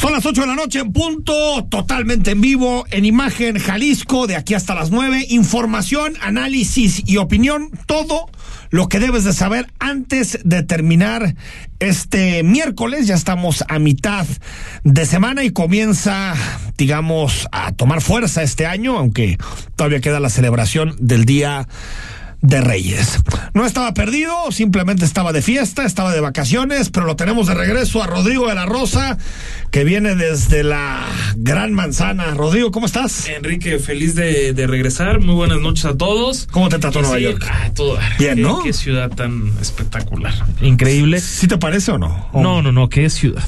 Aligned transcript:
Son 0.00 0.12
las 0.14 0.24
8 0.24 0.40
de 0.40 0.46
la 0.46 0.54
noche 0.54 0.78
en 0.78 0.94
punto, 0.94 1.34
totalmente 1.68 2.30
en 2.30 2.40
vivo, 2.40 2.86
en 2.90 3.04
imagen 3.04 3.58
Jalisco, 3.58 4.26
de 4.26 4.34
aquí 4.34 4.54
hasta 4.54 4.74
las 4.74 4.90
9. 4.90 5.26
Información, 5.28 6.14
análisis 6.22 7.02
y 7.04 7.18
opinión, 7.18 7.70
todo 7.84 8.30
lo 8.70 8.88
que 8.88 8.98
debes 8.98 9.24
de 9.24 9.34
saber 9.34 9.70
antes 9.78 10.38
de 10.42 10.62
terminar 10.62 11.34
este 11.80 12.42
miércoles. 12.42 13.08
Ya 13.08 13.14
estamos 13.14 13.62
a 13.68 13.78
mitad 13.78 14.26
de 14.84 15.04
semana 15.04 15.44
y 15.44 15.50
comienza, 15.50 16.32
digamos, 16.78 17.46
a 17.52 17.72
tomar 17.72 18.00
fuerza 18.00 18.42
este 18.42 18.64
año, 18.64 18.96
aunque 18.96 19.36
todavía 19.76 20.00
queda 20.00 20.18
la 20.18 20.30
celebración 20.30 20.96
del 20.98 21.26
Día 21.26 21.68
de 22.42 22.60
Reyes. 22.62 23.22
No 23.52 23.66
estaba 23.66 23.92
perdido, 23.92 24.50
simplemente 24.50 25.04
estaba 25.04 25.32
de 25.32 25.42
fiesta, 25.42 25.84
estaba 25.84 26.12
de 26.12 26.20
vacaciones, 26.20 26.88
pero 26.90 27.04
lo 27.06 27.14
tenemos 27.16 27.46
de 27.48 27.54
regreso 27.54 28.02
a 28.02 28.06
Rodrigo 28.06 28.48
de 28.48 28.54
la 28.54 28.64
Rosa, 28.66 29.18
que 29.70 29.84
viene 29.84 30.14
desde 30.14 30.62
la 30.64 31.04
Gran 31.36 31.72
Manzana. 31.74 32.32
Rodrigo, 32.34 32.70
¿cómo 32.70 32.86
estás? 32.86 33.28
Enrique, 33.28 33.78
feliz 33.78 34.14
de, 34.14 34.52
de 34.54 34.66
regresar. 34.66 35.20
Muy 35.20 35.34
buenas 35.34 35.60
noches 35.60 35.84
a 35.84 35.96
todos. 35.96 36.48
¿Cómo 36.50 36.68
te 36.70 36.78
trató 36.78 37.02
Nueva 37.02 37.18
Sí, 37.18 37.24
York? 37.24 37.44
ah, 37.50 37.70
todo 37.74 37.96
dar. 37.96 38.16
Bien, 38.18 38.36
Qué- 38.36 38.42
¿no? 38.42 38.62
Qué 38.62 38.72
ciudad 38.72 39.10
tan 39.10 39.52
espectacular. 39.60 40.32
Increíble. 40.62 41.20
¿Sí 41.20 41.46
te 41.46 41.58
parece 41.58 41.92
o 41.92 41.98
no? 41.98 42.28
¿O- 42.32 42.42
No, 42.42 42.62
no, 42.62 42.72
no, 42.72 42.88
qué 42.88 43.10
ciudad. 43.10 43.42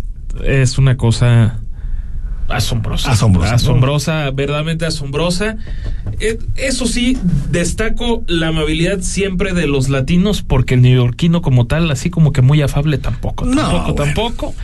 Es 0.45 0.77
una 0.79 0.97
cosa 0.97 1.61
asombrosa. 2.56 3.11
Asombrosa, 3.12 3.50
¿no? 3.50 3.55
Asombrosa, 3.56 4.31
verdaderamente 4.31 4.86
asombrosa. 4.86 5.56
Eh, 6.20 6.39
Eso 6.56 6.86
sí, 6.86 7.17
destaco 7.50 8.22
la 8.27 8.48
amabilidad 8.48 9.00
siempre 9.00 9.53
de 9.53 9.67
los 9.67 9.89
latinos, 9.89 10.42
porque 10.42 10.75
el 10.75 10.83
neoyorquino 10.83 11.42
como 11.42 11.67
tal, 11.67 11.91
así 11.91 12.11
como 12.11 12.33
que 12.33 12.42
muy 12.42 12.62
afable 12.62 12.98
tampoco. 12.98 13.45
No, 13.45 13.56
Tampoco, 13.62 13.83
bueno. 13.95 13.95
tampoco. 14.05 14.55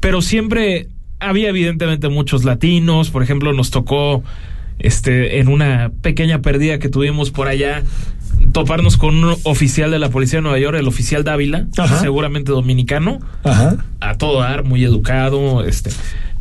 Pero 0.00 0.22
siempre 0.22 0.88
había 1.18 1.48
evidentemente 1.48 2.08
muchos 2.08 2.44
latinos. 2.44 3.10
Por 3.10 3.22
ejemplo, 3.22 3.52
nos 3.52 3.70
tocó 3.70 4.22
este 4.78 5.38
en 5.40 5.48
una 5.48 5.90
pequeña 6.02 6.42
pérdida 6.42 6.78
que 6.78 6.88
tuvimos 6.90 7.30
por 7.30 7.48
allá 7.48 7.82
toparnos 8.52 8.98
con 8.98 9.24
un 9.24 9.34
oficial 9.44 9.90
de 9.90 9.98
la 9.98 10.10
policía 10.10 10.38
de 10.38 10.42
Nueva 10.42 10.58
York, 10.58 10.76
el 10.78 10.86
oficial 10.86 11.24
Dávila, 11.24 11.66
Ajá. 11.78 12.00
seguramente 12.00 12.52
dominicano, 12.52 13.18
Ajá. 13.44 13.76
a 14.00 14.18
todo 14.18 14.40
dar, 14.40 14.62
muy 14.64 14.84
educado, 14.84 15.64
este, 15.64 15.90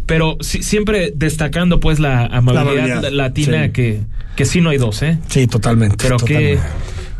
pero 0.06 0.38
sí- 0.42 0.64
siempre 0.64 1.12
destacando 1.16 1.80
pues 1.80 2.00
la 2.00 2.26
amabilidad, 2.26 2.62
amabilidad, 2.98 3.12
latina 3.12 3.66
sí. 3.66 3.72
que 3.72 4.00
que 4.36 4.44
sí 4.46 4.60
no 4.62 4.70
hay 4.70 4.78
dos, 4.78 5.02
¿eh? 5.02 5.18
Sí, 5.30 5.48
totalmente. 5.48 5.96
Pero 6.02 6.18
que 6.18 6.58
totalmente. 6.58 6.60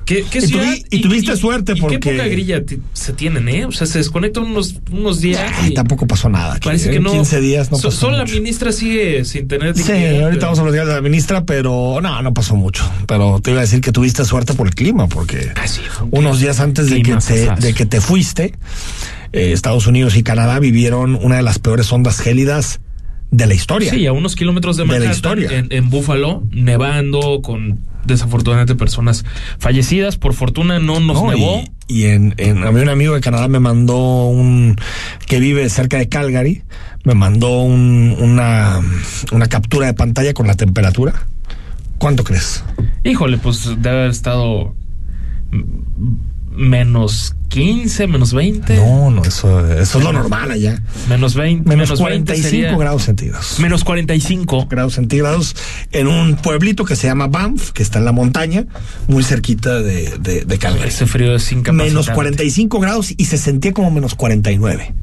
¿Qué, 0.06 0.24
qué 0.30 0.38
Y 0.38 0.42
ciudad? 0.42 0.66
tuvi- 0.66 0.86
y 0.92 1.02
tuviste 1.02 1.36
suerte 1.36 1.76
porque- 1.78 2.00
qué 2.00 2.12
poca 2.12 2.28
grilla 2.28 2.62
se 2.94 3.14
tienen, 3.14 3.50
¿eh? 3.50 3.66
O 3.66 3.72
sea, 3.72 3.88
se 3.88 3.98
desconectan 3.98 4.44
unos, 4.44 4.76
unos 4.92 5.20
días. 5.20 5.42
Ay, 5.62 5.74
tampoco 5.74 6.06
pasó 6.06 6.30
nada. 6.30 6.60
Parece 6.64 6.90
¿eh? 6.90 6.94
que 6.94 7.00
no. 7.00 7.12
15 7.12 7.40
días 7.42 7.72
no 7.72 7.78
So- 7.78 7.88
pasó 7.88 8.02
Solo 8.02 8.18
la 8.18 8.26
ministra 8.26 8.72
sigue 8.72 9.26
sin 9.26 9.48
tener. 9.48 9.76
Sí, 9.76 9.82
ahorita 9.92 10.30
pero- 10.30 10.42
vamos 10.42 10.60
a 10.60 10.72
días 10.72 10.86
de 10.88 10.94
la 10.94 11.02
ministra, 11.02 11.44
pero 11.46 12.00
no, 12.04 12.22
no 12.22 12.34
pasó 12.36 12.56
mucho. 12.56 12.88
Pero 13.08 13.40
te 13.42 13.50
iba 13.50 13.62
a 13.62 13.64
decir 13.64 13.82
que 13.82 13.92
tuviste 13.92 14.24
suerte 14.26 14.54
por 14.54 14.68
el 14.68 14.76
clima, 14.76 15.08
porque 15.08 15.52
Ah, 15.56 15.68
sí, 15.68 15.82
unos 16.12 16.40
días 16.40 16.60
antes 16.60 16.88
de 16.92 17.02
que, 17.02 17.16
te, 17.16 17.50
de 17.56 17.74
que 17.74 17.86
te 17.88 18.00
fuiste, 18.00 18.54
eh, 19.34 19.52
Estados 19.52 19.88
Unidos 19.88 20.16
y 20.18 20.24
Canadá 20.24 20.60
vivieron 20.60 21.16
una 21.22 21.38
de 21.38 21.44
las 21.44 21.60
peores 21.60 21.92
ondas 21.92 22.20
gélidas 22.20 22.80
de 23.32 23.48
la 23.48 23.54
historia. 23.54 23.92
Sí, 23.92 24.06
a 24.06 24.14
unos 24.14 24.36
kilómetros 24.36 24.78
de 24.78 24.84
De 24.84 24.88
la 24.88 24.94
Manhattan, 24.94 25.16
historia. 25.16 25.58
En, 25.58 25.68
en 25.72 25.90
Búfalo, 25.90 26.44
nevando, 26.52 27.42
con 27.42 27.80
desafortunadamente 28.06 28.76
personas 28.76 29.26
fallecidas. 29.58 30.18
Por 30.18 30.34
fortuna 30.34 30.80
no 30.80 31.00
nos 31.00 31.22
¿no? 31.24 31.32
nevó. 31.32 31.64
Y, 31.88 32.02
y 32.02 32.06
en, 32.06 32.34
en- 32.38 32.64
a 32.64 32.72
mí 32.72 32.80
un 32.82 32.90
amigo 32.90 33.14
de 33.16 33.22
Canadá 33.22 33.48
me 33.48 33.60
mandó 33.60 34.28
un 34.28 34.76
que 35.28 35.40
vive 35.40 35.68
cerca 35.70 35.98
de 35.98 36.08
Calgary, 36.08 36.64
me 37.04 37.14
mandó 37.16 37.62
un- 37.64 38.16
una, 38.20 38.80
una 39.32 39.48
captura 39.48 39.88
de 39.88 39.94
pantalla 39.96 40.34
con 40.34 40.48
la 40.48 40.56
temperatura. 40.56 41.14
¿Cuánto 41.98 42.24
crees? 42.24 42.64
Híjole, 43.04 43.38
pues 43.38 43.66
debe 43.80 43.90
haber 43.90 44.12
estado 44.12 44.76
menos 46.56 47.36
15, 47.50 48.08
menos 48.08 48.34
20. 48.34 48.76
No, 48.78 49.12
no, 49.12 49.24
eso, 49.24 49.60
eso 49.74 49.98
es 50.00 50.04
lo 50.04 50.12
normal 50.12 50.52
allá. 50.52 50.82
Menos 51.08 51.36
20. 51.36 51.70
Menos, 51.70 51.90
20 51.90 52.02
45 52.04 52.50
sería- 52.50 52.78
grados 52.78 53.04
centígrados. 53.04 53.60
Menos 53.60 53.84
45. 53.84 54.68
grados 54.70 54.94
centígrados 54.96 55.56
en 55.92 56.08
un 56.08 56.36
pueblito 56.36 56.84
que 56.86 56.96
se 56.96 57.08
llama 57.08 57.28
Banff, 57.28 57.72
que 57.72 57.84
está 57.84 58.00
en 58.00 58.06
la 58.06 58.12
montaña, 58.12 58.66
muy 59.08 59.24
cerquita 59.24 59.82
de, 59.82 60.18
de, 60.20 60.44
de 60.46 60.58
Calgary. 60.58 60.90
Ese 60.90 61.06
frío 61.06 61.36
es 61.36 61.52
incapacitante. 61.52 61.90
Menos 61.92 62.10
45 62.10 62.80
grados 62.80 63.14
y 63.16 63.26
se 63.26 63.38
sentía 63.38 63.72
como 63.74 63.92
menos 63.92 64.16
49. 64.16 64.94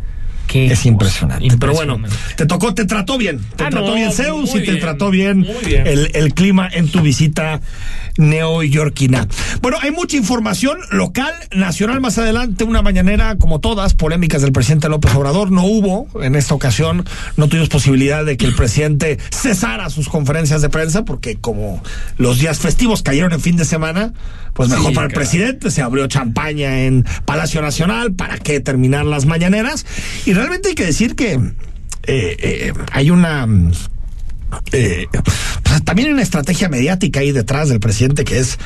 Qué 0.53 0.67
Es 0.67 0.79
cosa, 0.81 0.89
impresionante. 0.89 1.57
Pero 1.59 1.73
bueno, 1.73 1.99
te 2.37 2.45
tocó, 2.47 2.75
te 2.75 2.85
trató 2.85 3.17
bien. 3.17 3.39
Te 3.57 3.65
Ah, 3.65 3.71
trató 3.71 3.89
no, 3.89 3.95
bien 3.95 4.13
Zeus 4.13 4.55
y 4.55 4.63
te 4.63 4.77
trató 4.77 5.11
bien. 5.11 5.47
El, 5.67 6.11
el 6.15 6.35
clima 6.35 6.69
en 6.71 6.89
tu 6.89 7.01
visita 7.01 7.61
neoyorquina. 8.19 9.27
Bueno, 9.63 9.79
hay 9.81 9.91
mucha 9.91 10.17
información 10.17 10.79
local, 10.91 11.33
nacional 11.55 12.01
más 12.01 12.19
adelante, 12.19 12.65
una 12.65 12.83
mañanera 12.83 13.37
como 13.37 13.61
todas, 13.61 13.95
polémicas 13.95 14.43
del 14.43 14.53
presidente 14.53 14.89
López 14.89 15.15
Obrador. 15.15 15.51
No 15.51 15.65
hubo 15.65 16.07
en 16.23 16.35
esta 16.35 16.55
ocasión, 16.55 17.05
no 17.37 17.49
tuvimos 17.49 17.69
posibilidad 17.69 18.25
de 18.25 18.37
que 18.37 18.47
el 18.47 18.55
presidente 18.55 19.19
cesara 19.31 19.89
sus 19.91 20.09
conferencias 20.09 20.63
de 20.63 20.69
prensa, 20.69 21.05
porque 21.05 21.37
como 21.37 21.83
los 22.19 22.39
días 22.39 22.59
festivos 22.59 23.03
cayeron 23.03 23.33
en 23.33 23.41
fin 23.41 23.57
de 23.57 23.65
semana, 23.65 24.13
pues 24.55 24.69
mejor 24.69 24.89
Sí, 24.91 24.95
para 24.95 25.07
el 25.07 25.13
presidente, 25.13 25.71
se 25.71 25.83
abrió 25.83 26.07
champaña 26.07 26.83
en 26.85 27.05
Palacio 27.25 27.63
Nacional, 27.63 28.13
¿para 28.15 28.39
qué 28.39 28.61
terminar 28.61 29.05
las 29.07 29.25
mañaneras? 29.27 29.87
Y 30.27 30.33
realmente 30.35 30.71
hay 30.71 30.75
que 30.75 30.87
decir 30.87 31.15
que 31.15 31.33
eh, 31.35 31.51
eh, 32.05 32.73
hay 32.93 33.11
una... 33.11 33.47
eh, 34.73 35.07
pues 35.63 35.85
también 35.85 36.09
hay 36.09 36.15
una 36.15 36.23
estrategia 36.23 36.69
mediática 36.69 37.21
ahí 37.21 37.33
detrás 37.33 37.69
del 37.71 37.81
presidente 37.81 38.25
que 38.25 38.39
es, 38.39 38.59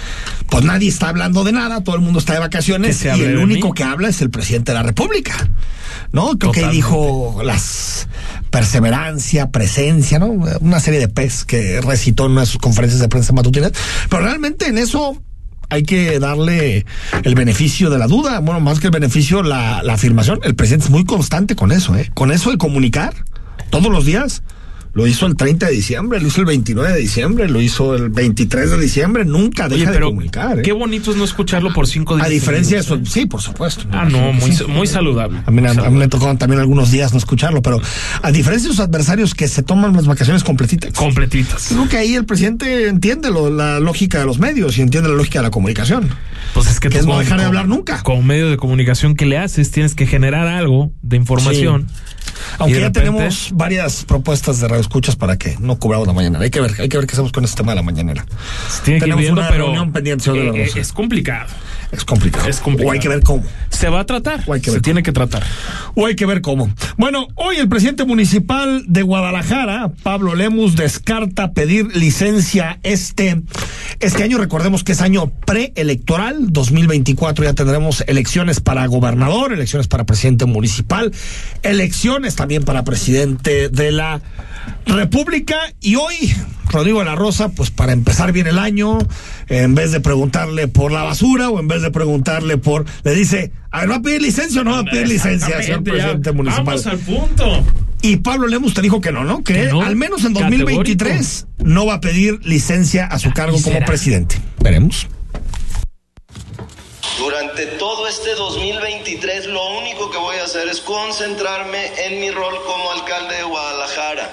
pues 0.48 0.64
nadie 0.64 0.88
está 0.88 1.08
hablando 1.08 1.44
de 1.44 1.52
nada, 1.52 1.84
todo 1.84 1.94
el 1.96 2.02
mundo 2.02 2.18
está 2.18 2.32
de 2.32 2.38
Que 2.38 2.44
vacaciones 2.44 3.04
y 3.04 3.08
el 3.08 3.36
único 3.38 3.68
mí. 3.68 3.74
que 3.74 3.84
habla 3.84 4.08
es 4.08 4.20
el 4.22 4.30
presidente 4.30 4.72
de 4.72 4.78
la 4.78 4.82
República. 4.82 5.48
¿No? 6.12 6.36
Creo 6.38 6.52
que 6.52 6.60
ahí 6.64 6.70
Totalmente. 6.70 6.76
dijo 6.76 7.40
las 7.44 8.08
perseverancia, 8.50 9.50
presencia, 9.50 10.18
¿no? 10.18 10.26
Una 10.60 10.80
serie 10.80 10.98
de 11.00 11.08
pez 11.08 11.44
que 11.44 11.80
recitó 11.80 12.26
en 12.26 12.32
una 12.32 12.40
de 12.42 12.46
sus 12.46 12.58
conferencias 12.58 13.00
de 13.00 13.08
prensa 13.08 13.32
matutinas. 13.32 13.72
Pero 14.08 14.22
realmente 14.22 14.66
en 14.66 14.78
eso 14.78 15.22
hay 15.68 15.82
que 15.82 16.18
darle 16.18 16.86
el 17.22 17.34
beneficio 17.34 17.90
de 17.90 17.98
la 17.98 18.06
duda. 18.06 18.40
Bueno, 18.40 18.60
más 18.60 18.80
que 18.80 18.86
el 18.86 18.92
beneficio, 18.92 19.42
la, 19.42 19.82
la 19.82 19.94
afirmación. 19.94 20.40
El 20.42 20.54
presidente 20.54 20.86
es 20.86 20.90
muy 20.90 21.04
constante 21.04 21.56
con 21.56 21.72
eso, 21.72 21.96
¿eh? 21.96 22.10
Con 22.14 22.32
eso 22.32 22.50
de 22.50 22.58
comunicar 22.58 23.14
todos 23.70 23.90
los 23.90 24.04
días. 24.04 24.42
Lo 24.96 25.06
hizo 25.06 25.26
el 25.26 25.36
30 25.36 25.66
de 25.66 25.72
diciembre, 25.72 26.18
lo 26.22 26.26
hizo 26.26 26.40
el 26.40 26.46
29 26.46 26.90
de 26.94 26.98
diciembre, 26.98 27.48
lo 27.50 27.60
hizo 27.60 27.94
el 27.94 28.08
23 28.08 28.70
de 28.70 28.80
diciembre. 28.80 29.26
Nunca 29.26 29.68
deja 29.68 29.90
Oye, 29.90 29.98
de 29.98 30.04
comunicar, 30.04 30.58
¿eh? 30.58 30.62
qué 30.62 30.72
bonito 30.72 31.10
es 31.10 31.18
no 31.18 31.24
escucharlo 31.24 31.70
por 31.74 31.86
cinco 31.86 32.16
días. 32.16 32.26
A 32.26 32.30
diferencia 32.30 32.78
de 32.78 32.80
eso, 32.82 32.94
¿eh? 32.94 33.02
sí, 33.04 33.26
por 33.26 33.42
supuesto. 33.42 33.84
Ah, 33.92 34.06
no, 34.10 34.32
muy, 34.32 34.52
Sí. 34.52 34.64
muy 34.66 34.86
saludable. 34.86 35.40
A 35.44 35.50
mí, 35.50 35.58
a- 35.58 35.60
mí 35.60 35.68
me 35.68 35.74
saludable. 35.74 36.08
tocó 36.08 36.34
también 36.38 36.60
algunos 36.60 36.90
días 36.90 37.12
no 37.12 37.18
escucharlo, 37.18 37.60
pero 37.60 37.78
a 38.22 38.32
diferencia 38.32 38.70
de 38.70 38.74
sus 38.74 38.82
adversarios 38.82 39.34
que 39.34 39.48
se 39.48 39.62
toman 39.62 39.92
las 39.92 40.06
vacaciones 40.06 40.42
completitas. 40.42 40.94
Completitas. 40.94 41.66
Creo 41.68 41.86
que 41.90 41.98
ahí 41.98 42.14
el 42.14 42.24
presidente 42.24 42.88
entiende 42.88 43.30
lo- 43.30 43.50
la 43.50 43.78
lógica 43.80 44.18
de 44.20 44.24
los 44.24 44.38
medios 44.38 44.78
y 44.78 44.80
entiende 44.80 45.10
la 45.10 45.16
lógica 45.16 45.40
de 45.40 45.42
la 45.42 45.50
comunicación. 45.50 46.08
Pues 46.54 46.66
es 46.68 46.80
que, 46.80 46.88
Que 46.88 46.98
tú 47.00 47.04
no 47.06 47.12
como- 47.12 47.20
dejar 47.20 47.38
de 47.40 47.44
hablar 47.46 47.68
nunca. 47.68 48.02
Como 48.02 48.22
medio 48.22 48.48
de 48.50 48.56
comunicación 48.56 49.14
que 49.14 49.26
le 49.26 49.38
haces, 49.38 49.70
tienes 49.70 49.94
que 49.94 50.06
generar 50.06 50.46
algo 50.46 50.90
de 51.02 51.16
información. 51.16 51.86
Aunque 52.58 52.72
Y 52.72 52.74
de 52.74 52.80
ya 52.80 52.86
repente- 52.88 53.00
tenemos 53.00 53.50
varias 53.54 54.04
propuestas 54.04 54.60
de 54.60 54.68
radioescuchas 54.68 55.16
para 55.16 55.36
que 55.38 55.56
no 55.58 55.78
cubramos 55.78 56.06
la 56.06 56.12
mañanera. 56.12 56.44
Hay 56.44 56.50
que 56.50 56.60
ver, 56.60 56.72
hay 56.78 56.88
que 56.88 56.96
ver 56.98 57.06
qué 57.06 57.12
hacemos 57.12 57.32
con 57.32 57.44
este 57.44 57.56
tema 57.58 57.72
de 57.72 57.76
la 57.76 57.82
mañanera. 57.82 58.24
Se 58.70 58.82
tiene 58.82 58.98
que 59.00 59.06
ir 59.06 59.14
Tenemos 59.14 59.20
viendo, 59.22 59.40
una 59.40 59.50
pero 59.50 59.64
reunión 59.64 59.92
pendiente, 59.92 60.30
eh, 60.30 60.64
Rosa. 60.66 60.78
es 60.80 60.92
complicado. 60.92 61.48
Es 61.92 62.04
complicado. 62.04 62.48
Es 62.48 62.60
complicado. 62.60 62.90
O 62.90 62.92
hay 62.92 62.98
que 62.98 63.08
ver 63.08 63.22
cómo. 63.22 63.44
Se 63.70 63.88
va 63.88 64.00
a 64.00 64.06
tratar. 64.06 64.42
O 64.46 64.52
hay 64.52 64.60
que 64.60 64.70
Se 64.70 64.76
ver 64.76 64.82
tiene 64.82 65.02
que 65.02 65.12
tratar. 65.12 65.44
O 65.94 66.06
hay 66.06 66.16
que 66.16 66.26
ver 66.26 66.40
cómo. 66.40 66.70
Bueno, 66.96 67.28
hoy 67.34 67.56
el 67.56 67.68
presidente 67.68 68.04
municipal 68.04 68.84
de 68.86 69.02
Guadalajara, 69.02 69.92
Pablo 70.02 70.34
Lemus, 70.34 70.76
descarta 70.76 71.52
pedir 71.52 71.96
licencia 71.96 72.78
este, 72.82 73.42
este 74.00 74.22
año. 74.22 74.38
Recordemos 74.38 74.84
que 74.84 74.92
es 74.92 75.00
año 75.00 75.30
preelectoral, 75.46 76.52
2024 76.52 77.44
ya 77.44 77.54
tendremos 77.54 78.04
elecciones 78.06 78.60
para 78.60 78.86
gobernador, 78.86 79.52
elecciones 79.52 79.88
para 79.88 80.04
presidente 80.04 80.46
municipal, 80.46 81.12
elecciones 81.62 82.36
también 82.36 82.64
para 82.64 82.84
presidente 82.84 83.68
de 83.68 83.92
la 83.92 84.20
República. 84.86 85.56
Y 85.80 85.96
hoy, 85.96 86.34
Rodrigo 86.70 87.00
de 87.00 87.04
la 87.04 87.14
Rosa, 87.14 87.50
pues 87.50 87.70
para 87.70 87.92
empezar 87.92 88.32
bien 88.32 88.46
el 88.46 88.58
año, 88.58 88.98
en 89.48 89.74
vez 89.74 89.92
de 89.92 90.00
preguntarle 90.00 90.68
por 90.68 90.92
la 90.92 91.02
basura 91.02 91.50
o 91.50 91.60
en 91.60 91.68
vez 91.68 91.75
de 91.82 91.90
preguntarle 91.90 92.58
por, 92.58 92.84
le 93.04 93.14
dice, 93.14 93.52
a 93.70 93.80
ver, 93.80 93.90
¿va 93.90 93.94
a 93.96 94.02
pedir 94.02 94.22
licencia 94.22 94.60
o 94.60 94.64
no 94.64 94.72
va 94.72 94.78
a 94.80 94.84
pedir 94.84 95.08
licencia, 95.08 95.62
señor 95.62 95.84
ya. 95.84 95.92
presidente 95.92 96.32
municipal? 96.32 96.64
Vamos 96.66 96.86
al 96.86 96.98
punto. 96.98 97.64
Y 98.02 98.18
Pablo 98.18 98.46
Lemus 98.46 98.74
te 98.74 98.82
dijo 98.82 99.00
que 99.00 99.10
no, 99.10 99.24
¿no? 99.24 99.42
Que, 99.42 99.54
Que 99.54 99.64
no. 99.66 99.82
al 99.82 99.96
menos 99.96 100.24
en 100.24 100.32
2023 100.34 101.46
no 101.58 101.86
va 101.86 101.94
a 101.94 102.00
pedir 102.00 102.38
licencia 102.44 103.06
a 103.06 103.18
su 103.18 103.32
cargo 103.32 103.58
¿y 103.58 103.62
como 103.62 103.80
presidente. 103.80 104.36
Veremos. 104.60 105.08
Durante 107.18 107.66
todo 107.78 108.06
este 108.06 108.34
2023 108.34 109.46
lo 109.46 109.78
único 109.78 110.10
que 110.10 110.18
voy 110.18 110.36
a 110.36 110.44
hacer 110.44 110.68
es 110.68 110.80
concentrarme 110.80 111.90
en 112.06 112.20
mi 112.20 112.30
rol 112.30 112.54
como 112.66 112.92
alcalde 112.92 113.36
de 113.36 113.42
Guadalajara. 113.44 114.30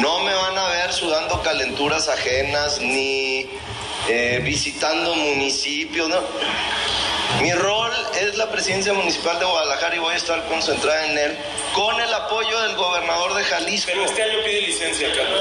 No 0.00 0.22
me 0.24 0.32
van 0.34 0.58
a 0.58 0.68
ver 0.68 0.92
sudando 0.92 1.42
calenturas 1.42 2.08
ajenas 2.08 2.80
ni 2.80 3.46
eh, 4.08 4.40
visitando 4.42 5.14
municipios. 5.14 6.08
¿no? 6.08 6.20
Mi 7.40 7.52
rol 7.52 7.90
es 8.20 8.36
la 8.36 8.50
presidencia 8.50 8.92
municipal 8.92 9.38
de 9.38 9.44
Guadalajara 9.44 9.96
y 9.96 9.98
voy 9.98 10.14
a 10.14 10.16
estar 10.16 10.44
concentrada 10.46 11.06
en 11.06 11.18
él 11.18 11.36
con 11.74 11.98
el 12.00 12.12
apoyo 12.12 12.60
del 12.60 12.76
gobernador 12.76 13.34
de 13.34 13.42
Jalisco. 13.44 13.90
Pero 13.92 14.04
este 14.04 14.22
año 14.22 14.38
pide 14.44 14.60
licencia, 14.62 15.08
Carlos. 15.14 15.40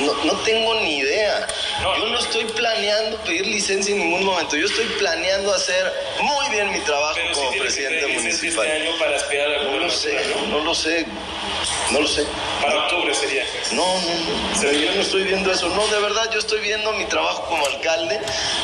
No, 0.00 0.24
no 0.24 0.32
tengo 0.40 0.74
ni 0.80 0.98
idea. 0.98 1.46
Yo 1.80 2.06
no 2.06 2.18
estoy 2.18 2.44
planeando 2.44 3.16
pedir 3.18 3.46
licencia 3.46 3.94
en 3.94 4.00
ningún 4.00 4.24
momento. 4.24 4.56
Yo 4.56 4.66
estoy 4.66 4.86
planeando 4.98 5.54
hacer 5.54 5.92
muy 6.20 6.48
bien 6.50 6.72
mi 6.72 6.80
trabajo 6.80 7.14
Pero 7.14 7.32
como 7.34 7.52
si 7.52 7.58
presidente 7.60 8.06
licencia 8.06 8.22
municipal. 8.22 8.66
este 8.66 8.82
año 8.82 8.98
para 8.98 9.16
aspirar 9.16 9.52
a 9.52 9.62
No 9.62 9.78
lo 9.78 9.90
sé, 9.90 10.20
no 10.48 10.58
lo 10.60 10.74
sé. 10.74 11.06
No 11.92 12.00
lo 12.00 12.06
sé. 12.06 12.22
¿no? 12.22 12.62
Para 12.62 12.84
octubre 12.84 13.14
sería. 13.14 13.42
No, 13.72 13.84
no, 14.00 14.08
no. 14.08 14.60
Pero 14.60 14.72
yo 14.72 14.94
no 14.94 15.00
estoy 15.00 15.24
viendo 15.24 15.52
eso. 15.52 15.68
No, 15.68 15.86
de 15.86 16.00
verdad, 16.00 16.30
yo 16.32 16.38
estoy 16.38 16.60
viendo 16.60 16.92
mi 16.94 17.06
trabajo 17.06 17.46
como 17.48 17.64
alcalde 17.66 18.20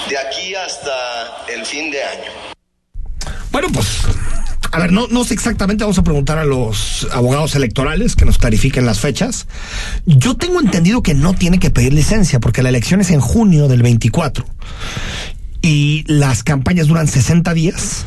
de 0.08 0.18
aquí 0.18 0.54
hasta 0.54 1.44
el 1.48 1.64
fin 1.64 1.90
de 1.90 2.02
año. 2.02 2.30
Bueno, 3.50 3.68
pues, 3.72 4.02
a 4.72 4.78
ver, 4.78 4.90
no, 4.90 5.06
no 5.08 5.24
sé 5.24 5.34
exactamente, 5.34 5.84
vamos 5.84 5.98
a 5.98 6.02
preguntar 6.02 6.38
a 6.38 6.44
los 6.44 7.06
abogados 7.12 7.54
electorales 7.54 8.16
que 8.16 8.24
nos 8.24 8.38
clarifiquen 8.38 8.86
las 8.86 9.00
fechas. 9.00 9.46
Yo 10.06 10.36
tengo 10.36 10.60
entendido 10.60 11.02
que 11.02 11.12
no 11.12 11.34
tiene 11.34 11.58
que 11.58 11.70
pedir 11.70 11.92
licencia 11.92 12.40
porque 12.40 12.62
la 12.62 12.70
elección 12.70 13.02
es 13.02 13.10
en 13.10 13.20
junio 13.20 13.68
del 13.68 13.82
24 13.82 14.46
y 15.60 16.04
las 16.06 16.42
campañas 16.42 16.86
duran 16.86 17.06
60 17.06 17.52
días. 17.52 18.06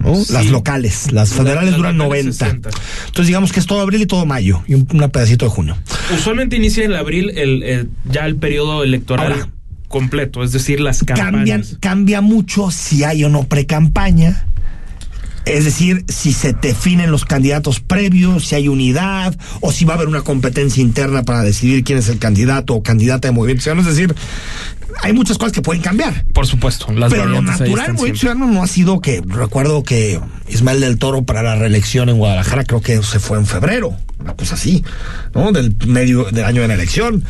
¿No? 0.00 0.14
Sí. 0.16 0.32
Las 0.32 0.46
locales, 0.46 1.12
las 1.12 1.30
federales 1.30 1.76
duran 1.76 1.98
locales 1.98 2.24
90. 2.26 2.44
60. 2.46 2.70
Entonces 3.06 3.26
digamos 3.26 3.52
que 3.52 3.60
es 3.60 3.66
todo 3.66 3.80
abril 3.80 4.02
y 4.02 4.06
todo 4.06 4.24
mayo 4.26 4.62
y 4.66 4.74
un, 4.74 4.86
una 4.92 5.08
pedacito 5.08 5.44
de 5.46 5.50
junio. 5.50 5.76
Usualmente 6.14 6.56
inicia 6.56 6.84
en 6.84 6.94
abril 6.94 7.30
el, 7.36 7.62
el- 7.62 7.90
ya 8.10 8.26
el 8.26 8.36
periodo 8.36 8.84
electoral 8.84 9.32
Ahora. 9.32 9.48
completo, 9.88 10.42
es 10.44 10.52
decir, 10.52 10.80
las 10.80 11.02
cambian, 11.02 11.26
campañas. 11.32 11.76
cambia 11.80 12.20
mucho 12.20 12.70
si 12.70 13.04
hay 13.04 13.24
o 13.24 13.28
no 13.28 13.44
pre-campaña. 13.44 14.44
Es 15.46 15.64
decir, 15.64 16.04
si 16.08 16.34
se 16.34 16.52
definen 16.52 17.10
los 17.10 17.24
candidatos 17.24 17.80
previos, 17.80 18.46
si 18.48 18.54
hay 18.54 18.68
unidad, 18.68 19.34
o 19.62 19.72
si 19.72 19.86
va 19.86 19.94
a 19.94 19.96
haber 19.96 20.06
una 20.08 20.20
competencia 20.20 20.82
interna 20.82 21.22
para 21.22 21.42
decidir 21.42 21.84
quién 21.84 21.98
es 21.98 22.10
el 22.10 22.18
candidato 22.18 22.74
o 22.74 22.82
candidata 22.82 23.28
de 23.28 23.32
Movimiento 23.32 23.62
Ciudadano. 23.62 23.88
Es 23.88 23.96
decir, 23.96 24.14
hay 25.02 25.12
muchas 25.12 25.38
cosas 25.38 25.52
que 25.52 25.62
pueden 25.62 25.82
cambiar. 25.82 26.24
Por 26.32 26.46
supuesto, 26.46 26.90
las 26.92 27.10
Pero 27.10 27.26
lo 27.26 27.42
natural 27.42 27.92
Movimiento. 27.94 28.18
Ciudadano 28.20 28.46
no 28.46 28.62
ha 28.62 28.66
sido 28.66 29.00
que, 29.00 29.22
recuerdo 29.26 29.82
que 29.82 30.20
Ismael 30.48 30.80
del 30.80 30.98
Toro 30.98 31.22
para 31.24 31.42
la 31.42 31.56
reelección 31.56 32.08
en 32.08 32.16
Guadalajara 32.18 32.64
creo 32.64 32.80
que 32.80 33.02
se 33.02 33.18
fue 33.20 33.38
en 33.38 33.46
febrero, 33.46 33.94
una 34.18 34.34
cosa 34.34 34.54
así, 34.54 34.82
¿no? 35.34 35.52
Del 35.52 35.74
medio 35.86 36.24
del 36.24 36.44
año 36.44 36.62
de 36.62 36.68
la 36.68 36.74
elección. 36.74 37.22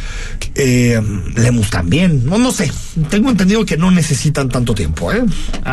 Eh, 0.54 1.00
Lemus 1.36 1.70
también, 1.70 2.24
no, 2.24 2.38
no 2.38 2.50
sé. 2.52 2.70
Tengo 3.10 3.30
entendido 3.30 3.64
que 3.66 3.76
no 3.76 3.90
necesitan 3.90 4.48
tanto 4.48 4.74
tiempo, 4.74 5.12
¿eh? 5.12 5.22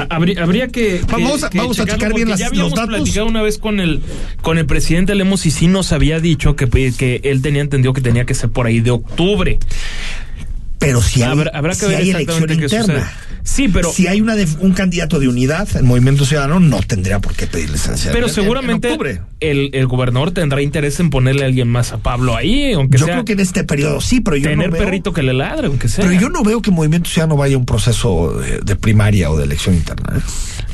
Habría, 0.09 0.43
habría 0.43 0.67
que, 0.67 0.99
que- 0.99 1.05
Vamos 1.11 1.43
a- 1.43 1.49
que 1.49 1.57
vamos 1.57 1.79
a 1.79 1.85
checar 1.85 2.13
bien 2.13 2.29
las- 2.29 2.39
ya 2.39 2.45
los 2.47 2.51
habíamos 2.53 2.73
datos. 2.75 2.95
platicado 2.95 3.27
una 3.27 3.41
vez 3.41 3.57
con 3.57 3.79
el 3.79 4.01
con 4.41 4.57
el 4.57 4.65
presidente 4.65 5.15
Lemos 5.15 5.45
y 5.45 5.51
sí 5.51 5.67
nos 5.67 5.91
había 5.91 6.19
dicho 6.19 6.55
que, 6.55 6.67
que 6.67 7.21
él 7.23 7.41
tenía 7.41 7.61
entendido 7.61 7.93
que 7.93 8.01
tenía 8.01 8.25
que 8.25 8.33
ser 8.33 8.49
por 8.49 8.65
ahí 8.67 8.79
de 8.81 8.91
octubre. 8.91 9.57
Pero 10.85 11.01
si 11.01 11.21
hay, 11.23 11.29
Habrá, 11.31 11.51
habrá 11.53 11.73
que 11.73 11.79
si 11.79 11.85
ver 11.87 11.95
hay 11.97 12.09
elección 12.11 12.51
interna. 12.51 13.11
Sí, 13.43 13.67
pero 13.67 13.91
si 13.91 14.07
hay 14.07 14.21
una 14.21 14.35
de- 14.35 14.47
un 14.59 14.73
candidato 14.73 15.19
de 15.19 15.27
unidad, 15.27 15.67
el 15.75 15.83
Movimiento 15.83 16.25
Ciudadano 16.25 16.59
no 16.59 16.81
tendría 16.81 17.19
por 17.19 17.35
qué 17.35 17.45
pedir 17.45 17.69
licencia. 17.69 18.11
pero 18.11 18.25
en- 18.25 18.29
en- 18.29 18.35
seguramente 18.35 18.91
en 18.93 19.21
el, 19.39 19.69
el 19.73 19.85
gobernador 19.87 20.31
tendrá 20.31 20.61
interés 20.63 20.99
en 20.99 21.11
ponerle 21.11 21.43
a 21.43 21.45
alguien 21.45 21.67
más 21.67 21.91
a 21.91 21.97
Pablo 21.99 22.35
ahí, 22.35 22.73
aunque 22.73 22.97
Yo 22.97 23.05
sea 23.05 23.15
creo 23.15 23.25
que 23.25 23.33
en 23.33 23.39
este 23.41 23.63
periodo 23.63 24.01
sí, 24.01 24.19
pero 24.21 24.35
yo 24.37 24.49
tener 24.49 24.69
no 24.69 24.73
veo, 24.73 24.83
perrito 24.83 25.13
que 25.13 25.21
le 25.21 25.33
ladre, 25.33 25.67
aunque 25.67 25.87
sea. 25.89 26.03
Pero 26.05 26.19
yo 26.19 26.29
no 26.29 26.43
veo 26.43 26.61
que 26.63 26.71
Movimiento 26.71 27.07
Ciudadano 27.09 27.37
vaya 27.37 27.55
a 27.55 27.59
un 27.59 27.65
proceso 27.65 28.33
de, 28.39 28.61
de 28.61 28.75
primaria 28.75 29.29
o 29.29 29.37
de 29.37 29.43
elección 29.43 29.75
interna. 29.75 30.17
¿eh? 30.17 30.21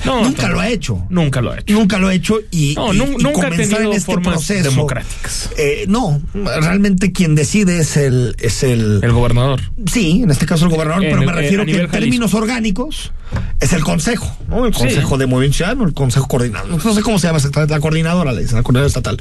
No, 0.05 0.23
Nunca 0.23 0.49
lo 0.49 0.59
ha 0.59 0.67
hecho. 0.69 1.05
Nunca 1.09 1.41
lo 1.41 1.51
ha 1.51 1.59
hecho. 1.59 1.73
Nunca 1.73 1.97
lo 1.99 2.07
ha 2.07 2.13
hecho 2.13 2.39
y, 2.51 2.73
No, 2.75 2.93
y- 2.93 2.97
nun- 2.97 3.15
y 3.19 3.23
nunca 3.23 3.47
ha 3.47 3.49
comenzar 3.49 3.77
tenido 3.77 3.91
en 3.91 3.97
este 3.97 4.05
formas 4.11 4.33
proceso 4.35 4.69
democráticas. 4.69 5.49
eh, 5.57 5.85
no, 5.87 6.21
realmente 6.33 7.11
quien 7.11 7.35
decide 7.35 7.79
es 7.79 7.97
el 7.97 8.35
es 8.39 8.63
el, 8.63 8.99
El 9.03 9.11
gobernador. 9.11 9.61
Sí, 9.91 10.21
en 10.23 10.31
este 10.31 10.45
caso 10.45 10.65
el 10.65 10.71
gobernador, 10.71 11.03
En 11.03 11.09
pero 11.11 11.21
el- 11.21 11.27
me 11.27 11.33
eh, 11.33 11.35
refiero 11.43 11.63
a 11.63 11.65
que 11.65 11.81
en 11.81 11.89
términos 11.91 12.33
orgánicos 12.33 13.11
es 13.59 13.73
el 13.73 13.83
consejo, 13.83 14.35
¿no? 14.49 14.65
El 14.65 14.73
Sí. 14.73 14.79
consejo 14.81 15.17
de 15.17 15.25
movimiento 15.27 15.57
ciudadano, 15.57 15.85
el 15.85 15.93
consejo 15.93 16.27
coordinador, 16.27 16.83
no 16.83 16.93
sé 16.93 17.01
cómo 17.01 17.19
se 17.19 17.27
llama 17.27 17.37
exactamente, 17.37 17.73
la 17.73 17.79
coordinadora, 17.79 18.33
le 18.33 18.41
dicen, 18.41 18.57
la 18.57 18.63
coordinadora 18.63 18.87
estatal. 18.87 19.17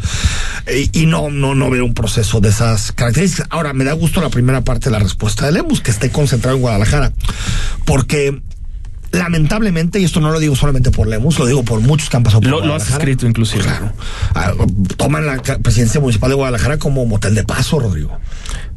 Eh, 0.67 0.88
y 0.93 1.06
no, 1.06 1.31
no, 1.31 1.55
no 1.55 1.71
veo 1.71 1.85
un 1.85 1.94
proceso 1.94 2.41
de 2.41 2.49
esas 2.49 2.93
características. 2.93 3.47
Ahora, 3.50 3.73
me 3.73 3.85
da 3.85 3.93
gusto 3.93 4.21
la 4.21 4.31
primera 4.31 4.62
parte 4.62 4.87
de 4.87 4.93
la 4.93 4.99
respuesta 4.99 5.47
de 5.47 5.53
Lemus, 5.53 5.81
que 5.81 5.91
esté 5.91 6.11
concentrado 6.11 6.56
en 6.56 6.62
Guadalajara, 6.62 7.12
porque 7.85 8.41
lamentablemente, 9.12 9.99
y 10.01 10.05
esto 10.05 10.21
no 10.21 10.31
lo 10.31 10.39
digo 10.39 10.55
solamente 10.57 10.91
por 10.91 11.07
Lemus, 11.07 11.39
lo 11.39 11.47
digo 11.47 11.62
por 11.65 11.81
muchos 11.81 12.09
que 12.11 12.17
han 12.17 12.23
pasado 12.23 12.41
por 12.43 12.51
Lo, 12.51 12.65
lo 12.65 12.75
has 12.75 12.89
escrito 12.91 13.27
inclusive. 13.27 13.62
Claro. 13.65 13.93
Ah, 14.35 14.53
toman 14.97 15.27
la 15.27 15.43
presidencia 15.43 16.01
municipal 16.01 16.31
de 16.31 16.37
Guadalajara 16.37 16.79
como 16.79 17.05
motel 17.06 17.34
de 17.34 17.44
paso, 17.44 17.79
Rodrigo. 17.81 18.19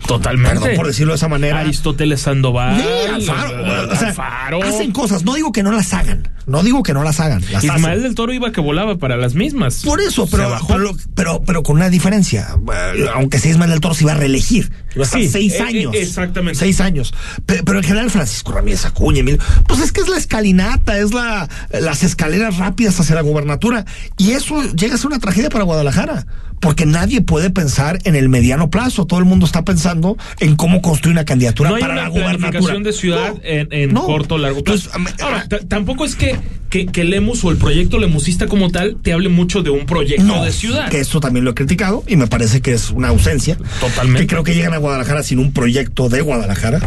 Totalmente. 0.07 0.60
Perdón 0.60 0.75
por 0.75 0.88
decirlo 0.88 1.13
de 1.13 1.17
esa 1.17 1.29
manera. 1.29 1.60
Aristóteles 1.60 2.22
Sandoval. 2.22 2.77
Sí, 2.81 2.88
Alfaro. 3.13 3.63
O 3.91 3.96
sea, 3.96 4.07
Alfaro. 4.10 4.63
hacen 4.63 4.91
cosas. 4.91 5.24
No 5.24 5.34
digo 5.34 5.51
que 5.53 5.63
no 5.63 5.72
las 5.72 5.93
hagan. 5.93 6.27
No 6.46 6.62
digo 6.62 6.84
que 6.84 6.93
no 6.93 7.03
las 7.03 7.22
hagan. 7.22 7.41
Las 7.53 7.63
Ismael 7.63 7.86
hacen. 7.86 8.03
del 8.03 8.15
Toro 8.15 8.34
iba 8.34 8.51
que 8.51 8.60
volaba 8.60 8.98
para 8.98 9.15
las 9.15 9.34
mismas. 9.34 9.81
Por 9.86 10.01
eso, 10.01 10.27
pero, 10.29 10.57
pero, 10.67 10.91
pero, 11.15 11.41
pero 11.46 11.63
con 11.63 11.77
una 11.77 11.89
diferencia. 11.89 12.50
Eh, 12.96 13.05
Aunque 13.15 13.39
sea 13.39 13.51
Ismael 13.51 13.72
del 13.72 13.79
Toro 13.79 13.93
se 13.93 14.03
iba 14.03 14.12
a 14.12 14.15
reelegir. 14.15 14.74
Iba 14.93 15.03
a 15.03 15.05
estar 15.05 15.22
Sí, 15.22 15.29
seis 15.29 15.53
eh, 15.53 15.57
eh, 15.60 15.62
años. 15.63 15.93
exactamente. 15.96 16.60
Seis 16.60 16.81
años. 16.81 17.13
Pero, 17.46 17.63
pero 17.63 17.77
en 17.77 17.86
general, 17.86 18.12
Francisco 18.12 18.51
Ramírez 18.51 18.84
Acuña, 18.86 19.22
Emilio, 19.22 19.39
pues 19.67 19.79
es 19.79 19.93
que 19.93 20.01
es 20.01 20.10
la 20.10 20.17
escalinata, 20.24 20.98
es 20.98 21.13
la, 21.13 21.48
las 21.70 22.03
escaleras 22.03 22.58
rápidas 22.58 23.00
hacia 23.00 23.15
la 23.15 23.22
gubernatura. 23.22 23.86
Y 24.18 24.32
eso 24.32 24.62
llega 24.74 24.96
a 24.96 24.98
ser 24.98 25.08
una 25.08 25.20
tragedia 25.20 25.50
para 25.50 25.63
Guadalajara. 25.63 26.25
Porque 26.60 26.86
nadie 26.86 27.22
puede 27.22 27.50
pensar 27.50 28.00
en 28.03 28.15
el 28.15 28.29
mediano 28.29 28.69
plazo. 28.69 29.05
Todo 29.05 29.19
el 29.19 29.25
mundo 29.25 29.45
está 29.45 29.63
pensando 29.65 30.17
en 30.39 30.55
cómo 30.55 30.81
construir 30.81 31.13
una 31.15 31.25
candidatura 31.25 31.69
no 31.69 31.75
hay 31.75 31.81
para 31.81 31.93
una 31.93 32.03
la 32.03 32.10
gubernatura. 32.10 32.79
de 32.79 32.93
ciudad 32.93 33.33
No, 33.33 33.39
en, 33.43 33.67
en 33.72 33.93
no. 33.93 34.03
corto 34.05 34.36
o 34.36 34.38
largo 34.38 34.63
plazo. 34.63 34.89
Entonces, 34.95 35.17
am- 35.19 35.25
Ahora, 35.27 35.48
t- 35.48 35.65
tampoco 35.65 36.05
es 36.05 36.15
que, 36.15 36.38
que, 36.69 36.86
que 36.86 37.03
Lemus 37.03 37.43
o 37.43 37.51
el 37.51 37.57
proyecto 37.57 38.00
Lemusista 38.00 38.48
como 38.48 38.72
tal 38.72 38.98
te 39.01 39.13
hable 39.13 39.29
mucho 39.29 39.62
de 39.62 39.69
un 39.69 39.86
proyecto 39.86 40.24
No, 40.24 40.43
de 40.43 40.51
ciudad. 40.51 40.89
que 40.89 41.00
eso 41.00 41.19
también 41.19 41.43
lo 41.45 41.51
he 41.51 41.53
criticado 41.53 42.03
y 42.07 42.15
me 42.15 42.27
parece 42.27 42.62
que 42.62 42.74
es 42.74 42.89
una 42.91 43.10
ausencia. 43.10 43.57
Totalmente. 43.79 44.22
Que 44.22 44.27
creo 44.27 44.43
que 44.43 44.55
llegan 44.55 44.74
a 44.74 44.77
Guadalajara 44.77 45.24
sin 45.24 45.39
un 45.39 45.51
proyecto 45.53 46.10
de 46.10 46.22
Guadalajara. 46.22 46.79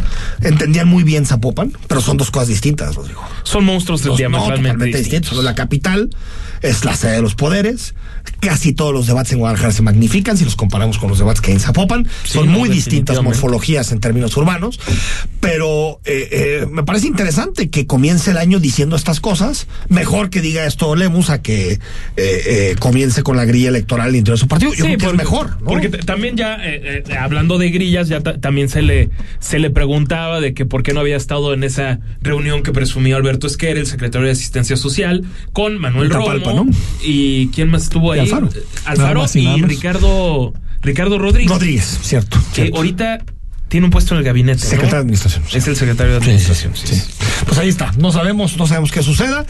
Entendían 0.43 0.89
muy 0.89 1.03
bien 1.05 1.27
Zapopan, 1.27 1.73
pero 1.89 2.01
son 2.01 2.17
dos 2.17 2.31
cosas 2.31 2.49
distintas, 2.49 2.95
Rodrigo. 2.95 3.23
Son 3.43 3.65
monstruos 3.65 4.03
diametralmente 4.03 4.57
totalmente 4.63 4.85
distintos. 4.99 5.31
distintos. 5.31 5.45
La 5.45 5.55
capital 5.55 6.11
es 6.63 6.85
la 6.85 6.97
sede 6.97 7.13
de 7.13 7.23
los 7.23 7.35
poderes. 7.35 7.95
Casi 8.41 8.73
todos 8.73 8.93
los 8.93 9.07
debates 9.07 9.33
en 9.33 9.39
Guadalajara 9.39 9.66
se 9.73 9.83
magnifican 9.83 10.37
si 10.37 10.45
los 10.45 10.57
comparamos 10.57 10.99
con 10.99 11.09
los 11.11 11.19
debates 11.19 11.41
que 11.41 11.51
hay 11.51 11.55
en 11.55 11.61
Zapopan. 11.61 12.07
Sí, 12.25 12.33
son 12.35 12.47
no, 12.53 12.59
muy 12.59 12.69
distintas 12.69 13.23
morfologías 13.23 13.93
en 13.93 14.01
términos 14.01 14.37
urbanos. 14.37 14.79
Pero 15.41 16.01
eh, 16.05 16.29
eh, 16.63 16.67
me 16.71 16.83
parece 16.83 17.07
interesante 17.07 17.69
que 17.71 17.87
comience 17.87 18.31
el 18.31 18.39
año 18.39 18.59
diciendo 18.59 18.97
estas 18.97 19.21
cosas 19.21 19.67
Mejor 19.89 20.31
que 20.31 20.41
diga 20.41 20.67
esto 20.67 20.95
Lemus 20.97 21.31
a 21.31 21.41
que 21.43 21.73
eh, 21.73 21.79
eh, 22.17 22.77
comience 22.79 23.23
con 23.23 23.37
la 23.37 23.45
grilla 23.45 23.69
electoral 23.69 24.09
al 24.09 24.17
interior 24.17 24.37
de 24.39 24.41
su 24.41 24.49
partido. 24.49 24.73
Yo 24.73 24.85
creo 24.85 24.99
que 24.99 25.05
porque, 25.05 25.17
es 25.17 25.19
mejor. 25.19 25.51
¿no? 25.61 25.67
Porque 25.67 25.89
también 25.89 26.37
ya, 26.37 26.57
eh, 26.57 27.03
eh, 27.09 27.17
hablando 27.17 27.59
de 27.59 27.71
grillas, 27.71 28.09
ya 28.09 28.21
ta- 28.21 28.39
también 28.41 28.69
se 28.69 28.83
le, 28.83 29.11
se 29.39 29.59
le 29.59 29.71
preguntaba 29.71 30.41
de 30.41 30.55
que 30.55 30.65
por 30.67 30.83
qué 30.83 30.93
no 30.93 31.01
había 31.01 31.17
estado 31.17 31.53
en 31.55 31.65
esa 31.65 32.01
reunión 32.21 32.63
que 32.63 32.73
presumió 32.73 33.17
Alberto 33.17 33.47
Esquer, 33.47 33.79
el 33.79 33.87
secretario 33.87 34.27
de 34.27 34.33
Asistencia 34.33 34.77
Social, 34.77 35.25
con 35.53 35.79
Manuel 35.79 36.09
Tapalpa, 36.11 36.51
Romo. 36.51 36.65
¿no? 36.65 36.71
¿Y 37.03 37.49
quién 37.49 37.71
más 37.71 37.85
estuvo 37.85 38.15
Y 38.15 38.19
ahí? 38.19 38.25
Alfaro. 38.27 38.49
Alfaro 38.85 39.25
y 39.35 39.46
y. 39.47 39.63
Ricardo, 39.63 40.53
Ricardo 40.83 41.19
Rodríguez. 41.19 41.51
Rodríguez, 41.51 41.99
cierto. 42.03 42.39
Que 42.51 42.55
cierto. 42.63 42.77
ahorita 42.77 43.19
tiene 43.69 43.87
un 43.87 43.91
puesto 43.91 44.15
en 44.15 44.19
el 44.19 44.25
gabinete. 44.25 44.63
¿no? 44.63 44.71
Secretario 44.71 44.95
de 44.95 45.01
Administración. 45.01 45.45
sí. 45.49 45.59
Es 45.59 45.67
el 45.69 45.77
secretario 45.77 46.13
de 46.13 46.19
Administración. 46.19 46.73
sí. 46.77 47.03
Pues 47.45 47.59
ahí 47.59 47.69
está. 47.69 47.93
No 47.99 48.13
sabemos, 48.13 48.57
no 48.57 48.67
sabemos 48.67 48.93
qué 48.93 49.03
suceda. 49.03 49.45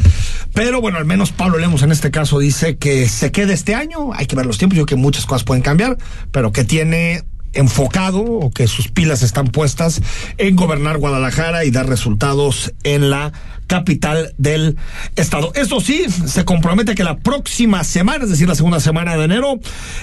Pero 0.55 0.81
bueno, 0.81 0.99
al 0.99 1.05
menos 1.05 1.33
Pablo 1.33 1.59
Lemos 1.59 1.83
en 1.83 1.93
este 1.93 2.11
caso 2.11 2.39
dice 2.39 2.77
que 2.79 3.09
se 3.09 3.31
quede 3.31 3.53
este 3.53 3.75
año. 3.75 4.13
Hay 4.15 4.27
que 4.27 4.37
ver 4.37 4.47
los 4.47 4.59
tiempos. 4.59 4.77
Yo 4.77 4.87
creo 4.87 4.97
que 4.99 5.03
muchas 5.03 5.27
cosas 5.27 5.45
pueden 5.45 5.63
cambiar, 5.63 5.97
pero 6.33 6.51
que 6.53 6.65
tiene 6.65 7.25
enfocado 7.53 8.21
o 8.23 8.51
que 8.51 8.67
sus 8.67 8.89
pilas 8.89 9.23
están 9.23 9.49
puestas 9.49 10.03
en 10.39 10.57
gobernar 10.57 10.99
Guadalajara 10.99 11.65
y 11.65 11.71
dar 11.71 11.89
resultados 11.89 12.73
en 12.83 13.11
la 13.11 13.33
capital 13.67 14.35
del 14.39 14.77
estado. 15.17 15.53
Eso 15.55 15.81
sí, 15.81 16.07
se 16.27 16.45
compromete 16.45 16.95
que 16.95 17.05
la 17.05 17.19
próxima 17.19 17.85
semana, 17.85 18.25
es 18.25 18.31
decir, 18.31 18.49
la 18.49 18.55
segunda 18.55 18.81
semana 18.81 19.17
de 19.17 19.25
enero, 19.25 19.61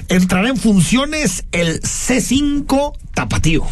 entrará 0.10 0.50
en 0.50 0.58
funciones 0.58 1.46
el 1.52 1.82
C5 1.82 2.94
Tapatío. 3.14 3.66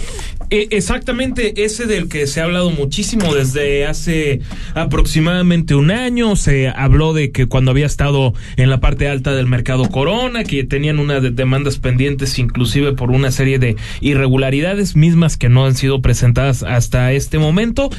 Eh, 0.53 0.67
Exactamente, 0.71 1.63
ese 1.63 1.85
del 1.85 2.09
que 2.09 2.27
se 2.27 2.41
ha 2.41 2.43
hablado 2.43 2.71
muchísimo 2.71 3.33
desde 3.33 3.85
hace 3.85 4.41
aproximadamente 4.75 5.75
un 5.75 5.91
año. 5.91 6.35
Se 6.35 6.67
habló 6.67 7.13
de 7.13 7.31
que 7.31 7.45
cuando 7.45 7.71
había 7.71 7.85
estado 7.85 8.33
en 8.57 8.69
la 8.69 8.81
parte 8.81 9.07
alta 9.07 9.33
del 9.33 9.47
mercado 9.47 9.87
Corona, 9.89 10.43
que 10.43 10.65
tenían 10.65 10.99
unas 10.99 11.23
de- 11.23 11.31
demandas 11.31 11.77
pendientes 11.79 12.37
inclusive 12.37 12.91
por 12.91 13.11
una 13.11 13.31
serie 13.31 13.59
de 13.59 13.77
irregularidades 14.01 14.97
mismas 14.97 15.37
que 15.37 15.47
no 15.47 15.65
han 15.65 15.75
sido 15.75 16.01
presentadas 16.01 16.63
hasta 16.63 17.13
este 17.13 17.39
momento. 17.39 17.89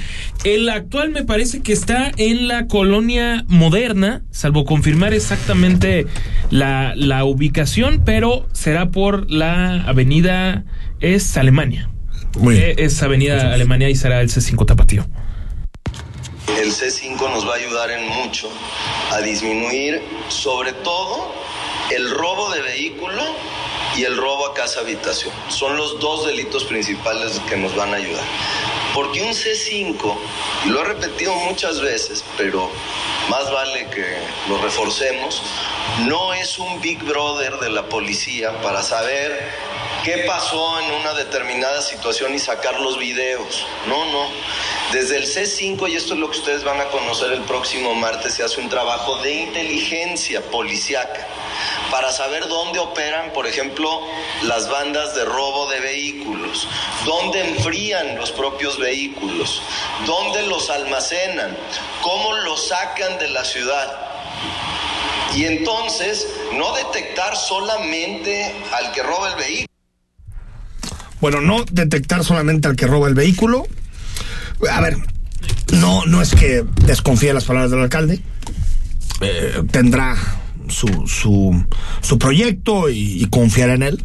El 0.45 0.69
actual 0.69 1.11
me 1.11 1.25
parece 1.25 1.63
que 1.63 1.73
está 1.73 2.13
en 2.19 2.49
la 2.49 2.67
colonia 2.67 3.47
moderna, 3.49 4.25
salvo 4.31 4.67
confirmar 4.67 5.15
exactamente 5.15 6.07
la, 6.51 6.93
la 6.97 7.25
ubicación, 7.25 8.03
pero 8.05 8.47
será 8.53 8.91
por 8.91 9.31
la 9.31 9.85
avenida 9.85 10.65
es 11.01 11.37
Alemania. 11.39 11.89
Muy 12.39 12.57
bien. 12.57 12.75
Es 12.79 13.03
Avenida 13.03 13.53
Alemania 13.53 13.89
y 13.91 13.95
será 13.95 14.21
el 14.21 14.29
C5 14.29 14.67
Tapatío. 14.67 15.07
El 16.59 16.73
C5 16.73 17.19
nos 17.31 17.47
va 17.49 17.55
a 17.55 17.57
ayudar 17.57 17.91
en 17.91 18.09
mucho 18.09 18.49
a 19.11 19.21
disminuir 19.21 20.03
sobre 20.29 20.73
todo 20.73 21.33
el 21.91 22.11
robo 22.11 22.51
de 22.51 22.63
vehículo 22.63 23.23
y 23.97 24.05
el 24.05 24.17
robo 24.17 24.47
a 24.47 24.55
casa 24.55 24.81
habitación. 24.81 25.35
Son 25.49 25.77
los 25.77 26.01
dos 26.01 26.27
delitos 26.27 26.65
principales 26.65 27.41
que 27.49 27.57
nos 27.57 27.75
van 27.77 27.93
a 27.93 27.97
ayudar. 27.97 28.25
Porque 28.95 29.23
un 29.23 29.31
C5, 29.31 30.17
y 30.67 30.69
lo 30.69 30.83
he 30.83 30.85
repetido 30.85 31.35
muchas 31.35 31.81
veces, 31.81 32.25
pero 32.37 32.71
más 33.29 33.51
vale 33.51 33.87
que 33.89 34.05
lo 34.49 34.61
reforcemos, 34.61 35.43
no 36.07 36.35
es 36.35 36.59
un 36.59 36.81
Big 36.81 37.03
Brother 37.03 37.59
de 37.59 37.71
la 37.71 37.89
policía 37.89 38.53
para 38.63 38.83
saber 38.83 39.51
qué 40.05 40.25
pasó 40.27 40.81
en 40.81 40.93
una 40.93 41.15
determinada 41.15 41.81
situación 41.83 42.35
y 42.35 42.39
sacar 42.39 42.81
los 42.81 42.99
videos. 42.99 43.67
No, 43.87 44.05
no. 44.07 44.29
Desde 44.93 45.17
el 45.17 45.25
C5, 45.25 45.89
y 45.91 45.97
esto 45.97 46.15
es 46.15 46.21
lo 46.21 46.31
que 46.31 46.39
ustedes 46.39 46.65
van 46.65 46.81
a 46.81 46.87
conocer 46.87 47.33
el 47.33 47.43
próximo 47.43 47.95
martes, 47.95 48.35
se 48.35 48.43
hace 48.43 48.61
un 48.61 48.69
trabajo 48.69 49.17
de 49.23 49.33
inteligencia 49.33 50.43
policiaca 50.43 51.27
para 51.91 52.11
saber 52.13 52.49
dónde 52.49 52.79
operan, 52.79 53.33
por 53.33 53.47
ejemplo, 53.47 54.01
las 54.43 54.69
bandas 54.69 55.15
de 55.15 55.25
robo 55.25 55.71
de 55.71 55.81
vehículos, 55.81 56.67
dónde 57.05 57.41
enfrían 57.41 58.17
los 58.17 58.33
propios 58.33 58.79
vehículos, 58.79 59.63
dónde 60.07 60.43
los 60.43 60.71
almacenan, 60.71 61.57
cómo 62.03 62.35
los 62.35 62.69
sacan 62.69 63.19
de 63.19 63.29
la 63.29 63.45
ciudad. 63.45 64.09
Y 65.35 65.47
entonces 65.47 66.29
no 66.53 66.75
detectar 66.75 67.37
solamente 67.37 68.55
al 68.73 68.93
que 68.93 69.03
roba 69.03 69.31
el 69.31 69.37
vehículo. 69.37 69.72
Bueno, 71.23 71.41
no 71.41 71.65
detectar 71.71 72.25
solamente 72.25 72.67
al 72.67 72.75
que 72.75 72.89
roba 72.89 73.07
el 73.09 73.15
vehículo. 73.15 73.65
A 74.69 74.81
ver, 74.81 74.99
no, 75.73 76.05
no 76.05 76.21
es 76.21 76.35
que 76.35 76.65
desconfíe 76.85 77.29
de 77.29 77.35
las 77.35 77.45
palabras 77.45 77.71
del 77.71 77.81
alcalde. 77.81 78.21
Eh, 79.21 79.63
tendrá 79.71 80.17
su, 80.69 80.89
su, 81.07 81.65
su 82.01 82.19
proyecto 82.19 82.91
y, 82.91 83.23
y 83.23 83.27
confiará 83.27 83.75
en 83.75 83.85
él. 83.85 84.05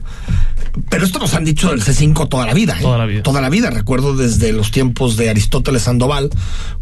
Pero 0.89 1.05
esto 1.05 1.17
nos 1.17 1.33
han 1.33 1.43
dicho 1.43 1.71
del 1.71 1.81
C5 1.81 2.29
toda 2.29 2.45
la 2.45 2.53
vida. 2.53 2.75
¿eh? 2.77 2.83
Toda 2.83 3.00
la 3.00 3.07
vida. 3.07 3.24
Toda 3.24 3.41
la 3.41 3.50
vida. 3.50 3.71
Recuerdo 3.71 4.15
desde 4.15 4.51
los 4.51 4.69
tiempos 4.69 5.17
de 5.17 5.31
Aristóteles 5.31 5.81
Sandoval, 5.81 6.29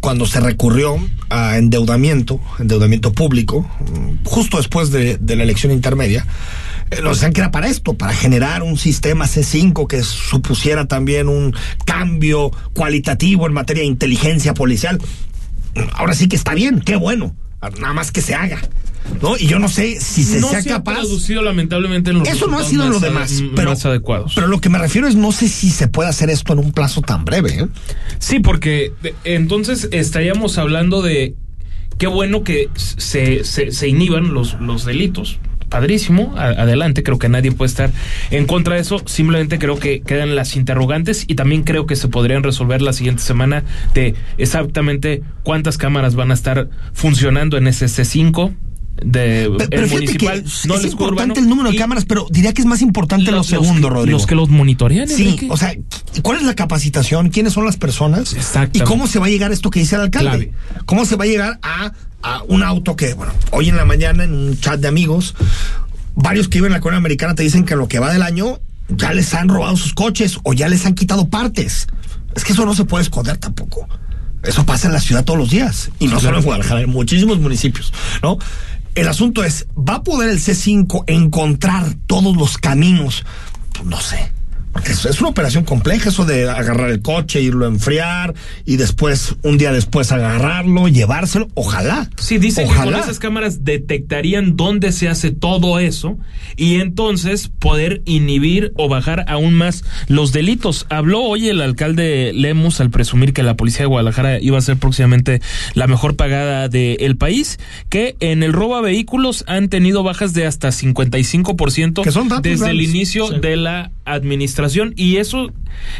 cuando 0.00 0.26
se 0.26 0.40
recurrió 0.40 0.98
a 1.30 1.56
endeudamiento, 1.56 2.42
endeudamiento 2.58 3.12
público, 3.12 3.66
justo 4.24 4.58
después 4.58 4.90
de, 4.90 5.16
de 5.16 5.36
la 5.36 5.44
elección 5.44 5.72
intermedia. 5.72 6.26
Eh, 6.90 7.00
Nos 7.02 7.16
decían 7.18 7.32
que 7.32 7.40
era 7.40 7.50
para 7.50 7.68
esto, 7.68 7.94
para 7.94 8.12
generar 8.14 8.62
un 8.62 8.76
sistema 8.78 9.26
C5 9.26 9.86
que 9.86 10.02
supusiera 10.02 10.86
también 10.86 11.28
un 11.28 11.54
cambio 11.84 12.50
cualitativo 12.74 13.46
en 13.46 13.52
materia 13.52 13.82
de 13.82 13.88
inteligencia 13.88 14.54
policial. 14.54 14.98
Ahora 15.94 16.14
sí 16.14 16.28
que 16.28 16.36
está 16.36 16.54
bien, 16.54 16.80
qué 16.80 16.96
bueno. 16.96 17.34
Nada 17.80 17.92
más 17.94 18.12
que 18.12 18.20
se 18.20 18.34
haga. 18.34 18.60
¿No? 19.22 19.36
Y 19.36 19.46
yo 19.46 19.58
no 19.60 19.68
sé 19.68 20.00
si 20.00 20.24
se 20.24 20.40
no 20.40 20.48
sea 20.48 20.62
se 20.62 20.70
ha 20.72 20.76
capaz. 20.78 20.94
traducido 20.94 21.40
lamentablemente 21.42 22.10
en 22.10 22.18
los 22.18 22.28
Eso 22.28 22.48
no 22.48 22.58
ha 22.58 22.64
sido 22.64 22.86
lo 22.88 22.94
más, 22.94 23.02
demás, 23.02 23.42
pero, 23.54 23.70
más 23.70 23.86
adecuados. 23.86 24.32
pero 24.34 24.48
lo 24.48 24.60
que 24.60 24.68
me 24.68 24.78
refiero 24.78 25.06
es 25.06 25.14
no 25.14 25.30
sé 25.30 25.48
si 25.48 25.70
se 25.70 25.86
puede 25.86 26.08
hacer 26.08 26.28
esto 26.28 26.52
en 26.52 26.58
un 26.58 26.72
plazo 26.72 27.02
tan 27.02 27.24
breve. 27.24 27.50
¿eh? 27.60 27.66
Sí, 28.18 28.40
porque 28.40 28.92
entonces 29.22 29.88
estaríamos 29.92 30.58
hablando 30.58 31.02
de 31.02 31.36
qué 31.98 32.08
bueno 32.08 32.42
que 32.42 32.68
se, 32.74 33.44
se, 33.44 33.70
se 33.70 33.88
inhiban 33.88 34.34
los, 34.34 34.54
los 34.60 34.84
delitos. 34.84 35.38
Padrísimo, 35.68 36.34
adelante, 36.36 37.02
creo 37.02 37.18
que 37.18 37.28
nadie 37.28 37.50
puede 37.52 37.68
estar 37.68 37.90
en 38.30 38.46
contra 38.46 38.76
de 38.76 38.80
eso, 38.82 39.02
simplemente 39.06 39.58
creo 39.58 39.78
que 39.78 40.00
quedan 40.00 40.36
las 40.36 40.54
interrogantes 40.56 41.24
y 41.26 41.34
también 41.34 41.64
creo 41.64 41.86
que 41.86 41.96
se 41.96 42.06
podrían 42.08 42.42
resolver 42.44 42.82
la 42.82 42.92
siguiente 42.92 43.22
semana 43.22 43.64
de 43.92 44.14
exactamente 44.38 45.22
cuántas 45.42 45.76
cámaras 45.76 46.14
van 46.14 46.30
a 46.30 46.34
estar 46.34 46.68
funcionando 46.92 47.56
en 47.56 47.66
ese 47.66 47.86
C5 47.86 48.54
de 49.04 49.50
Pero, 49.58 49.70
pero 49.70 49.84
el 49.84 49.90
municipal, 49.90 50.42
que 50.42 50.68
no 50.68 50.74
es 50.76 50.84
importante 50.84 51.40
el 51.40 51.48
número 51.48 51.68
de 51.68 51.74
y 51.74 51.78
cámaras, 51.78 52.06
pero 52.06 52.26
diría 52.30 52.54
que 52.54 52.62
es 52.62 52.66
más 52.66 52.80
importante 52.80 53.30
lo 53.30 53.38
los- 53.38 53.46
segundo, 53.46 53.90
Rodrigo. 53.90 54.16
Los 54.16 54.26
que 54.26 54.34
los 54.34 54.48
monitorean, 54.48 55.06
Sí, 55.08 55.36
o 55.50 55.56
sea, 55.58 55.74
¿cuál 56.22 56.38
es 56.38 56.44
la 56.44 56.54
capacitación? 56.54 57.28
¿Quiénes 57.28 57.52
son 57.52 57.66
las 57.66 57.76
personas? 57.76 58.32
¿Y 58.32 58.36
Exactamente. 58.36 58.84
cómo 58.84 59.06
se 59.06 59.18
va 59.18 59.26
a 59.26 59.28
llegar 59.28 59.50
a 59.50 59.54
esto 59.54 59.68
que 59.68 59.80
dice 59.80 59.96
el 59.96 60.02
alcalde? 60.02 60.30
Clave. 60.30 60.52
¿Cómo 60.86 61.04
se 61.04 61.16
va 61.16 61.24
a 61.24 61.26
llegar 61.26 61.58
a, 61.62 61.92
a 62.26 62.42
un 62.48 62.64
auto 62.64 62.96
que, 62.96 63.14
bueno, 63.14 63.32
hoy 63.52 63.68
en 63.68 63.76
la 63.76 63.84
mañana 63.84 64.24
en 64.24 64.34
un 64.34 64.58
chat 64.58 64.80
de 64.80 64.88
amigos, 64.88 65.36
varios 66.16 66.48
que 66.48 66.58
viven 66.58 66.72
en 66.72 66.78
la 66.78 66.80
colonia 66.80 66.98
americana 66.98 67.36
te 67.36 67.44
dicen 67.44 67.64
que 67.64 67.74
en 67.74 67.78
lo 67.78 67.86
que 67.86 68.00
va 68.00 68.12
del 68.12 68.22
año 68.22 68.58
ya 68.88 69.12
les 69.12 69.32
han 69.32 69.48
robado 69.48 69.76
sus 69.76 69.94
coches 69.94 70.40
o 70.42 70.52
ya 70.52 70.68
les 70.68 70.84
han 70.86 70.94
quitado 70.94 71.28
partes. 71.28 71.86
Es 72.34 72.44
que 72.44 72.52
eso 72.52 72.66
no 72.66 72.74
se 72.74 72.84
puede 72.84 73.02
esconder 73.02 73.36
tampoco. 73.36 73.88
Eso 74.42 74.66
pasa 74.66 74.88
en 74.88 74.92
la 74.92 75.00
ciudad 75.00 75.24
todos 75.24 75.38
los 75.38 75.50
días. 75.50 75.90
Y 76.00 76.08
no 76.08 76.18
solo 76.18 76.38
en 76.38 76.44
Guadalajara, 76.44 76.80
en 76.80 76.90
muchísimos 76.90 77.38
municipios, 77.38 77.92
¿no? 78.22 78.38
El 78.96 79.06
asunto 79.06 79.44
es, 79.44 79.66
¿va 79.76 79.96
a 79.96 80.02
poder 80.02 80.30
el 80.30 80.40
C5 80.40 81.04
encontrar 81.06 81.94
todos 82.06 82.36
los 82.36 82.58
caminos? 82.58 83.24
Pues 83.72 83.84
no 83.84 84.00
sé. 84.00 84.32
Porque 84.76 84.92
es, 84.92 85.06
es 85.06 85.20
una 85.20 85.30
operación 85.30 85.64
compleja, 85.64 86.10
eso 86.10 86.26
de 86.26 86.50
agarrar 86.50 86.90
el 86.90 87.00
coche, 87.00 87.40
irlo 87.40 87.64
a 87.64 87.68
enfriar 87.68 88.34
y 88.66 88.76
después, 88.76 89.34
un 89.42 89.56
día 89.56 89.72
después, 89.72 90.12
agarrarlo, 90.12 90.86
llevárselo. 90.88 91.48
Ojalá. 91.54 92.10
Sí, 92.18 92.36
dice 92.36 92.62
que 92.62 92.68
con 92.68 92.76
Ojalá. 92.76 92.98
esas 92.98 93.18
cámaras 93.18 93.64
detectarían 93.64 94.54
dónde 94.56 94.92
se 94.92 95.08
hace 95.08 95.30
todo 95.30 95.78
eso 95.78 96.18
y 96.56 96.74
entonces 96.80 97.48
poder 97.48 98.02
inhibir 98.04 98.72
o 98.76 98.88
bajar 98.90 99.24
aún 99.28 99.54
más 99.54 99.82
los 100.08 100.32
delitos. 100.32 100.84
Habló 100.90 101.22
hoy 101.22 101.48
el 101.48 101.62
alcalde 101.62 102.32
Lemus 102.34 102.80
al 102.82 102.90
presumir 102.90 103.32
que 103.32 103.42
la 103.42 103.56
policía 103.56 103.80
de 103.80 103.86
Guadalajara 103.86 104.40
iba 104.40 104.58
a 104.58 104.60
ser 104.60 104.76
próximamente 104.76 105.40
la 105.72 105.86
mejor 105.86 106.16
pagada 106.16 106.68
del 106.68 107.16
país, 107.16 107.58
que 107.88 108.14
en 108.20 108.42
el 108.42 108.52
robo 108.52 108.76
a 108.76 108.82
vehículos 108.82 109.42
han 109.46 109.68
tenido 109.70 110.02
bajas 110.02 110.34
de 110.34 110.44
hasta 110.46 110.68
55% 110.68 112.02
Que 112.02 112.12
son 112.12 112.28
desde 112.42 112.70
el 112.70 112.82
inicio 112.82 113.28
Sí. 113.28 113.34
de 113.40 113.56
la 113.56 113.90
administración 114.06 114.94
y 114.96 115.16
eso 115.16 115.52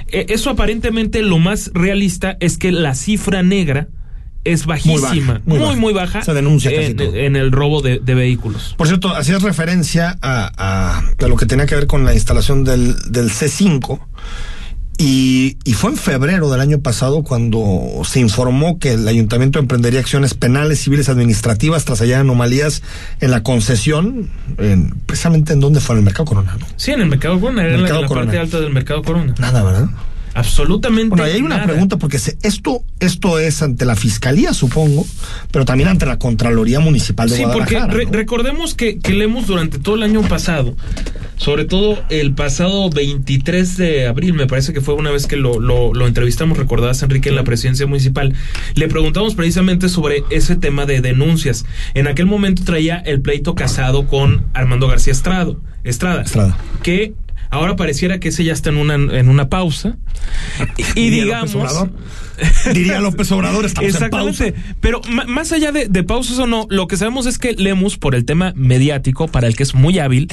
eh, 0.09 0.27
eso 0.31 0.51
aparentemente 0.51 1.21
lo 1.23 1.39
más 1.39 1.71
realista 1.75 2.37
es 2.41 2.57
que 2.59 2.73
la 2.73 2.95
cifra 2.95 3.43
negra 3.43 3.89
es 4.45 4.65
Muy 4.67 4.77
baja, 4.77 4.93
bajísima, 5.09 5.41
muy 5.45 5.59
muy, 5.59 5.67
baja. 5.69 5.81
muy 5.81 5.93
baja. 5.93 6.23
Se 6.23 6.33
denuncia 6.33 6.71
casi 6.71 6.85
en, 6.93 6.97
todo. 6.97 7.15
en 7.17 7.35
el 7.35 7.51
robo 7.51 7.83
de, 7.83 7.99
de 7.99 8.15
vehículos. 8.15 8.75
Por 8.79 8.87
cierto, 8.87 9.09
hacías 9.15 9.43
referencia 9.43 10.17
a, 10.23 10.53
a- 10.57 10.99
a 11.25 11.29
lo 11.29 11.35
que 11.37 11.47
tenía 11.47 11.67
que 11.67 11.75
ver 11.75 11.89
con 11.89 12.05
la 12.05 12.15
instalación 12.15 12.63
del, 12.63 12.95
del 13.11 13.29
C5 13.31 13.99
Y, 14.99 15.59
y 15.65 15.75
fue 15.75 15.91
en 15.91 15.97
febrero 15.99 16.51
del 16.51 16.61
año 16.61 16.79
pasado 16.81 17.23
cuando 17.23 18.01
se 18.05 18.19
informó 18.21 18.79
que 18.79 18.93
el 18.95 19.07
ayuntamiento 19.07 19.59
emprendería 19.59 20.01
acciones 20.01 20.33
penales, 20.33 20.81
civiles, 20.81 21.11
administrativas 21.11 21.85
tras 21.85 22.01
hallar 22.01 22.21
anomalías 22.21 22.83
en 23.21 23.31
la 23.31 23.43
concesión, 23.43 24.31
en- 24.57 24.95
precisamente 25.05 25.53
en 25.53 25.61
donde 25.61 25.81
fue 25.81 25.95
en 25.95 25.99
el 25.99 26.05
mercado 26.07 26.25
Corona. 26.25 26.57
¿no? 26.59 26.67
Sí, 26.77 26.93
en 26.93 27.01
el 27.03 27.09
Mercado 27.09 27.39
Corona, 27.39 27.63
era 27.65 27.75
en 27.75 27.77
la, 27.77 27.83
Mercado 27.83 27.99
en 28.01 28.03
la 28.05 28.09
Corona. 28.09 28.27
parte 28.27 28.39
alta 28.41 28.61
del 28.61 28.73
Mercado 28.73 29.03
Corona. 29.03 29.35
Nada, 29.39 29.63
¿verdad? 29.63 29.89
Absolutamente. 30.33 31.09
Bueno, 31.11 31.25
ahí 31.25 31.33
hay 31.33 31.41
una 31.43 31.57
nada. 31.57 31.67
pregunta 31.67 31.97
porque 31.99 32.19
se- 32.19 32.37
esto 32.43 32.83
esto 33.01 33.39
es 33.39 33.63
ante 33.63 33.85
la 33.87 33.97
fiscalía, 33.97 34.53
supongo, 34.55 35.07
pero 35.51 35.65
también 35.65 35.89
ante 35.89 36.05
la 36.07 36.19
Contraloría 36.19 36.79
Municipal 36.81 37.29
de 37.29 37.37
Sí, 37.37 37.43
porque 37.53 37.75
Guadalajara. 37.77 37.93
re- 37.93 38.05
¿no? 38.07 38.13
recordemos 38.13 38.75
que, 38.75 38.99
que 38.99 39.13
leemos 39.13 39.47
durante 39.47 39.79
todo 39.79 39.95
el 39.97 40.03
año 40.03 40.21
pasado, 40.23 40.75
sobre 41.37 41.65
todo 41.65 42.03
el 42.09 42.33
pasado 42.33 42.89
23 42.91 43.77
de 43.77 44.07
abril, 44.07 44.35
me 44.35 44.47
parece 44.47 44.73
que 44.73 44.81
fue 44.81 44.95
una 44.95 45.11
vez 45.11 45.27
que 45.27 45.37
lo, 45.37 45.61
lo, 45.61 45.93
lo 45.93 46.07
entrevistamos, 46.07 46.57
recordabas 46.57 47.03
Enrique, 47.03 47.29
en 47.29 47.37
la 47.37 47.45
presidencia 47.45 47.87
municipal, 47.87 48.35
le 48.75 48.89
preguntamos 48.89 49.35
precisamente 49.35 49.89
sobre 49.89 50.25
ese 50.31 50.57
tema 50.57 50.87
de 50.87 51.01
denuncias. 51.01 51.67
En 51.95 52.07
aquel 52.07 52.27
momento 52.27 52.65
traía 52.65 52.97
el 52.97 53.21
pleito 53.21 53.55
casado 53.55 54.07
con 54.07 54.47
Armando 54.55 54.89
García 54.89 55.13
Estrado, 55.13 55.61
Estrada, 55.85 56.23
Estrada. 56.23 56.57
que 56.83 57.15
ahora 57.51 57.77
pareciera 57.77 58.19
que 58.19 58.29
ese 58.29 58.45
ya 58.45 58.53
está 58.53 58.71
en 58.71 58.77
una, 58.77 58.95
en 58.95 59.29
una 59.29 59.49
pausa. 59.49 59.97
Y, 60.95 61.01
y 61.01 61.11
digamos... 61.11 61.55
López 61.55 61.73
Obrador. 61.73 61.91
Diría 62.75 63.01
López 63.01 63.33
Obrador, 63.33 63.65
estamos 63.65 64.01
en 64.01 64.11
pausa. 64.11 64.45
Pero 64.81 65.01
más 65.27 65.53
allá 65.53 65.73
de, 65.73 65.87
de 65.89 66.03
pausas 66.03 66.39
o 66.39 66.47
no, 66.47 66.67
lo 66.71 66.87
que 66.87 66.97
sabemos 66.97 67.27
es 67.27 67.39
que 67.39 67.53
Lemus, 67.53 67.97
por 67.97 68.15
el 68.15 68.25
tema 68.25 68.53
mediático, 68.57 69.29
para 69.29 69.47
el 69.47 69.57
que 69.57 69.63
es 69.63 69.75
muy 69.75 69.99
hábil, 69.99 70.29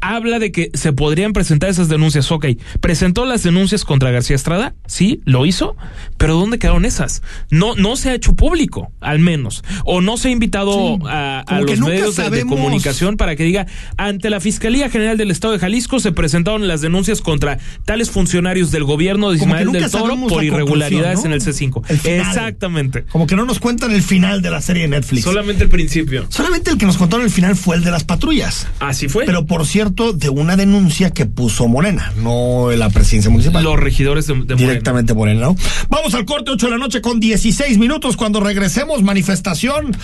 habla 0.00 0.38
de 0.38 0.52
que 0.52 0.70
se 0.74 0.92
podrían 0.92 1.32
presentar 1.32 1.70
esas 1.70 1.88
denuncias. 1.88 2.30
Ok, 2.32 2.46
presentó 2.80 3.24
las 3.24 3.42
denuncias 3.42 3.84
contra 3.84 4.10
García 4.10 4.36
Estrada, 4.36 4.74
sí, 4.86 5.20
lo 5.24 5.46
hizo, 5.46 5.76
pero 6.16 6.36
¿dónde 6.36 6.58
quedaron 6.58 6.84
esas? 6.84 7.22
No, 7.50 7.74
no 7.74 7.96
se 7.96 8.10
ha 8.10 8.14
hecho 8.14 8.34
público, 8.34 8.92
al 9.00 9.18
menos. 9.18 9.62
O 9.84 10.00
no 10.00 10.16
se 10.16 10.28
ha 10.28 10.30
invitado 10.30 10.96
Sí, 10.96 11.04
a, 11.08 11.44
los 11.66 11.80
medios 11.80 12.16
de- 12.16 12.44
comunicación 12.46 13.16
para 13.16 13.36
que 13.36 13.44
diga, 13.44 13.66
ante 13.96 14.30
la 14.30 14.40
Fiscalía 14.40 14.88
General 14.90 15.16
del 15.16 15.30
Estado 15.30 15.52
de 15.52 15.58
Jalisco 15.58 16.00
se 16.00 16.12
presentaron 16.12 16.66
las 16.68 16.80
denuncias 16.80 17.20
contra 17.20 17.58
tales 17.84 18.10
funcionarios 18.10 18.70
del 18.70 18.84
gobierno 18.84 19.30
de 19.30 19.36
Ismael 19.36 19.72
del 19.72 19.90
Toro 19.90 20.16
por 20.28 20.38
la 20.38 20.44
irregularidades 20.44 21.24
en 21.24 21.32
el 21.32 21.40
C5. 21.40 21.82
El 21.88 21.98
final. 21.98 22.20
Exactamente. 22.20 23.04
Como 23.10 23.26
que 23.26 23.36
no 23.36 23.44
nos 23.44 23.58
cuentan 23.60 23.92
el 23.92 24.02
final 24.02 24.42
de 24.42 24.50
la 24.50 24.60
serie 24.60 24.82
de 24.82 24.88
Netflix. 24.88 25.24
Solamente 25.24 25.64
el 25.64 25.68
principio. 25.70 26.26
Solamente 26.28 26.70
el 26.70 26.78
que 26.78 26.86
nos 26.86 26.96
contaron 26.96 27.24
el 27.26 27.30
final 27.32 27.56
fue 27.56 27.76
el 27.76 27.84
de 27.84 27.90
las 27.90 28.04
patrullas. 28.04 28.66
Así 28.80 29.08
fue. 29.08 29.26
Pero 29.26 29.46
por 29.46 29.66
cierto, 29.66 29.89
de 29.90 30.28
una 30.28 30.56
denuncia 30.56 31.10
que 31.10 31.26
puso 31.26 31.68
Morena, 31.68 32.12
no 32.16 32.70
la 32.72 32.88
presidencia 32.90 33.30
municipal. 33.30 33.62
los 33.64 33.78
regidores 33.78 34.26
de, 34.26 34.34
de 34.34 34.38
Morena. 34.40 34.56
Directamente 34.56 35.14
Morena, 35.14 35.40
¿no? 35.42 35.56
Vamos 35.88 36.14
al 36.14 36.24
corte, 36.24 36.50
8 36.50 36.66
de 36.66 36.72
la 36.72 36.78
noche 36.78 37.00
con 37.00 37.20
16 37.20 37.78
minutos. 37.78 38.16
Cuando 38.16 38.40
regresemos, 38.40 39.02
manifestación 39.02 39.96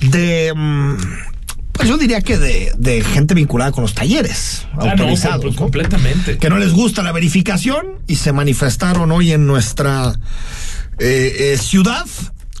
de. 0.00 0.52
mm, 0.54 0.94
Pues 1.72 1.88
yo 1.88 1.96
diría 1.96 2.20
que 2.22 2.38
de, 2.38 2.72
de 2.76 3.02
gente 3.04 3.34
vinculada 3.34 3.70
con 3.72 3.82
los 3.82 3.94
talleres 3.94 4.66
Ah, 4.74 4.90
autorizados. 4.90 5.42
pues, 5.42 5.54
¿no? 5.54 5.60
completamente. 5.62 6.38
que 6.38 6.50
no 6.50 6.58
les 6.58 6.72
gusta 6.72 7.02
la 7.02 7.12
verificación 7.12 7.86
y 8.06 8.16
se 8.16 8.32
manifestaron 8.32 9.12
hoy 9.12 9.32
en 9.32 9.46
nuestra 9.46 10.12
eh, 10.98 11.52
eh, 11.54 11.58
ciudad. 11.58 12.04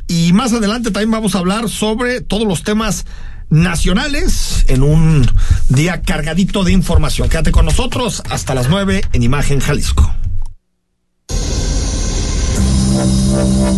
Y 0.06 0.32
más 0.32 0.52
adelante 0.52 0.90
también 0.90 1.10
vamos 1.10 1.34
a 1.34 1.38
hablar 1.38 1.68
sobre 1.68 2.20
todos 2.22 2.46
los 2.48 2.62
temas 2.62 3.04
nacionales 3.50 4.64
en 4.68 4.82
un 4.82 5.30
día 5.68 6.02
cargadito 6.02 6.64
de 6.64 6.72
información. 6.72 7.28
Quédate 7.28 7.52
con 7.52 7.64
nosotros 7.64 8.22
hasta 8.30 8.54
las 8.54 8.68
9 8.68 9.02
en 9.12 9.22
Imagen 9.22 9.60
Jalisco. 9.60 10.14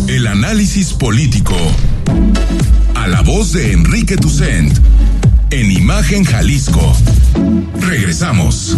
El 0.07 0.27
análisis 0.27 0.93
político. 0.93 1.55
A 2.95 3.07
la 3.07 3.21
voz 3.21 3.53
de 3.53 3.71
Enrique 3.71 4.17
Tucent. 4.17 4.77
En 5.49 5.71
Imagen 5.71 6.23
Jalisco. 6.23 6.95
Regresamos. 7.79 8.77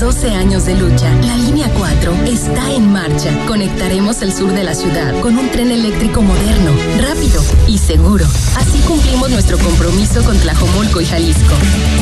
12 0.00 0.30
años 0.30 0.64
de 0.64 0.74
lucha, 0.76 1.14
la 1.26 1.36
línea 1.36 1.70
4 1.76 2.14
está 2.24 2.72
en 2.72 2.90
marcha. 2.90 3.30
Conectaremos 3.46 4.22
el 4.22 4.32
sur 4.32 4.50
de 4.50 4.64
la 4.64 4.74
ciudad 4.74 5.20
con 5.20 5.36
un 5.36 5.50
tren 5.50 5.70
eléctrico 5.70 6.22
moderno, 6.22 6.72
rápido 6.98 7.42
y 7.68 7.76
seguro. 7.76 8.24
Así 8.56 8.78
cumplimos 8.88 9.28
nuestro 9.28 9.58
compromiso 9.58 10.24
con 10.24 10.38
Tlajomulco 10.38 11.02
y 11.02 11.04
Jalisco, 11.04 11.54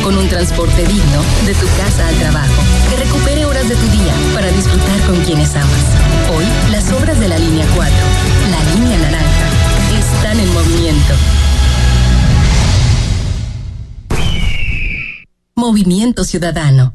con 0.04 0.16
un 0.16 0.28
transporte 0.28 0.86
digno 0.86 1.22
de 1.44 1.54
tu 1.54 1.66
casa 1.76 2.06
al 2.06 2.14
trabajo, 2.14 2.62
que 2.88 3.02
recupere 3.02 3.44
horas 3.44 3.68
de 3.68 3.74
tu 3.74 3.86
día 3.90 4.14
para 4.32 4.46
disfrutar 4.52 5.00
con 5.00 5.16
quienes 5.24 5.56
amas. 5.56 5.84
Hoy, 6.36 6.44
las 6.70 6.92
obras 6.92 7.18
de 7.18 7.26
la 7.26 7.36
línea 7.36 7.66
4, 7.74 7.96
la 8.52 8.74
línea 8.74 8.98
naranja, 8.98 9.48
están 9.98 10.38
en 10.38 10.52
movimiento. 10.54 11.14
Movimiento 15.56 16.22
Ciudadano. 16.22 16.94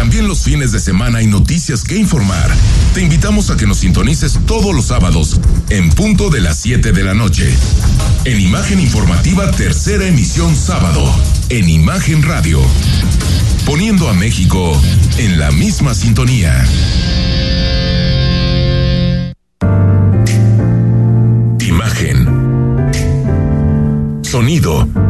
También 0.00 0.26
los 0.26 0.40
fines 0.40 0.72
de 0.72 0.80
semana 0.80 1.18
hay 1.18 1.26
noticias 1.26 1.84
que 1.84 1.94
informar. 1.94 2.50
Te 2.94 3.02
invitamos 3.02 3.50
a 3.50 3.58
que 3.58 3.66
nos 3.66 3.80
sintonices 3.80 4.38
todos 4.46 4.74
los 4.74 4.86
sábados 4.86 5.38
en 5.68 5.90
punto 5.90 6.30
de 6.30 6.40
las 6.40 6.56
7 6.56 6.92
de 6.92 7.04
la 7.04 7.12
noche. 7.12 7.54
En 8.24 8.40
Imagen 8.40 8.80
Informativa 8.80 9.50
Tercera 9.50 10.06
Emisión 10.06 10.56
Sábado. 10.56 11.04
En 11.50 11.68
Imagen 11.68 12.22
Radio. 12.22 12.62
Poniendo 13.66 14.08
a 14.08 14.14
México 14.14 14.72
en 15.18 15.38
la 15.38 15.50
misma 15.50 15.92
sintonía. 15.92 16.64
Imagen. 21.60 22.26
Sonido. 24.22 25.09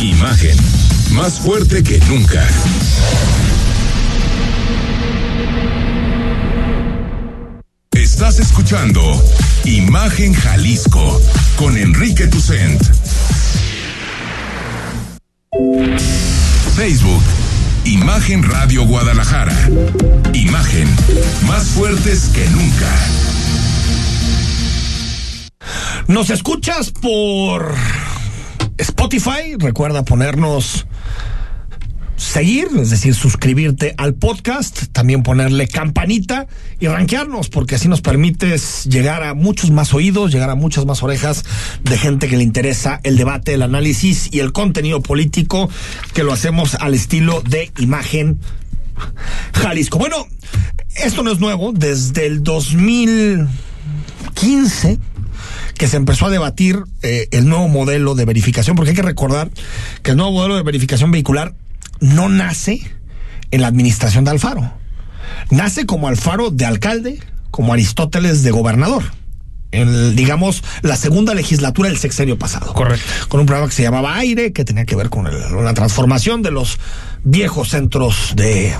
Imagen, 0.00 0.56
más 1.12 1.38
fuerte 1.40 1.82
que 1.82 1.98
nunca. 2.08 2.46
Estás 7.92 8.38
escuchando 8.38 9.00
Imagen 9.64 10.32
Jalisco 10.32 11.20
con 11.56 11.76
Enrique 11.76 12.26
Tucent. 12.26 12.82
Facebook, 16.76 17.22
Imagen 17.84 18.42
Radio 18.42 18.84
Guadalajara. 18.86 19.70
Imagen, 20.34 20.88
más 21.46 21.64
fuertes 21.68 22.30
que 22.34 22.46
nunca. 22.50 22.92
Nos 26.06 26.30
escuchas 26.30 26.90
por 26.90 27.74
Spotify. 28.78 29.56
Recuerda 29.58 30.04
ponernos 30.04 30.86
seguir, 32.16 32.68
es 32.78 32.90
decir, 32.90 33.14
suscribirte 33.14 33.94
al 33.98 34.14
podcast, 34.14 34.84
también 34.92 35.22
ponerle 35.22 35.68
campanita 35.68 36.46
y 36.80 36.88
rankearnos, 36.88 37.50
porque 37.50 37.74
así 37.74 37.88
nos 37.88 38.00
permites 38.00 38.84
llegar 38.84 39.22
a 39.22 39.34
muchos 39.34 39.70
más 39.70 39.92
oídos, 39.94 40.32
llegar 40.32 40.50
a 40.50 40.54
muchas 40.54 40.86
más 40.86 41.02
orejas 41.02 41.44
de 41.84 41.98
gente 41.98 42.28
que 42.28 42.36
le 42.36 42.42
interesa 42.42 43.00
el 43.04 43.16
debate, 43.16 43.54
el 43.54 43.62
análisis 43.62 44.28
y 44.32 44.40
el 44.40 44.52
contenido 44.52 45.00
político, 45.02 45.70
que 46.14 46.22
lo 46.22 46.32
hacemos 46.32 46.74
al 46.74 46.94
estilo 46.94 47.42
de 47.42 47.70
imagen 47.78 48.40
Jalisco. 49.52 49.98
Bueno, 49.98 50.26
esto 50.96 51.22
no 51.22 51.30
es 51.30 51.38
nuevo, 51.38 51.72
desde 51.72 52.26
el 52.26 52.42
2015 52.42 54.98
que 55.78 55.88
se 55.88 55.96
empezó 55.96 56.26
a 56.26 56.30
debatir 56.30 56.82
eh, 57.02 57.28
el 57.32 57.48
nuevo 57.48 57.68
modelo 57.68 58.14
de 58.14 58.24
verificación, 58.24 58.76
porque 58.76 58.90
hay 58.90 58.96
que 58.96 59.02
recordar 59.02 59.50
que 60.02 60.12
el 60.12 60.16
nuevo 60.16 60.32
modelo 60.32 60.56
de 60.56 60.62
verificación 60.62 61.10
vehicular 61.10 61.54
no 62.00 62.28
nace 62.28 62.80
en 63.50 63.60
la 63.60 63.68
administración 63.68 64.24
de 64.24 64.30
Alfaro. 64.32 64.72
Nace 65.50 65.86
como 65.86 66.08
Alfaro 66.08 66.50
de 66.50 66.64
alcalde, 66.66 67.20
como 67.50 67.72
Aristóteles 67.72 68.42
de 68.42 68.50
gobernador. 68.50 69.02
En, 69.72 70.14
digamos, 70.16 70.62
la 70.82 70.96
segunda 70.96 71.34
legislatura 71.34 71.88
del 71.88 71.98
sexenio 71.98 72.38
pasado. 72.38 72.72
Correcto. 72.72 73.04
Con 73.28 73.40
un 73.40 73.46
programa 73.46 73.68
que 73.68 73.74
se 73.74 73.82
llamaba 73.82 74.16
Aire, 74.16 74.52
que 74.52 74.64
tenía 74.64 74.86
que 74.86 74.96
ver 74.96 75.10
con 75.10 75.26
el- 75.26 75.64
la 75.64 75.74
transformación 75.74 76.40
de 76.42 76.52
los 76.52 76.78
viejos 77.24 77.70
centros 77.70 78.32
de, 78.36 78.72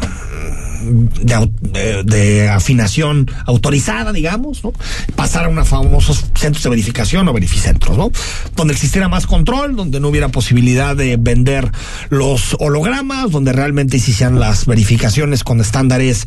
de, 0.83 2.03
de- 2.05 2.49
afinación 2.49 3.31
autorizada, 3.47 4.13
digamos, 4.13 4.63
¿no? 4.65 4.73
Pasar 5.15 5.45
a 5.45 5.49
unos 5.49 5.69
famosos 5.69 6.25
centros 6.35 6.63
de 6.65 6.71
verificación 6.71 7.29
o 7.29 7.33
verificentros, 7.33 7.97
¿no? 7.97 8.11
Donde 8.55 8.75
existiera 8.75 9.09
más 9.09 9.27
control, 9.27 9.77
donde 9.77 10.01
no 10.01 10.09
hubiera 10.09 10.29
posibilidad 10.29 10.97
de 10.97 11.17
vender 11.17 11.71
los 12.09 12.57
hologramas, 12.61 13.31
donde 13.31 13.53
realmente 13.53 13.97
hicieran 13.97 14.39
las 14.41 14.67
verificaciones 14.67 15.45
con 15.45 15.61
estándares 15.61 16.27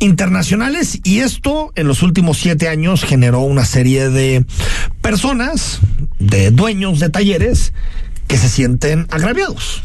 internacionales. 0.00 1.00
Y 1.04 1.18
esto 1.20 1.72
en 1.74 1.88
los 1.88 2.02
últimos 2.02 2.38
siete 2.38 2.68
años 2.68 3.04
generó 3.04 3.40
una 3.40 3.64
serie 3.64 4.08
de 4.10 4.44
personas, 5.00 5.80
de 6.18 6.50
dueños 6.50 7.00
de 7.00 7.08
talleres, 7.10 7.72
que 8.26 8.38
se 8.38 8.48
sienten 8.48 9.06
agraviados. 9.10 9.82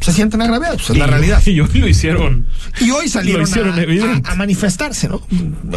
Se 0.00 0.12
sienten 0.12 0.42
agraviados, 0.42 0.90
es 0.90 0.96
la 0.96 1.06
realidad. 1.06 1.42
Y 1.46 1.60
hoy 1.60 1.68
lo 1.74 1.88
hicieron. 1.88 2.46
Y 2.80 2.90
hoy 2.90 3.08
salieron 3.08 3.42
hicieron 3.42 3.72
a, 3.78 4.28
a- 4.28 4.32
a 4.32 4.34
manifestarse, 4.36 5.08
¿no? 5.08 5.20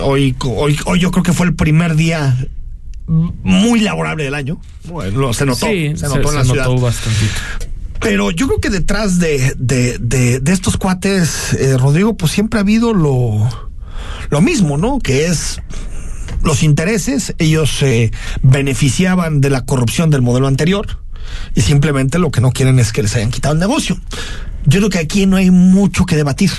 Hoy, 0.01 0.36
hoy, 0.45 0.77
hoy 0.86 0.99
yo 0.99 1.12
creo 1.12 1.23
que 1.23 1.34
fue 1.34 1.45
el 1.47 1.55
primer 1.55 1.95
día 1.95 2.36
muy 3.08 3.79
laborable 3.79 4.23
del 4.23 4.36
año. 4.36 4.60
Bueno, 4.86 5.34
se 5.34 5.45
notó, 5.45 5.65
sí, 5.67 5.93
se 5.95 6.08
notó 6.08 6.29
en 6.29 6.36
la 6.36 6.43
ciudad. 6.43 6.65
notó 6.65 6.82
bastantito. 6.82 7.32
Pero 7.99 8.32
yo 8.32 8.47
creo 8.47 8.60
que 8.62 8.69
detrás 8.69 9.19
de, 9.19 9.53
de, 9.58 9.97
de, 9.99 10.39
de 10.39 10.51
estos 10.53 10.77
cuates, 10.77 11.53
eh, 11.53 11.75
Rodrigo, 11.77 12.15
pues 12.15 12.32
siempre 12.32 12.60
ha 12.60 12.62
habido 12.62 12.93
lo, 12.93 13.49
lo 14.29 14.41
mismo, 14.41 14.77
¿no? 14.77 14.99
Que 14.99 15.25
es 15.25 15.60
los 16.43 16.63
intereses, 16.63 17.34
ellos 17.39 17.69
se 17.71 18.12
beneficiaban 18.41 19.41
de 19.41 19.49
la 19.49 19.65
corrupción 19.65 20.10
del 20.12 20.21
modelo 20.21 20.47
anterior 20.47 20.99
y 21.55 21.61
simplemente 21.61 22.19
lo 22.19 22.31
que 22.31 22.41
no 22.41 22.51
quieren 22.51 22.79
es 22.79 22.91
que 22.91 23.01
les 23.03 23.15
hayan 23.15 23.31
quitado 23.31 23.53
el 23.53 23.59
negocio. 23.59 23.99
Yo 24.65 24.79
creo 24.79 24.89
que 24.89 24.99
aquí 24.99 25.25
no 25.25 25.37
hay 25.37 25.51
mucho 25.51 26.05
que 26.05 26.17
debatir. 26.17 26.51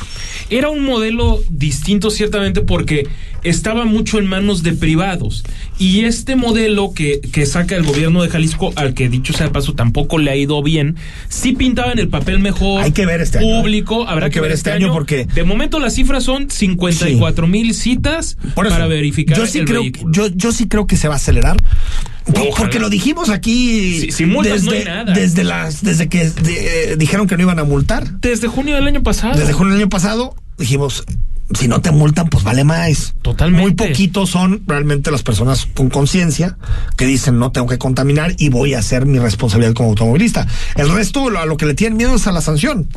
Era 0.48 0.70
un 0.70 0.82
modelo 0.84 1.38
distinto 1.50 2.10
ciertamente 2.10 2.62
porque 2.62 3.06
estaba 3.44 3.84
mucho 3.84 4.18
en 4.18 4.26
manos 4.26 4.62
de 4.62 4.72
privados. 4.72 5.44
Y 5.78 6.00
este 6.06 6.34
modelo 6.34 6.92
que, 6.94 7.20
que 7.20 7.44
saca 7.44 7.76
el 7.76 7.84
gobierno 7.84 8.22
de 8.22 8.30
Jalisco, 8.30 8.72
al 8.74 8.94
que 8.94 9.10
dicho 9.10 9.34
sea 9.34 9.46
de 9.46 9.52
paso 9.52 9.74
tampoco 9.74 10.16
le 10.18 10.30
ha 10.30 10.36
ido 10.36 10.62
bien, 10.62 10.96
sí 11.28 11.52
pintaba 11.52 11.92
en 11.92 11.98
el 11.98 12.08
papel 12.08 12.38
mejor. 12.40 12.82
Hay 12.82 12.92
que 12.92 13.04
ver 13.04 13.20
este 13.20 13.38
año, 13.38 13.56
¿eh? 13.58 13.60
Público, 13.60 14.08
habrá 14.08 14.26
Hay 14.26 14.32
que, 14.32 14.40
ver 14.40 14.52
este 14.52 14.72
año, 14.72 14.92
porque- 14.92 15.26
De 15.26 15.44
momento 15.44 15.78
las 15.78 15.94
cifras 15.94 16.24
son 16.24 16.50
54 16.50 17.46
mil 17.46 17.74
citas 17.74 18.38
Por 18.54 18.66
eso, 18.66 18.74
para 18.74 18.86
verificar 18.86 19.36
yo 19.36 19.46
sí 19.46 19.58
el 19.58 19.66
creo, 19.66 19.82
vehículo. 19.82 20.10
Yo, 20.12 20.28
yo 20.28 20.52
sí 20.52 20.68
creo 20.68 20.86
que 20.86 20.96
se 20.96 21.06
va 21.06 21.14
a 21.14 21.16
acelerar. 21.16 21.56
Porque 22.56 22.78
lo 22.78 22.88
dijimos 22.90 23.30
aquí 23.30 24.10
Si- 24.10 24.24
multas 24.26 24.62
no 24.64 24.72
desde, 24.72 24.84
nada. 24.84 25.12
desde 25.12 25.44
las 25.44 25.82
desde 25.82 26.08
que 26.08 26.30
de- 26.30 26.96
dijeron 26.96 27.26
que 27.26 27.36
no 27.36 27.42
iban 27.42 27.58
a 27.58 27.64
multar. 27.64 28.20
Desde 28.20 28.48
junio 28.48 28.74
del 28.74 28.86
año 28.86 29.02
pasado. 29.02 29.38
Desde 29.38 29.52
junio 29.52 29.72
del 29.74 29.82
año 29.82 29.88
pasado 29.90 30.34
dijimos, 30.58 31.04
si 31.58 31.66
no 31.66 31.80
te 31.80 31.90
multan, 31.90 32.28
pues 32.28 32.44
vale 32.44 32.62
más. 32.62 33.14
Totalmente. 33.22 33.62
Muy 33.62 33.72
poquitos 33.74 34.30
son 34.30 34.62
realmente 34.68 35.10
las 35.10 35.22
personas 35.24 35.66
con 35.74 35.90
conciencia 35.90 36.56
que 36.96 37.06
dicen 37.06 37.38
no 37.40 37.50
tengo 37.50 37.66
que 37.66 37.78
contaminar 37.78 38.34
y 38.38 38.50
voy 38.50 38.74
a 38.74 38.78
hacer 38.78 39.04
mi 39.06 39.18
responsabilidad 39.18 39.72
como 39.74 39.88
automovilista. 39.90 40.46
El 40.76 40.90
resto 40.90 41.26
a 41.36 41.46
lo 41.46 41.56
que 41.56 41.66
le 41.66 41.74
tienen 41.74 41.96
miedo 41.96 42.14
es 42.14 42.26
a 42.28 42.32
la 42.32 42.40
sanción. 42.40 42.88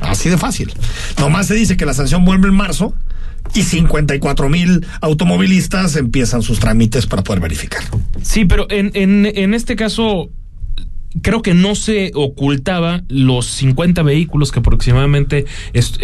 Así 0.00 0.30
de 0.30 0.38
fácil. 0.38 0.72
Nomás 1.18 1.48
se 1.48 1.54
dice 1.54 1.76
que 1.76 1.84
la 1.84 1.92
sanción 1.92 2.24
vuelve 2.24 2.48
en 2.48 2.54
marzo 2.54 2.94
y 3.54 3.62
54 3.62 4.48
mil 4.48 4.86
automovilistas 5.00 5.96
empiezan 5.96 6.42
sus 6.42 6.58
trámites 6.60 7.06
para 7.06 7.22
poder 7.22 7.40
verificar. 7.40 7.82
Sí, 8.22 8.44
pero 8.44 8.66
en, 8.70 8.92
en, 8.94 9.54
este 9.54 9.76
caso 9.76 10.30
creo 11.22 11.42
que 11.42 11.54
no 11.54 11.74
se 11.74 12.10
ocultaba 12.14 13.02
los 13.08 13.46
50 13.46 14.02
vehículos 14.02 14.52
que 14.52 14.60
aproximadamente 14.60 15.46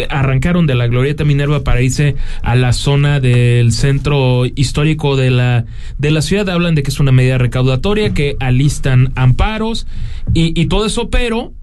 arrancaron 0.09 0.67
de 0.67 0.75
la 0.75 0.87
Glorieta 0.87 1.23
Minerva 1.23 1.63
para 1.63 1.81
irse 1.81 2.15
a 2.41 2.55
la 2.55 2.73
zona 2.73 3.19
del 3.19 3.71
centro 3.71 4.45
histórico 4.45 5.15
de 5.15 5.31
la, 5.31 5.65
de 5.97 6.11
la 6.11 6.21
ciudad. 6.21 6.49
Hablan 6.49 6.75
de 6.75 6.83
que 6.83 6.91
es 6.91 6.99
una 6.99 7.11
medida 7.11 7.37
recaudatoria, 7.37 8.13
que 8.13 8.35
alistan 8.39 9.13
amparos 9.15 9.87
y 10.33 10.65
todo 10.65 10.85
eso, 10.85 11.09
pero 11.09 11.53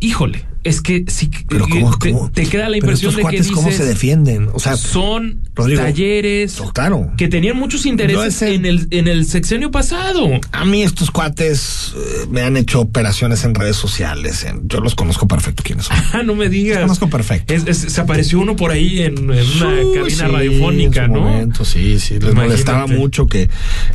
híjole, 0.00 0.44
es 0.64 0.80
que 0.80 1.04
si 1.08 1.28
Pero 1.48 1.66
¿cómo, 1.68 1.96
te, 1.98 2.12
cómo? 2.12 2.30
te 2.30 2.46
queda 2.46 2.64
la 2.64 2.68
Pero 2.74 2.76
impresión 2.78 3.10
estos 3.10 3.16
de 3.16 3.20
que 3.30 3.36
cuates, 3.38 3.50
¿cómo 3.52 3.68
dices, 3.68 3.82
se 3.84 3.88
defienden? 3.88 4.48
O 4.52 4.60
sea, 4.60 4.76
son 4.76 5.40
Rodrigo, 5.54 5.82
talleres 5.82 6.60
claro. 6.72 7.10
que 7.16 7.28
tenían 7.28 7.56
muchos 7.56 7.84
intereses 7.86 8.40
en 8.42 8.64
el 8.66 8.86
en 8.90 9.08
el 9.08 9.26
sexenio 9.26 9.70
pasado. 9.70 10.28
A 10.52 10.64
mí 10.64 10.82
estos 10.82 11.10
cuates 11.10 11.92
eh, 11.96 12.26
me 12.30 12.42
han 12.42 12.56
hecho 12.56 12.80
operaciones 12.80 13.44
en 13.44 13.54
redes 13.54 13.76
sociales. 13.76 14.44
en- 14.44 14.68
yo 14.68 14.80
los 14.80 14.94
conozco 14.94 15.26
perfecto 15.28 15.62
quiénes 15.64 15.86
son. 15.86 15.96
Ah, 16.12 16.22
no 16.24 16.34
me 16.34 16.48
digas. 16.48 16.76
Los 16.78 16.84
conozco 16.98 17.08
perfecto. 17.10 17.52
Es- 17.54 17.66
es- 17.66 17.92
se 17.92 18.00
apareció 18.00 18.38
uno 18.40 18.56
por 18.56 18.70
ahí 18.70 19.00
en, 19.02 19.18
en 19.18 19.28
una 19.30 19.76
cabina 19.94 20.08
sí, 20.08 20.22
radiofónica, 20.22 21.04
en 21.04 21.06
su 21.08 21.12
¿no? 21.14 21.20
momento, 21.20 21.64
sí, 21.64 21.98
sí. 21.98 22.14
Les 22.14 22.22
Imagínate. 22.22 22.48
molestaba 22.48 22.86
mucho 22.86 23.26
que, 23.26 23.48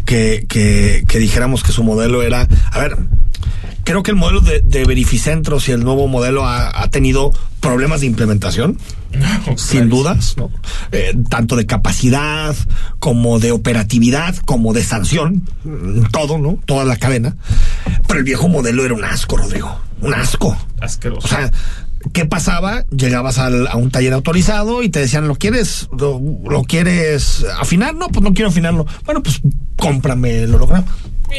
que, 0.06 0.46
que, 0.50 1.04
que 1.08 1.20
dijéramos 1.20 1.64
que 1.64 1.72
su 1.72 1.84
modelo 1.84 2.22
era. 2.24 2.48
A 2.72 2.80
ver, 2.80 2.98
creo 3.88 4.04
que 4.04 4.12
el 4.12 4.18
modelo 4.18 4.42
de, 4.42 4.60
de 4.60 4.84
verificentros 4.84 5.70
y 5.70 5.72
el 5.72 5.82
nuevo 5.82 6.10
modelo 6.10 6.46
ha, 6.46 6.84
ha 6.84 6.90
tenido 6.90 7.32
problemas 7.62 8.02
de 8.02 8.08
implementación. 8.08 8.78
sin 9.56 9.88
dudas, 9.90 10.36
¿no? 10.38 10.52
Eh, 10.92 11.16
tanto 11.30 11.56
de 11.56 11.66
capacidad 11.66 12.54
como 13.00 13.40
de 13.40 13.54
operatividad, 13.54 14.36
como 14.46 14.74
de 14.74 14.84
sanción, 14.84 15.44
mm, 15.64 16.08
todo, 16.12 16.38
¿no? 16.38 16.60
Toda 16.66 16.84
la 16.84 16.98
cadena. 16.98 17.38
Pero 18.08 18.20
el 18.20 18.26
viejo 18.26 18.50
modelo 18.50 18.84
era 18.84 18.94
un 18.94 19.06
asco, 19.06 19.38
Rodrigo, 19.38 19.80
un 20.02 20.14
asco. 20.14 20.56
Asqueroso. 20.82 21.26
O 21.26 21.30
sea, 21.30 21.50
¿qué 22.12 22.26
pasaba? 22.26 22.84
Llegabas 22.92 23.38
al- 23.40 23.68
a 23.68 23.78
un 23.78 23.90
taller 23.90 24.12
autorizado 24.12 24.84
y 24.84 24.90
te 24.90 25.00
decían, 25.00 25.30
¿lo 25.30 25.36
quieres, 25.36 25.88
lo, 25.98 26.22
lo 26.48 26.64
quieres 26.64 27.46
afinar? 27.60 27.96
No, 27.96 28.10
pues 28.10 28.22
no 28.24 28.34
quiero 28.34 28.50
afinarlo. 28.50 28.86
Bueno, 29.06 29.24
pues 29.24 29.40
cómprame 29.78 30.44
el 30.44 30.54
holograma. 30.54 30.86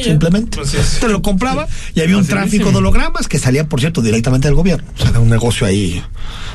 Simplemente. 0.02 0.56
Pues 0.58 0.74
es- 0.74 1.00
Te 1.00 1.08
lo 1.08 1.22
compraba 1.22 1.66
y 1.94 2.00
había 2.00 2.16
un 2.16 2.26
tráfico 2.26 2.70
de 2.70 2.76
hologramas 2.78 3.28
que 3.28 3.38
salía, 3.38 3.68
por 3.68 3.80
cierto, 3.80 4.02
directamente 4.02 4.48
del 4.48 4.54
gobierno. 4.54 4.88
O 4.96 5.00
sea, 5.00 5.10
era 5.10 5.20
un 5.20 5.28
negocio 5.28 5.66
ahí, 5.66 6.02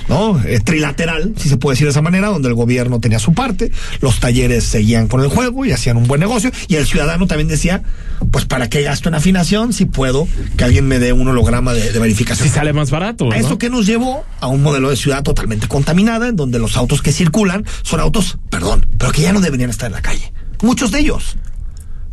¿no? 0.08 0.42
Eh, 0.46 0.60
trilateral, 0.60 1.34
si 1.38 1.50
se 1.50 1.58
puede 1.58 1.74
decir 1.76 1.88
de 1.88 1.92
esa 1.92 2.02
manera, 2.02 2.28
donde 2.28 2.48
el 2.48 2.54
gobierno 2.54 3.00
tenía 3.00 3.20
su 3.20 3.34
parte, 3.34 3.72
los 4.02 4.20
talleres 4.20 4.64
seguían 4.64 5.08
con 5.08 5.22
el 5.22 5.28
juego 5.30 5.66
y 5.66 5.72
hacían 5.72 5.98
un 5.98 6.08
buen 6.08 6.20
negocio, 6.20 6.52
y 6.68 6.76
el 6.76 6.86
ciudadano 6.86 7.28
también 7.28 7.48
decía, 7.48 7.84
pues, 8.32 8.46
¿para 8.46 8.70
qué 8.70 8.82
gasto 8.84 9.10
en 9.10 9.16
afinación 9.16 9.74
si 9.74 9.86
puedo 9.86 10.28
que 10.58 10.64
alguien 10.64 10.88
me 10.88 11.00
dé 11.00 11.14
un 11.14 11.28
holograma 11.28 11.74
de, 11.74 11.92
de 11.92 12.00
verificación? 12.00 12.48
si 12.48 12.54
sale 12.54 12.74
más 12.74 12.92
barato. 12.92 13.26
A 13.26 13.30
¿no? 13.30 13.36
eso 13.36 13.58
que 13.58 13.70
nos 13.70 13.86
llevó 13.86 14.24
a 14.40 14.48
un 14.48 14.62
modelo 14.64 14.90
de 14.90 14.96
ciudad 14.96 15.24
totalmente 15.24 15.68
contaminada, 15.68 16.28
en 16.28 16.36
donde 16.36 16.60
los 16.60 16.78
autos 16.78 17.02
que 17.02 17.12
circulan 17.12 17.66
son 17.82 18.00
autos, 18.00 18.38
perdón, 18.50 18.86
pero 18.98 19.12
que 19.12 19.22
ya 19.22 19.34
no 19.34 19.42
deberían 19.42 19.70
estar 19.70 19.88
en 19.88 19.94
la 19.94 20.02
calle. 20.02 20.32
Muchos 20.62 20.92
de 20.92 21.00
ellos. 21.00 21.36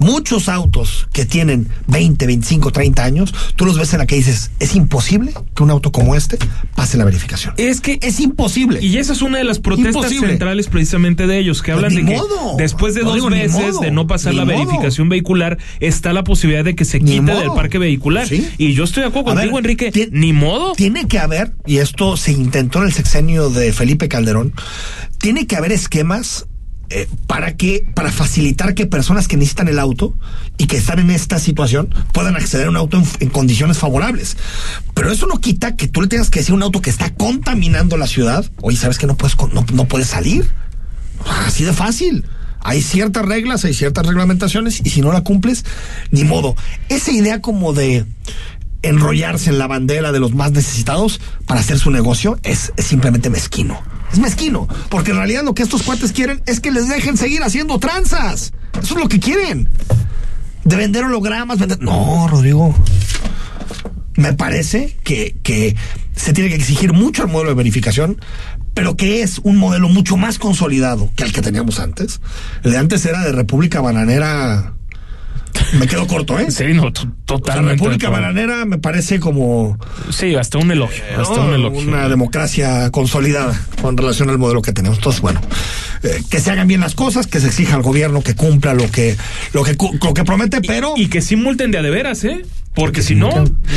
Muchos 0.01 0.49
autos 0.49 1.07
que 1.13 1.25
tienen 1.27 1.69
20, 1.87 2.27
25, 2.27 2.73
30 2.73 3.05
años, 3.05 3.35
tú 3.55 3.67
los 3.67 3.79
ves 3.79 3.93
en 3.93 3.99
la 4.01 4.07
que 4.07 4.17
dices, 4.17 4.51
es 4.59 4.75
imposible 4.75 5.33
que 5.55 5.63
un 5.63 5.71
auto 5.71 5.93
como 5.93 6.15
este 6.17 6.39
pase 6.75 6.97
la 6.97 7.05
verificación. 7.05 7.55
Es 7.59 7.81
que 7.81 7.99
Es 8.03 8.19
imposible. 8.19 8.83
Y 8.83 8.97
esa 8.97 9.13
es 9.13 9.21
una 9.23 9.39
de 9.39 9.45
las 9.45 9.59
protestas 9.59 9.95
Imposible. 9.95 10.29
centrales 10.31 10.69
precisamente 10.69 11.27
de 11.27 11.39
ellos, 11.39 11.61
que 11.63 11.73
Pues 11.73 11.85
hablan 11.85 11.95
de 12.07 12.11
que 12.13 12.17
modo. 12.19 12.57
después 12.57 12.95
de 12.95 13.03
No 13.03 13.07
dos 13.09 13.15
digo, 13.17 13.29
modo. 13.31 13.81
de 13.81 13.91
no 13.91 14.07
pasar 14.07 14.33
Ni 14.33 14.39
la 14.39 14.45
modo. 14.47 14.57
verificación 14.59 15.09
vehicular, 15.11 15.59
está 15.81 16.13
la 16.13 16.25
posibilidad 16.25 16.65
de 16.65 16.75
que 16.75 16.85
se 16.85 16.99
quite 17.01 17.21
del 17.35 17.51
parque 17.55 17.79
vehicular. 17.79 18.27
Sí. 18.27 18.49
Y 18.59 18.73
yo 18.73 18.85
estoy 18.85 19.03
de 19.03 19.09
acuerdo 19.11 19.31
A 19.31 19.35
contigo, 19.35 19.57
ver, 19.57 19.65
Enrique. 19.71 20.09
Ni 20.13 20.33
modo. 20.33 20.73
Tiene 20.73 21.07
que 21.07 21.19
haber, 21.19 21.53
y 21.67 21.77
esto 21.77 22.17
se 22.17 22.33
intentó 22.33 22.79
en 22.81 22.87
el 22.87 22.93
sexenio 22.93 23.51
de 23.51 23.73
Felipe 23.75 24.09
Calderón, 24.09 24.55
tiene 25.19 25.47
que 25.47 25.57
haber 25.57 25.73
esquemas 25.73 26.47
eh, 26.93 27.09
para 27.29 27.57
que, 27.57 27.87
para 27.95 28.11
facilitar 28.11 28.75
que 28.75 28.85
personas 28.85 29.29
que 29.29 29.37
necesitan 29.37 29.69
el 29.69 29.79
auto 29.79 30.13
y 30.59 30.67
que 30.67 30.77
están 30.77 30.99
en 30.99 31.11
esta 31.11 31.39
situación 31.39 31.95
puedan 32.13 32.35
acceder 32.35 32.67
a 32.67 32.71
un 32.71 32.77
auto 32.77 33.01
en, 33.21 33.29
condiciones 33.31 33.79
favorables. 33.79 34.37
Pero 34.93 35.13
eso 35.13 35.29
no 35.29 35.41
quita 35.41 35.77
que 35.77 35.87
tú 35.87 36.03
le 36.03 36.09
tengas 36.09 36.31
que 36.31 36.41
decir 36.41 36.53
un 36.53 36.65
auto 36.65 36.83
que 36.83 36.91
está 36.91 37.15
contaminando 37.15 37.97
la 37.97 38.09
ciudad, 38.09 38.45
oye, 38.61 38.77
¿sabes 38.77 38.99
que 38.99 39.07
no 39.07 39.17
puedes, 39.17 39.37
no, 39.53 39.65
no 39.73 39.85
puedes 39.85 40.09
salir? 40.09 40.51
Así 41.47 41.63
de 41.63 41.73
fácil. 41.73 42.25
Hay 42.63 42.83
ciertas 42.83 43.25
reglas, 43.25 43.65
hay 43.65 43.73
ciertas 43.73 44.05
reglamentaciones 44.05 44.81
y 44.85 44.91
si 44.91 45.01
no 45.01 45.13
la 45.13 45.23
cumples, 45.23 45.65
ni 46.11 46.25
modo. 46.25 46.57
Esa 46.89 47.13
idea 47.13 47.41
como 47.41 47.73
de 47.73 48.05
enrollarse 48.83 49.51
en 49.51 49.59
la 49.59 49.69
bandera 49.69 50.11
de 50.11 50.19
los 50.19 50.35
más 50.35 50.51
necesitados 50.51 51.21
para 51.47 51.61
hacer 51.61 51.79
su 51.79 51.93
negocio 51.93 52.41
es 52.43 52.73
simplemente 52.79 53.31
mezquino. 53.31 53.81
Es 54.13 54.19
mezquino, 54.19 54.69
porque 54.89 55.13
en 55.13 55.19
realidad 55.19 55.45
lo 55.45 55.55
que 55.55 55.63
estos 55.63 55.83
cuates 55.83 56.13
quieren 56.13 56.43
es 56.47 56.61
que 56.61 56.71
les 56.71 56.89
dejen 56.89 57.17
seguir 57.17 57.43
haciendo 57.43 57.79
tranzas. 57.79 58.53
Eso 58.83 58.95
es 58.95 59.01
lo 59.01 59.09
que 59.09 59.21
quieren. 59.21 59.69
De 60.65 60.77
vender 60.77 61.05
hologramas, 61.05 61.59
vender... 61.59 61.81
No, 61.81 62.29
Rodrigo. 62.29 62.75
Me 64.15 64.33
parece 64.33 64.97
que, 65.05 65.37
que 65.43 65.77
se 66.15 66.33
tiene 66.33 66.51
que 66.51 66.57
exigir 66.57 66.93
mucho 66.93 67.23
el 67.23 67.29
modelo 67.29 67.51
de 67.51 67.57
verificación, 67.57 68.21
pero 68.75 68.97
que 68.97 69.23
es 69.23 69.39
un 69.39 69.57
modelo 69.57 69.89
mucho 69.89 70.17
más 70.17 70.39
consolidado 70.39 71.11
que 71.17 71.25
el 71.25 71.33
que 71.33 71.43
teníamos 71.43 71.79
antes. 71.81 72.21
El 72.63 72.73
de 72.73 72.79
antes 72.79 73.05
era 73.07 73.23
de 73.23 73.33
República 73.33 73.81
Bananera. 73.81 74.75
Me 75.79 75.87
quedo 75.87 76.07
corto, 76.07 76.39
¿eh? 76.39 76.51
Sí, 76.51 76.65
no, 76.75 76.93
totalmente. 77.25 77.75
República 77.75 78.09
de 78.11 78.17
acuerdo. 78.17 78.27
Bananera 78.35 78.65
me 78.65 78.79
parece 78.79 79.21
como 79.21 79.79
Sí, 80.11 80.35
hasta 80.35 80.59
un 80.59 80.71
elogio. 80.71 81.03
Hasta 81.19 81.37
¿no? 81.37 81.47
un 81.47 81.55
elogio. 81.55 81.81
una 81.89 82.09
democracia 82.09 82.91
consolidada 82.91 83.61
con 83.81 83.97
relación 83.97 84.31
al 84.31 84.39
modelo 84.39 84.63
que 84.63 84.73
tenemos. 84.73 84.99
Entonces, 84.99 85.21
bueno, 85.21 85.41
eh, 86.03 86.23
que 86.31 86.41
se 86.41 86.51
hagan 86.51 86.67
bien 86.67 86.81
las 86.81 86.95
cosas, 86.95 87.27
que 87.27 87.41
se 87.41 87.47
exija 87.47 87.77
al 87.77 87.83
gobierno 87.83 88.23
que 88.23 88.35
cumpla 88.35 88.75
lo 88.75 88.91
que 88.91 89.17
lo 89.53 89.63
que 89.63 89.77
lo 90.03 90.15
que 90.15 90.25
promete, 90.25 90.61
pero 90.61 90.95
Y 90.97 91.09
que 91.09 91.21
sí 91.23 91.37
multen 91.37 91.71
de 91.71 91.79
a 91.79 91.83
de 91.83 91.91
veras, 91.91 92.25
¿eh? 92.25 92.45
Porque 92.75 93.03
si 93.03 93.15
no, 93.15 93.31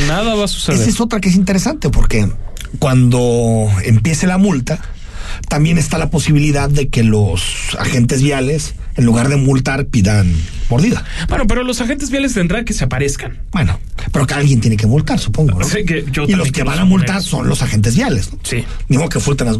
nada 0.07 0.35
va 0.35 0.45
a 0.45 0.47
suceder. 0.47 0.79
esa 0.79 0.89
es 0.89 1.01
otra 1.01 1.19
que 1.19 1.29
es 1.29 1.35
interesante 1.35 1.89
porque 1.89 2.27
cuando 2.79 3.67
empiece 3.83 4.27
la 4.27 4.37
multa 4.37 4.79
también 5.49 5.77
está 5.77 5.97
la 5.97 6.09
posibilidad 6.09 6.69
de 6.69 6.89
que 6.89 7.03
los 7.03 7.75
agentes 7.79 8.21
viales 8.21 8.75
en 8.95 9.05
lugar 9.05 9.29
de 9.29 9.35
multar 9.37 9.85
pidan 9.87 10.33
mordida. 10.69 11.03
Bueno, 11.29 11.45
pero 11.47 11.63
los 11.63 11.81
agentes 11.81 12.09
viales 12.09 12.33
tendrán 12.33 12.65
que 12.65 12.73
se 12.73 12.83
aparezcan. 12.85 13.37
Bueno, 13.51 13.79
pero 14.11 14.25
que 14.25 14.33
alguien 14.33 14.59
tiene 14.61 14.77
que 14.77 14.87
multar, 14.87 15.19
supongo. 15.19 15.59
¿no? 15.59 15.65
Sí, 15.65 15.83
que 15.85 16.05
yo 16.11 16.23
y 16.23 16.33
los 16.33 16.51
que 16.51 16.63
van 16.63 16.79
a 16.79 16.85
multar 16.85 17.21
son 17.21 17.47
los 17.47 17.61
agentes 17.61 17.95
viales. 17.95 18.31
¿no? 18.33 18.39
Sí. 18.43 18.63
Ni 18.89 18.97
modo 18.97 19.09
que 19.09 19.19
multen 19.19 19.47
las, 19.47 19.57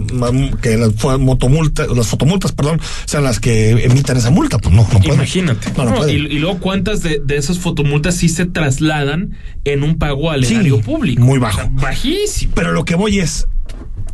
que 0.62 0.78
las 0.78 1.20
motomultas, 1.20 1.88
las 1.96 2.08
fotomultas, 2.08 2.52
perdón, 2.52 2.80
sean 3.06 3.24
las 3.24 3.40
que 3.40 3.72
emitan 3.72 4.18
esa 4.18 4.30
multa. 4.32 4.58
Pues 4.58 4.74
no, 4.74 4.84
no 4.92 5.00
pueden. 5.00 5.16
Imagínate. 5.16 5.72
No, 5.78 5.86
no 5.86 6.08
y, 6.08 6.14
y 6.14 6.40
luego 6.40 6.60
cuántas 6.60 7.02
de, 7.04 7.22
de 7.24 7.38
esas 7.38 7.60
fotomultas 7.60 8.16
sí 8.16 8.30
se 8.30 8.46
trasladan 8.46 9.38
en 9.66 9.84
un 9.84 9.98
pago 9.98 10.32
al 10.32 10.46
Sí, 10.46 10.56
erario 10.56 10.82
público. 10.82 11.22
muy 11.24 11.40
bajo. 11.40 11.60
O 11.60 11.62
sea, 11.64 11.70
bajísimo. 11.74 12.54
Pero 12.56 12.72
lo 12.72 12.86
que 12.86 12.96
voy 12.96 13.20
es, 13.20 13.48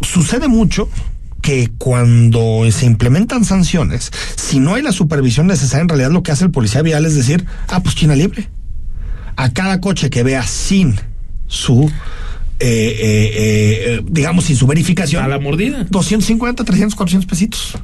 sucede 0.01 0.47
mucho 0.47 0.89
que 1.41 1.71
cuando 1.77 2.63
se 2.71 2.85
implementan 2.85 3.45
sanciones, 3.45 4.11
si 4.35 4.59
no 4.59 4.75
hay 4.75 4.81
la 4.81 4.91
supervisión 4.91 5.47
necesaria, 5.47 5.81
en 5.81 5.89
realidad 5.89 6.11
lo 6.11 6.23
que 6.23 6.31
hace 6.31 6.45
el 6.45 6.51
policía 6.51 6.81
vial 6.81 7.05
es 7.05 7.15
decir, 7.15 7.45
ah, 7.67 7.81
pues 7.81 7.95
China 7.95 8.15
libre. 8.15 8.49
A 9.35 9.51
cada 9.51 9.79
coche 9.79 10.09
que 10.09 10.23
vea 10.23 10.45
sin 10.45 10.99
su, 11.47 11.89
eh, 12.59 12.67
eh, 12.67 13.31
eh, 13.37 14.01
digamos, 14.09 14.45
sin 14.45 14.55
su 14.55 14.67
verificación. 14.67 15.23
A 15.23 15.27
la 15.27 15.39
mordida. 15.39 15.85
250, 15.89 16.63
300, 16.63 16.95
400 16.95 17.29
pesitos, 17.29 17.77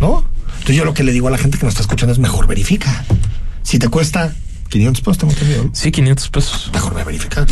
¿no? 0.00 0.28
Entonces 0.58 0.76
yo 0.76 0.84
lo 0.84 0.94
que 0.94 1.04
le 1.04 1.12
digo 1.12 1.28
a 1.28 1.30
la 1.30 1.38
gente 1.38 1.58
que 1.58 1.64
nos 1.64 1.74
está 1.74 1.82
escuchando 1.82 2.12
es 2.12 2.18
mejor 2.18 2.48
verifica. 2.48 3.04
Si 3.62 3.78
te 3.78 3.88
cuesta 3.88 4.34
500 4.78 5.00
pesos, 5.02 5.18
tengo 5.18 5.32
entendido, 5.32 5.64
¿no? 5.64 5.70
Sí, 5.74 5.90
500 5.90 6.28
pesos. 6.30 6.70
mejor 6.72 6.94
ve 6.94 7.00
a 7.00 7.04
verificar. 7.04 7.46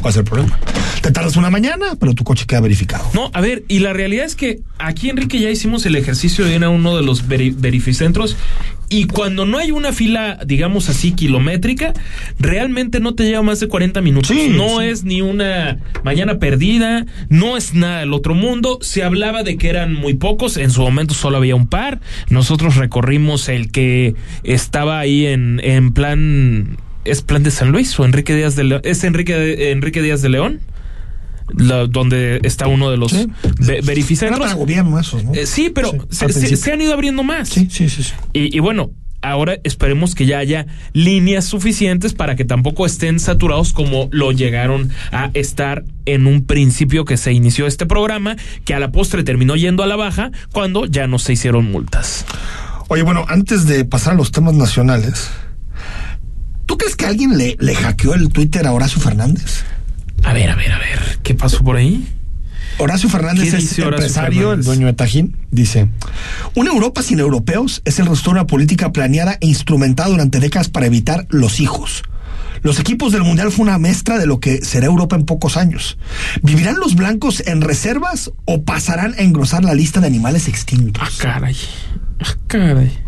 ¿Cuál 0.00 0.10
es 0.12 0.16
el 0.16 0.24
problema? 0.24 0.58
Te 1.02 1.10
tardas 1.10 1.36
una 1.36 1.50
mañana, 1.50 1.96
pero 1.98 2.14
tu 2.14 2.24
coche 2.24 2.44
queda 2.46 2.60
verificado. 2.60 3.04
No, 3.14 3.30
a 3.32 3.40
ver, 3.40 3.64
y 3.68 3.78
la 3.80 3.92
realidad 3.92 4.24
es 4.26 4.34
que 4.34 4.60
aquí, 4.78 5.10
Enrique, 5.10 5.40
ya 5.40 5.50
hicimos 5.50 5.84
el 5.86 5.96
ejercicio 5.96 6.44
de 6.44 6.56
ir 6.56 6.64
a 6.64 6.68
uno 6.70 6.96
de 6.96 7.02
los 7.02 7.26
veri- 7.28 7.54
verificentros 7.56 8.36
y 8.92 9.04
cuando 9.04 9.46
no 9.46 9.56
hay 9.56 9.70
una 9.70 9.92
fila, 9.92 10.40
digamos 10.44 10.88
así, 10.88 11.12
kilométrica, 11.12 11.94
realmente 12.40 12.98
no 12.98 13.14
te 13.14 13.22
lleva 13.22 13.40
más 13.40 13.60
de 13.60 13.68
40 13.68 14.00
minutos. 14.00 14.36
Sí, 14.36 14.48
no 14.48 14.80
sí. 14.80 14.86
es 14.86 15.04
ni 15.04 15.22
una 15.22 15.78
mañana 16.02 16.40
perdida, 16.40 17.06
no 17.28 17.56
es 17.56 17.72
nada 17.72 18.00
del 18.00 18.12
otro 18.12 18.34
mundo. 18.34 18.78
Se 18.82 19.04
hablaba 19.04 19.44
de 19.44 19.56
que 19.56 19.68
eran 19.68 19.94
muy 19.94 20.14
pocos, 20.14 20.56
en 20.56 20.70
su 20.72 20.82
momento 20.82 21.14
solo 21.14 21.36
había 21.36 21.54
un 21.54 21.68
par. 21.68 22.00
Nosotros 22.30 22.74
recorrimos 22.74 23.48
el 23.48 23.70
que 23.70 24.16
estaba 24.42 24.98
ahí 24.98 25.24
en, 25.24 25.60
en 25.62 25.92
plan... 25.92 26.76
¿Es 27.04 27.22
plan 27.22 27.42
de 27.42 27.50
San 27.50 27.72
Luis 27.72 27.98
o 27.98 28.04
Enrique 28.04 28.36
Díaz 28.36 28.56
de 28.56 28.64
León? 28.64 28.82
¿Es 28.84 29.04
Enrique, 29.04 29.70
Enrique 29.70 30.02
Díaz 30.02 30.20
de 30.20 30.28
León? 30.28 30.60
La- 31.56 31.86
donde 31.86 32.40
está 32.44 32.66
uno 32.66 32.90
de 32.90 32.96
los 32.96 33.12
Sí. 33.12 33.26
verificentros. 33.84 34.40
para 34.40 34.54
gobierno 34.54 34.98
esos, 34.98 35.24
¿no? 35.24 35.34
Eh, 35.34 35.46
sí, 35.46 35.70
pero 35.74 35.90
Sí, 36.10 36.56
se, 36.56 36.72
han 36.72 36.80
ido 36.80 36.92
abriendo 36.92 37.22
más. 37.22 37.48
Sí, 37.48 37.68
sí, 37.70 37.88
sí. 37.88 38.02
sí. 38.02 38.12
Y, 38.32 38.56
y 38.56 38.60
bueno, 38.60 38.90
ahora 39.22 39.58
esperemos 39.64 40.14
que 40.14 40.24
ya 40.26 40.38
haya 40.38 40.66
líneas 40.94 41.44
suficientes 41.44 42.14
para 42.14 42.36
que 42.36 42.44
tampoco 42.46 42.86
estén 42.86 43.20
saturados 43.20 43.72
como 43.74 44.08
lo 44.12 44.32
llegaron 44.32 44.90
a 45.12 45.30
estar 45.34 45.84
en 46.06 46.26
un 46.26 46.44
principio 46.44 47.04
que 47.04 47.16
se 47.18 47.32
inició 47.32 47.66
este 47.66 47.84
programa, 47.86 48.36
que 48.64 48.72
a 48.74 48.80
la 48.80 48.92
postre 48.92 49.22
terminó 49.22 49.56
yendo 49.56 49.82
a 49.82 49.86
la 49.86 49.96
baja 49.96 50.30
cuando 50.52 50.86
ya 50.86 51.06
no 51.06 51.18
se 51.18 51.34
hicieron 51.34 51.70
multas. 51.70 52.24
Oye, 52.88 53.02
bueno, 53.02 53.24
antes 53.28 53.66
de 53.66 53.84
pasar 53.84 54.14
a 54.14 54.16
los 54.16 54.32
temas 54.32 54.54
nacionales, 54.54 55.30
¿tú 56.66 56.76
crees 56.78 56.96
que 56.96 57.06
alguien 57.06 57.36
le, 57.36 57.56
le 57.60 57.74
hackeó 57.74 58.14
el 58.14 58.30
Twitter 58.30 58.66
a 58.66 58.72
Horacio 58.72 59.00
Fernández? 59.00 59.62
A 60.24 60.32
ver, 60.32 60.50
a 60.50 60.54
ver, 60.56 60.72
a 60.72 60.78
ver, 60.78 61.18
¿qué 61.22 61.34
pasó 61.34 61.62
por 61.64 61.76
ahí? 61.76 62.06
Horacio 62.78 63.08
Fernández 63.10 63.50
¿Qué 63.50 63.56
es 63.58 63.64
Horacio 63.78 63.84
empresario, 63.88 64.38
Fernández? 64.40 64.58
el 64.60 64.64
dueño 64.64 64.86
de 64.86 64.92
Tajín, 64.94 65.36
dice, 65.50 65.88
una 66.54 66.70
Europa 66.70 67.02
sin 67.02 67.18
europeos 67.20 67.82
es 67.84 67.98
el 67.98 68.06
resto 68.06 68.30
de 68.30 68.36
una 68.36 68.46
política 68.46 68.92
planeada 68.92 69.36
e 69.40 69.46
instrumentada 69.46 70.08
durante 70.08 70.40
décadas 70.40 70.68
para 70.68 70.86
evitar 70.86 71.26
los 71.30 71.60
hijos. 71.60 72.02
Los 72.62 72.78
equipos 72.78 73.12
del 73.12 73.22
Mundial 73.22 73.50
fue 73.50 73.62
una 73.64 73.78
muestra 73.78 74.18
de 74.18 74.26
lo 74.26 74.38
que 74.38 74.62
será 74.64 74.86
Europa 74.86 75.16
en 75.16 75.24
pocos 75.24 75.56
años. 75.56 75.96
¿Vivirán 76.42 76.76
los 76.78 76.94
blancos 76.94 77.42
en 77.46 77.62
reservas 77.62 78.30
o 78.44 78.62
pasarán 78.62 79.14
a 79.14 79.22
engrosar 79.22 79.64
la 79.64 79.72
lista 79.74 80.00
de 80.00 80.06
animales 80.06 80.46
extintos? 80.46 81.02
Ah, 81.02 81.10
caray. 81.18 81.56
Ah, 82.20 82.34
caray. 82.46 82.98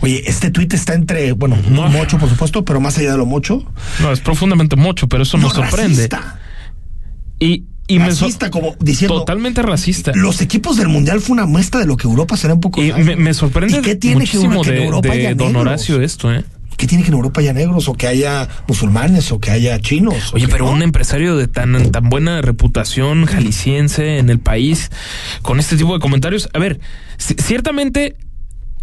Oye, 0.00 0.22
este 0.26 0.50
tuit 0.50 0.72
está 0.74 0.94
entre, 0.94 1.32
bueno, 1.32 1.56
No. 1.70 1.88
mocho, 1.88 2.18
por 2.18 2.28
supuesto, 2.28 2.64
pero 2.64 2.80
más 2.80 2.98
allá 2.98 3.12
de 3.12 3.18
lo 3.18 3.26
mocho. 3.26 3.64
No, 4.00 4.12
es 4.12 4.20
profundamente 4.20 4.76
mucho, 4.76 5.08
pero 5.08 5.22
eso 5.24 5.38
nos 5.38 5.56
no, 5.56 5.62
sorprende. 5.62 5.94
racista. 6.08 6.37
Y, 7.40 7.64
y 7.86 7.98
me 7.98 8.12
so- 8.12 8.24
Racista, 8.26 8.50
como 8.50 8.76
diciendo, 8.80 9.18
totalmente 9.20 9.62
racista. 9.62 10.12
los 10.14 10.40
equipos 10.40 10.76
del 10.76 10.88
Mundial 10.88 11.20
fue 11.20 11.34
una 11.34 11.46
muestra 11.46 11.80
de 11.80 11.86
lo 11.86 11.96
que 11.96 12.06
Europa 12.06 12.36
será 12.36 12.54
en 12.54 12.60
pocos 12.60 12.84
Y 12.84 12.92
me, 12.92 13.16
me 13.16 13.32
sorprende 13.34 13.78
¿Y 13.78 13.82
qué 13.82 13.94
tiene 13.94 14.24
que, 14.26 14.36
muchísimo 14.38 14.62
que 14.62 14.70
en 14.70 14.74
de, 14.76 14.84
Europa 14.84 15.08
de 15.08 15.14
haya 15.14 15.34
don 15.34 15.46
negros? 15.48 15.62
Horacio 15.62 16.02
esto, 16.02 16.32
¿eh? 16.32 16.44
¿Qué 16.76 16.86
tiene 16.86 17.02
que 17.02 17.08
en 17.08 17.14
Europa 17.14 17.40
haya 17.40 17.52
negros 17.52 17.88
o 17.88 17.94
que 17.94 18.06
haya 18.06 18.48
musulmanes 18.68 19.32
o 19.32 19.40
que 19.40 19.50
haya 19.50 19.80
chinos? 19.80 20.32
Oye, 20.32 20.44
¿O 20.44 20.46
que 20.46 20.52
pero 20.52 20.66
no? 20.66 20.72
un 20.72 20.82
empresario 20.82 21.36
de 21.36 21.48
tan, 21.48 21.90
tan 21.90 22.08
buena 22.08 22.40
reputación 22.40 23.24
jalisciense 23.26 24.18
en 24.18 24.30
el 24.30 24.38
país, 24.38 24.90
con 25.42 25.58
este 25.58 25.76
tipo 25.76 25.92
de 25.94 25.98
comentarios, 26.00 26.48
a 26.54 26.58
ver, 26.60 26.78
ci- 27.18 27.40
ciertamente, 27.42 28.16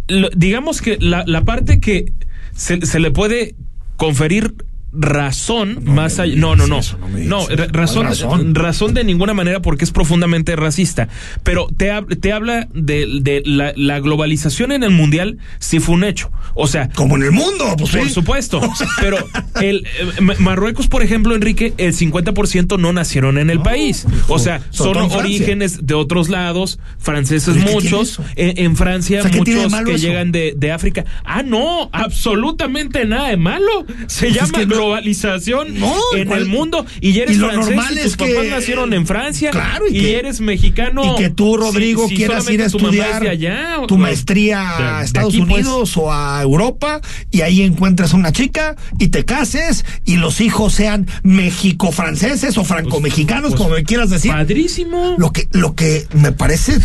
lo- 0.08 0.28
digamos 0.36 0.82
que 0.82 0.98
la, 1.00 1.24
la 1.26 1.44
parte 1.44 1.80
que 1.80 2.12
se, 2.54 2.84
se 2.84 3.00
le 3.00 3.10
puede 3.12 3.54
conferir 3.96 4.54
razón 4.98 5.80
más 5.84 6.18
allá. 6.18 6.34
No, 6.36 6.56
no, 6.56 6.66
no. 6.66 6.78
eso, 6.78 6.98
no 6.98 7.08
No, 7.18 7.40
eso. 7.42 7.50
ra- 7.50 7.56
¿Cuál 7.56 7.70
razón, 7.72 8.06
razón? 8.06 8.54
razón 8.54 8.94
de 8.94 9.04
ninguna 9.04 9.34
manera 9.34 9.60
porque 9.60 9.84
es 9.84 9.90
profundamente 9.90 10.56
racista. 10.56 11.08
Pero 11.42 11.68
te, 11.76 11.90
te 12.20 12.32
habla 12.32 12.68
de, 12.72 13.06
de 13.20 13.42
la, 13.44 13.72
la 13.76 14.00
globalización 14.00 14.72
en 14.72 14.82
el 14.82 14.90
mundial, 14.90 15.38
sí 15.58 15.80
fue 15.80 15.94
un 15.94 16.04
hecho. 16.04 16.30
O 16.54 16.66
sea, 16.66 16.88
Como 16.90 17.16
en 17.16 17.22
el 17.24 17.32
mundo, 17.32 17.74
pues 17.78 17.90
por 17.90 18.04
sí. 18.08 18.10
supuesto. 18.10 18.60
Pero 19.00 19.18
el 19.60 19.86
eh, 19.98 20.20
Ma- 20.20 20.34
Marruecos, 20.38 20.86
por 20.88 21.02
ejemplo, 21.02 21.34
Enrique, 21.34 21.74
el 21.78 21.92
50% 21.94 22.78
no 22.78 22.92
nacieron 22.92 23.38
en 23.38 23.50
el 23.50 23.60
país. 23.60 24.06
O 24.28 24.38
sea, 24.38 24.60
son 24.70 24.96
orígenes 24.96 25.86
de 25.86 25.94
otros 25.94 26.28
lados, 26.28 26.78
franceses 26.98 27.54
¿Pero 27.54 27.66
qué 27.66 27.72
tiene 27.80 27.90
muchos, 27.96 28.08
eso? 28.12 28.24
en, 28.36 28.58
en 28.64 28.76
Francia 28.76 29.20
O 29.20 29.22
sea, 29.22 29.30
¿qué 29.30 29.40
tiene 29.42 29.60
de 29.60 29.68
muchos 29.68 29.84
que 29.84 29.94
eso? 29.94 30.06
llegan 30.06 30.32
de, 30.32 30.54
de 30.56 30.72
África. 30.72 31.04
Ah, 31.24 31.42
no, 31.42 31.90
absolutamente 31.92 33.04
nada 33.04 33.28
de 33.28 33.36
malo. 33.36 33.84
Se 34.06 34.26
Pues 34.26 34.30
es 34.30 34.34
llama 34.34 34.58
que 34.58 34.66
globalización 34.86 35.78
No, 35.78 35.94
en 36.14 36.28
¿cuál? 36.28 36.40
el 36.42 36.46
mundo. 36.46 36.86
Y 37.00 37.18
eres 37.18 37.36
Y 37.36 37.38
lo 37.38 37.48
francés 37.48 37.66
normal 37.74 37.94
y 37.94 37.98
es 37.98 38.04
tus 38.04 38.16
que- 38.16 38.34
papás 38.34 38.46
nacieron 38.50 38.92
en 38.92 39.06
Francia. 39.06 39.50
Claro, 39.50 39.84
y 39.90 39.96
y, 39.96 40.00
que- 40.00 40.18
eres 40.18 40.40
mexicano. 40.40 41.02
Y 41.14 41.18
que 41.22 41.30
tú, 41.30 41.56
Rodrigo, 41.56 42.04
Si- 42.04 42.10
si 42.10 42.16
quieras 42.16 42.48
ir 42.50 42.62
a 42.62 42.68
tu 42.68 42.78
es 42.78 42.82
estudiar 42.84 43.22
de 43.22 43.28
allá, 43.30 43.76
tu 43.88 43.98
maestría 43.98 44.58
de- 44.78 44.84
a 44.84 44.98
de 45.00 45.04
Estados 45.04 45.34
aquí, 45.34 45.42
pues. 45.42 45.52
Unidos 45.66 45.96
o 45.96 46.12
a 46.12 46.40
Europa 46.42 47.00
y 47.30 47.40
ahí 47.42 47.62
encuentres 47.62 48.12
una 48.12 48.32
chica 48.32 48.76
y 48.98 49.08
te 49.08 49.24
cases 49.24 49.84
y 50.04 50.16
los 50.16 50.40
hijos 50.40 50.72
sean 50.74 51.06
mexico-franceses 51.22 52.56
o 52.58 52.64
franco-mexicanos, 52.64 53.50
pues, 53.52 53.54
como 53.62 53.70
me 53.74 53.84
quieras 53.84 54.10
decir. 54.10 54.30
Padrísimo. 54.32 55.14
Lo 55.18 55.32
que, 55.32 55.48
lo 55.52 55.74
que 55.74 56.06
me 56.14 56.32
parece, 56.32 56.78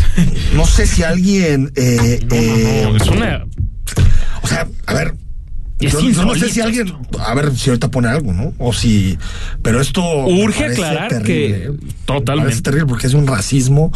no 0.54 0.66
sé 0.66 0.86
si 0.86 1.02
alguien, 1.02 1.72
eh, 1.76 2.20
No, 2.28 2.36
no, 2.36 2.42
eh, 2.42 2.80
no, 2.84 2.96
es 2.96 3.08
una. 3.08 3.44
o 4.42 4.46
sea, 4.46 4.66
a 4.86 4.94
ver, 4.94 5.08
Es 5.08 5.21
yo, 5.90 6.00
yo 6.00 6.24
no 6.24 6.34
sé 6.34 6.48
si 6.50 6.60
alguien, 6.60 6.92
a 7.18 7.34
ver 7.34 7.56
si 7.56 7.70
ahorita 7.70 7.90
pone 7.90 8.08
algo, 8.08 8.32
¿no? 8.32 8.52
O 8.58 8.72
si, 8.72 9.18
pero 9.62 9.80
esto 9.80 10.02
Urge 10.26 10.64
aclarar 10.66 11.08
terrible, 11.08 11.24
que-. 11.62 11.70
Me 11.70 11.78
totalmente. 12.06 12.46
parece 12.50 12.62
terrible 12.62 12.86
porque 12.86 13.06
es 13.06 13.14
un 13.14 13.26
racismo 13.26 13.92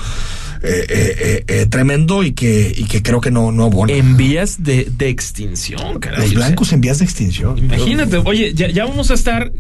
eh, 0.63 0.87
eh, 0.89 1.45
eh, 1.47 1.67
tremendo 1.67 2.23
y 2.23 2.33
que 2.33 2.73
y 2.77 2.85
que 2.85 3.03
creo 3.03 3.21
que 3.21 3.31
no 3.31 3.53
no 3.53 3.65
abona. 3.65 3.93
En 3.93 4.17
vías 4.17 4.63
de, 4.63 4.89
de 4.97 5.09
extinción, 5.09 5.99
caray. 6.01 6.21
Los 6.21 6.35
blancos 6.35 6.73
en 6.73 6.81
vías 6.81 6.99
de 6.99 7.05
extinción. 7.05 7.59
Imagínate, 7.59 8.17
oye, 8.25 8.53
ya, 8.55 8.69
ya 8.69 8.85
vamos 8.87 9.11
a 9.11 9.15
estar 9.15 9.53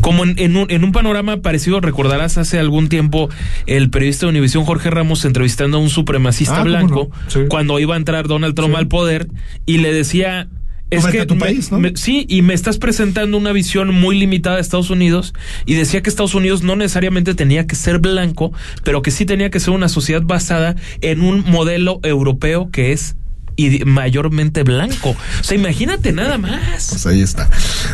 como 0.00 0.24
en, 0.24 0.38
en 0.38 0.56
un, 0.56 0.70
en 0.70 0.84
un 0.84 0.92
panorama 0.92 1.42
parecido, 1.42 1.80
recordarás 1.80 2.38
hace 2.38 2.58
algún 2.58 2.88
tiempo 2.88 3.28
el 3.66 3.90
periodista 3.90 4.24
de 4.24 4.30
Univisión 4.30 4.64
Jorge 4.64 4.88
Ramos 4.88 5.24
entrevistando 5.26 5.76
a 5.76 5.80
un 5.80 5.90
supremacista 5.90 6.54
Ah, 6.54 6.58
¿cómo 6.60 6.70
blanco 6.70 7.10
no? 7.12 7.30
Sí. 7.30 7.40
cuando 7.48 7.78
iba 7.78 7.94
a 7.94 7.98
entrar 7.98 8.26
Donald 8.26 8.54
Trump 8.54 8.74
al 8.76 8.88
poder 8.88 9.28
y 9.66 9.78
le 9.78 9.92
decía 9.92 10.48
es 10.90 11.06
que 11.06 11.26
tu 11.26 11.34
me- 11.34 11.40
país, 11.40 11.70
¿no? 11.70 11.78
me- 11.78 11.96
sí, 11.96 12.26
y 12.28 12.42
me 12.42 12.54
estás 12.54 12.78
presentando 12.78 13.36
una 13.36 13.52
visión 13.52 13.94
muy 13.94 14.18
limitada 14.18 14.56
de 14.56 14.62
Estados 14.62 14.90
Unidos 14.90 15.34
y 15.66 15.74
decía 15.74 16.02
que 16.02 16.10
Estados 16.10 16.34
Unidos 16.34 16.62
no 16.62 16.76
necesariamente 16.76 17.34
tenía 17.34 17.66
que 17.66 17.76
ser 17.76 17.98
blanco, 17.98 18.52
pero 18.84 19.02
que 19.02 19.10
sí 19.10 19.24
tenía 19.26 19.50
que 19.50 19.60
ser 19.60 19.70
una 19.74 19.88
sociedad 19.88 20.22
basada 20.22 20.76
en 21.00 21.20
un 21.22 21.44
modelo 21.48 22.00
europeo 22.02 22.70
que 22.70 22.92
es 22.92 23.16
y 23.56 23.84
mayormente 23.84 24.62
blanco. 24.62 25.10
O 25.10 25.42
sea, 25.44 25.56
imagínate 25.56 26.12
nada 26.12 26.38
más. 26.38 26.88
Pues 26.90 27.06
ahí 27.06 27.22
está. 27.22 27.48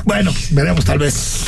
Bueno, 0.04 0.32
veremos 0.50 0.84
tal 0.84 0.98
vez. 0.98 1.44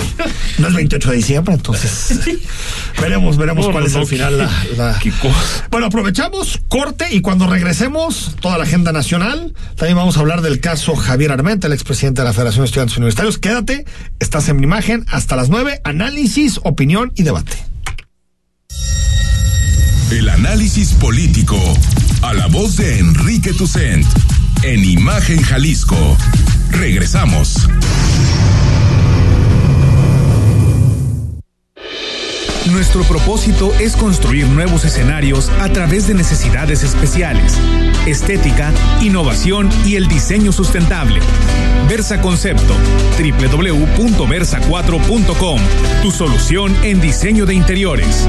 No 0.59 0.69
es 0.69 0.75
28 0.75 1.11
de 1.11 1.17
diciembre, 1.17 1.55
entonces. 1.55 2.19
veremos, 3.01 3.37
veremos 3.37 3.67
No, 3.67 3.73
cuál 3.73 3.85
no, 3.85 3.89
es 3.89 3.95
no, 3.95 4.01
al 4.01 4.07
final 4.07 4.39
la, 4.39 4.51
la- 4.77 4.99
qué 5.03 5.11
cosa. 5.11 5.67
Bueno, 5.71 5.87
aprovechamos 5.87 6.61
corte 6.69 7.07
y 7.11 7.21
cuando 7.21 7.47
regresemos, 7.47 8.37
toda 8.41 8.59
la 8.59 8.65
agenda 8.65 8.93
nacional. 8.93 9.55
También 9.77 9.97
vamos 9.97 10.17
a 10.17 10.21
hablar 10.21 10.43
del 10.43 10.61
caso 10.61 10.97
Javier 10.97 11.33
Armenta, 11.33 11.67
el 11.67 11.73
expresidente 11.73 12.23
de 12.23 12.27
la 12.29 12.33
Federación 12.33 12.63
de 12.63 12.67
Estudiantes 12.67 12.97
Universitarios. 12.97 13.39
Quédate, 13.39 13.85
estás 14.21 14.49
en 14.49 14.57
mi 14.57 14.65
imagen 14.65 15.05
hasta 15.09 15.37
las 15.37 15.49
9. 15.49 15.81
Análisis, 15.85 16.61
opinión 16.65 17.13
y 17.15 17.23
debate. 17.23 17.57
El 20.11 20.29
análisis 20.31 20.93
político. 20.95 21.57
A 22.23 22.35
la 22.35 22.49
voz 22.49 22.77
de 22.77 22.99
Enrique 22.99 23.53
Tucent. 23.53 24.05
En 24.63 24.85
Imagen 24.85 25.41
Jalisco. 25.41 26.17
Regresamos. 26.71 27.69
Nuestro 32.73 33.05
propósito 33.05 33.73
es 33.81 33.95
construir 33.97 34.47
nuevos 34.47 34.85
escenarios 34.85 35.49
a 35.61 35.73
través 35.73 36.09
de 36.09 36.15
necesidades 36.15 36.83
especiales, 36.83 37.55
estética, 38.07 38.73
innovación 39.01 39.71
y 39.87 39.95
el 39.97 40.09
diseño 40.09 40.53
sustentable. 40.53 41.21
Versa 41.89 42.21
Concepto, 42.21 42.75
www.versa4.com, 43.19 45.61
tu 46.03 46.11
solución 46.11 46.77
en 46.83 47.01
diseño 47.01 47.47
de 47.47 47.55
interiores. 47.55 48.29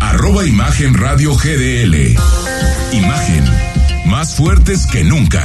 arroba 0.00 0.46
Imagen 0.46 0.94
Radio 0.94 1.34
GDL. 1.34 2.16
Imagen, 2.92 3.44
más 4.06 4.34
fuertes 4.34 4.86
que 4.86 5.04
nunca. 5.04 5.42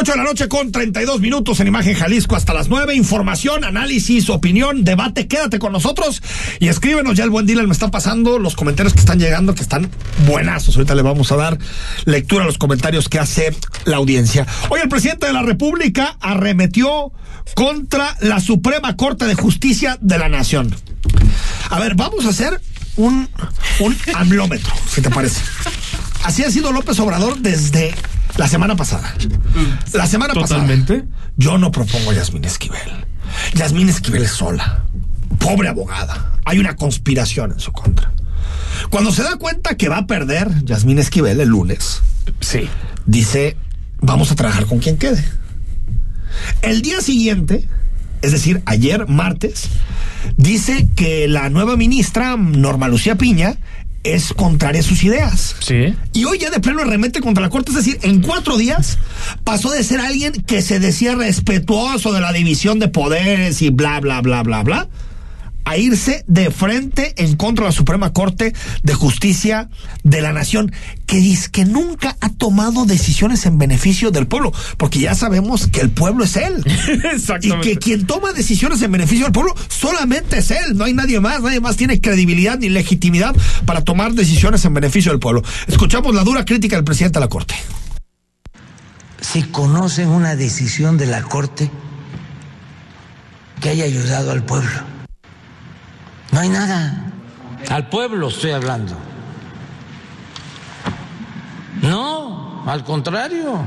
8 0.00 0.12
de 0.12 0.18
la 0.18 0.24
noche 0.24 0.48
con 0.48 0.70
32 0.70 1.20
minutos 1.20 1.58
en 1.58 1.66
Imagen 1.66 1.94
Jalisco 1.94 2.36
hasta 2.36 2.54
las 2.54 2.68
9. 2.68 2.94
Información, 2.94 3.64
análisis, 3.64 4.30
opinión, 4.30 4.84
debate. 4.84 5.26
Quédate 5.26 5.58
con 5.58 5.72
nosotros 5.72 6.22
y 6.60 6.68
escríbenos. 6.68 7.16
Ya 7.16 7.24
el 7.24 7.30
buen 7.30 7.46
dealer 7.46 7.66
me 7.66 7.72
está 7.72 7.90
pasando 7.90 8.38
los 8.38 8.54
comentarios 8.54 8.94
que 8.94 9.00
están 9.00 9.18
llegando, 9.18 9.54
que 9.54 9.62
están 9.62 9.90
buenazos. 10.26 10.76
Ahorita 10.76 10.94
le 10.94 11.02
vamos 11.02 11.32
a 11.32 11.36
dar 11.36 11.58
lectura 12.04 12.44
a 12.44 12.46
los 12.46 12.58
comentarios 12.58 13.08
que 13.08 13.18
hace 13.18 13.54
la 13.86 13.96
audiencia. 13.96 14.46
Hoy 14.68 14.80
el 14.80 14.88
presidente 14.88 15.26
de 15.26 15.32
la 15.32 15.42
República 15.42 16.16
arremetió 16.20 17.12
contra 17.54 18.16
la 18.20 18.40
Suprema 18.40 18.96
Corte 18.96 19.24
de 19.24 19.34
Justicia 19.34 19.98
de 20.00 20.18
la 20.18 20.28
Nación. 20.28 20.74
A 21.70 21.78
ver, 21.78 21.94
vamos 21.94 22.24
a 22.26 22.30
hacer 22.30 22.60
un, 22.96 23.28
un 23.80 23.96
amlómetro, 24.14 24.72
si 24.92 25.00
te 25.02 25.10
parece. 25.10 25.40
Así 26.24 26.44
ha 26.44 26.50
sido 26.50 26.72
López 26.72 26.98
Obrador 27.00 27.38
desde 27.38 27.94
la 28.36 28.48
semana 28.48 28.76
pasada. 28.76 29.14
La 29.92 30.06
semana 30.06 30.34
Totalmente. 30.34 31.00
pasada. 31.00 31.30
Yo 31.36 31.58
no 31.58 31.70
propongo 31.70 32.10
a 32.10 32.14
Yasmín 32.14 32.44
Esquivel. 32.44 33.06
Yasmín 33.54 33.88
Esquivel 33.88 34.22
es 34.22 34.32
sola. 34.32 34.84
Pobre 35.38 35.68
abogada. 35.68 36.32
Hay 36.44 36.58
una 36.58 36.74
conspiración 36.76 37.52
en 37.52 37.60
su 37.60 37.70
contra. 37.72 38.12
Cuando 38.90 39.12
se 39.12 39.22
da 39.22 39.36
cuenta 39.36 39.76
que 39.76 39.88
va 39.88 39.98
a 39.98 40.06
perder 40.06 40.64
Yasmín 40.64 40.98
Esquivel 40.98 41.40
el 41.40 41.48
lunes, 41.48 42.00
Sí. 42.40 42.68
dice, 43.06 43.56
vamos 44.00 44.30
a 44.32 44.34
trabajar 44.36 44.66
con 44.66 44.78
quien 44.80 44.96
quede. 44.98 45.24
El 46.62 46.82
día 46.82 47.00
siguiente, 47.00 47.68
es 48.22 48.32
decir, 48.32 48.62
ayer 48.66 49.06
martes, 49.08 49.68
dice 50.36 50.88
que 50.96 51.28
la 51.28 51.50
nueva 51.50 51.76
ministra, 51.76 52.36
Norma 52.36 52.88
Lucía 52.88 53.16
Piña, 53.16 53.56
es 54.04 54.32
contraria 54.32 54.80
a 54.80 54.84
sus 54.84 55.02
ideas. 55.02 55.56
Sí. 55.60 55.94
Y 56.12 56.24
hoy 56.24 56.38
ya 56.38 56.50
de 56.50 56.60
pleno 56.60 56.84
remete 56.84 57.20
contra 57.20 57.42
la 57.42 57.50
Corte, 57.50 57.70
es 57.70 57.76
decir, 57.76 57.98
en 58.02 58.20
cuatro 58.20 58.56
días 58.56 58.98
pasó 59.44 59.70
de 59.70 59.82
ser 59.82 60.00
alguien 60.00 60.32
que 60.32 60.62
se 60.62 60.80
decía 60.80 61.14
respetuoso 61.14 62.12
de 62.12 62.20
la 62.20 62.32
división 62.32 62.78
de 62.78 62.88
poderes 62.88 63.60
y 63.62 63.70
bla, 63.70 64.00
bla, 64.00 64.20
bla, 64.20 64.42
bla, 64.42 64.62
bla, 64.62 64.88
a 65.68 65.76
irse 65.76 66.24
de 66.26 66.50
frente 66.50 67.12
en 67.18 67.36
contra 67.36 67.64
de 67.64 67.68
la 67.68 67.76
Suprema 67.76 68.14
Corte 68.14 68.54
de 68.82 68.94
Justicia 68.94 69.68
de 70.02 70.22
la 70.22 70.32
Nación, 70.32 70.72
que 71.04 71.18
dice 71.18 71.50
que 71.50 71.66
nunca 71.66 72.16
ha 72.22 72.30
tomado 72.30 72.86
decisiones 72.86 73.44
en 73.44 73.58
beneficio 73.58 74.10
del 74.10 74.26
pueblo, 74.26 74.50
porque 74.78 74.98
ya 74.98 75.14
sabemos 75.14 75.66
que 75.66 75.82
el 75.82 75.90
pueblo 75.90 76.24
es 76.24 76.36
él. 76.36 76.64
Y 77.42 77.52
que 77.60 77.76
quien 77.76 78.06
toma 78.06 78.32
decisiones 78.32 78.80
en 78.80 78.90
beneficio 78.90 79.26
del 79.26 79.32
pueblo 79.32 79.54
solamente 79.68 80.38
es 80.38 80.50
él, 80.50 80.76
no 80.76 80.84
hay 80.84 80.94
nadie 80.94 81.20
más, 81.20 81.42
nadie 81.42 81.60
más 81.60 81.76
tiene 81.76 82.00
credibilidad 82.00 82.58
ni 82.58 82.70
legitimidad 82.70 83.36
para 83.66 83.84
tomar 83.84 84.14
decisiones 84.14 84.64
en 84.64 84.72
beneficio 84.72 85.12
del 85.12 85.20
pueblo. 85.20 85.42
Escuchamos 85.66 86.14
la 86.14 86.24
dura 86.24 86.46
crítica 86.46 86.76
del 86.76 86.84
presidente 86.84 87.18
de 87.18 87.24
la 87.26 87.28
Corte. 87.28 87.54
si 89.20 89.42
conocen 89.42 90.08
una 90.08 90.34
decisión 90.34 90.96
de 90.96 91.06
la 91.06 91.22
Corte 91.22 91.70
que 93.60 93.68
haya 93.68 93.84
ayudado 93.84 94.30
al 94.30 94.42
pueblo. 94.44 94.97
No 96.32 96.40
hay 96.40 96.48
nada. 96.48 97.04
Al 97.70 97.88
pueblo 97.88 98.28
estoy 98.28 98.50
hablando. 98.52 98.96
No, 101.82 102.64
al 102.66 102.84
contrario. 102.84 103.62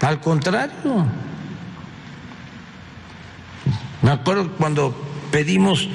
Al 0.00 0.20
contrario. 0.20 1.06
Me 4.02 4.10
acuerdo 4.10 4.50
cuando 4.52 4.94
pedimos 5.30 5.88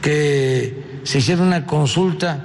que 0.00 1.00
se 1.04 1.18
hiciera 1.18 1.42
una 1.42 1.66
consulta 1.66 2.44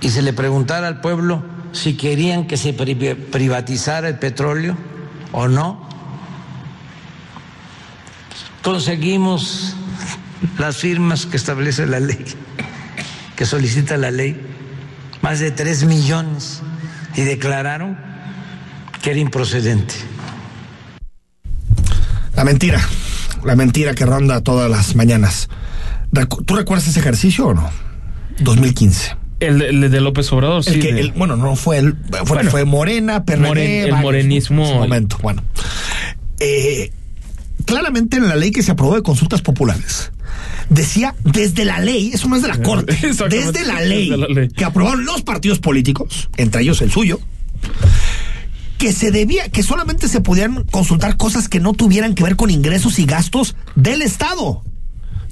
y 0.00 0.10
se 0.10 0.22
le 0.22 0.32
preguntara 0.32 0.86
al 0.88 1.00
pueblo 1.00 1.42
si 1.72 1.96
querían 1.96 2.46
que 2.46 2.56
se 2.56 2.74
pri- 2.74 3.14
privatizara 3.14 4.08
el 4.08 4.18
petróleo 4.18 4.76
o 5.32 5.48
no. 5.48 5.88
Conseguimos 8.62 9.74
las 10.58 10.76
firmas 10.76 11.26
que 11.26 11.36
establece 11.36 11.86
la 11.86 12.00
ley, 12.00 12.24
que 13.36 13.46
solicita 13.46 13.96
la 13.96 14.10
ley, 14.10 14.40
más 15.22 15.40
de 15.40 15.50
tres 15.50 15.84
millones, 15.84 16.62
y 17.16 17.22
declararon 17.22 17.96
que 19.02 19.10
era 19.10 19.20
improcedente. 19.20 19.94
La 22.36 22.44
mentira, 22.44 22.80
la 23.44 23.54
mentira 23.56 23.94
que 23.94 24.04
ronda 24.06 24.40
todas 24.40 24.70
las 24.70 24.96
mañanas. 24.96 25.48
¿Tú 26.46 26.54
recuerdas 26.56 26.88
ese 26.88 27.00
ejercicio 27.00 27.46
o 27.48 27.54
no? 27.54 27.70
2015. 28.40 29.16
El, 29.40 29.58
de- 29.58 29.68
el 29.68 29.90
de 29.90 30.00
López 30.00 30.32
Obrador, 30.32 30.62
El 30.66 30.74
sí. 30.74 30.80
que, 30.80 30.92
de- 30.92 31.00
el- 31.00 31.12
bueno, 31.12 31.36
no 31.36 31.54
fue 31.56 31.78
el, 31.78 31.94
fue, 32.10 32.20
Bueno, 32.36 32.50
fue 32.50 32.64
Morena, 32.64 33.24
PRD, 33.24 33.48
Moren- 33.48 33.84
el 33.84 33.90
varios, 33.92 34.00
morenismo- 34.02 34.62
en 34.62 34.68
su 34.68 34.74
momento, 34.74 35.18
bueno. 35.22 35.42
Eh, 36.40 36.90
claramente 37.64 38.16
en 38.16 38.28
la 38.28 38.36
ley 38.36 38.50
que 38.50 38.62
se 38.62 38.72
aprobó 38.72 38.94
de 38.96 39.02
consultas 39.02 39.42
populares 39.42 40.10
decía 40.68 41.14
desde 41.24 41.64
la 41.64 41.78
ley, 41.80 42.10
eso 42.14 42.28
no 42.28 42.36
es 42.36 42.42
de 42.42 42.48
la 42.48 42.58
corte, 42.62 42.96
desde 43.28 43.64
la 43.64 43.80
ley, 43.80 44.10
desde 44.10 44.16
la 44.16 44.26
ley. 44.28 44.48
que 44.48 44.64
aprobaron 44.64 45.04
los 45.04 45.22
partidos 45.22 45.58
políticos, 45.58 46.28
entre 46.36 46.62
ellos 46.62 46.80
el 46.82 46.90
suyo, 46.90 47.20
que 48.78 48.92
se 48.92 49.10
debía, 49.10 49.48
que 49.48 49.62
solamente 49.62 50.08
se 50.08 50.20
podían 50.20 50.64
consultar 50.64 51.16
cosas 51.16 51.48
que 51.48 51.60
no 51.60 51.72
tuvieran 51.72 52.14
que 52.14 52.24
ver 52.24 52.36
con 52.36 52.50
ingresos 52.50 52.98
y 52.98 53.06
gastos 53.06 53.56
del 53.76 54.02
Estado. 54.02 54.62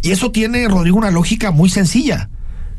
Y 0.03 0.11
eso 0.11 0.31
tiene, 0.31 0.67
Rodrigo, 0.69 0.97
una 0.99 1.11
lógica 1.11 1.51
muy 1.51 1.69
sencilla, 1.69 2.29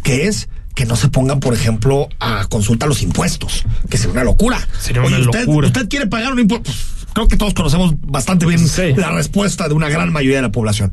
que 0.04 0.28
es 0.28 0.49
que 0.76 0.86
no 0.86 0.95
se 0.95 1.08
pongan, 1.10 1.39
por 1.39 1.54
ejemplo, 1.54 2.10
a 2.20 2.45
consulta 2.47 2.88
los 2.88 3.04
impuestos, 3.04 3.64
que 3.89 3.97
sería 3.97 4.14
una 4.14 4.24
locura. 4.24 4.68
Sería 4.80 5.04
Oye, 5.04 5.16
una 5.18 5.26
usted, 5.26 5.45
locura. 5.45 5.68
usted 5.68 5.88
quiere 5.88 6.08
pagar 6.08 6.34
un 6.34 6.39
impuesto. 6.39 6.64
Pues, 6.72 6.78
Creo 7.14 7.28
que 7.28 7.38
todos 7.38 7.54
conocemos 7.54 7.93
bastante 8.01 8.47
bien 8.47 8.68
Sí. 8.68 8.93
la 8.97 9.12
respuesta 9.12 9.68
de 9.68 9.76
una 9.76 9.88
gran 9.88 10.12
mayoría 10.12 10.38
de 10.38 10.41
la 10.41 10.51
población. 10.51 10.91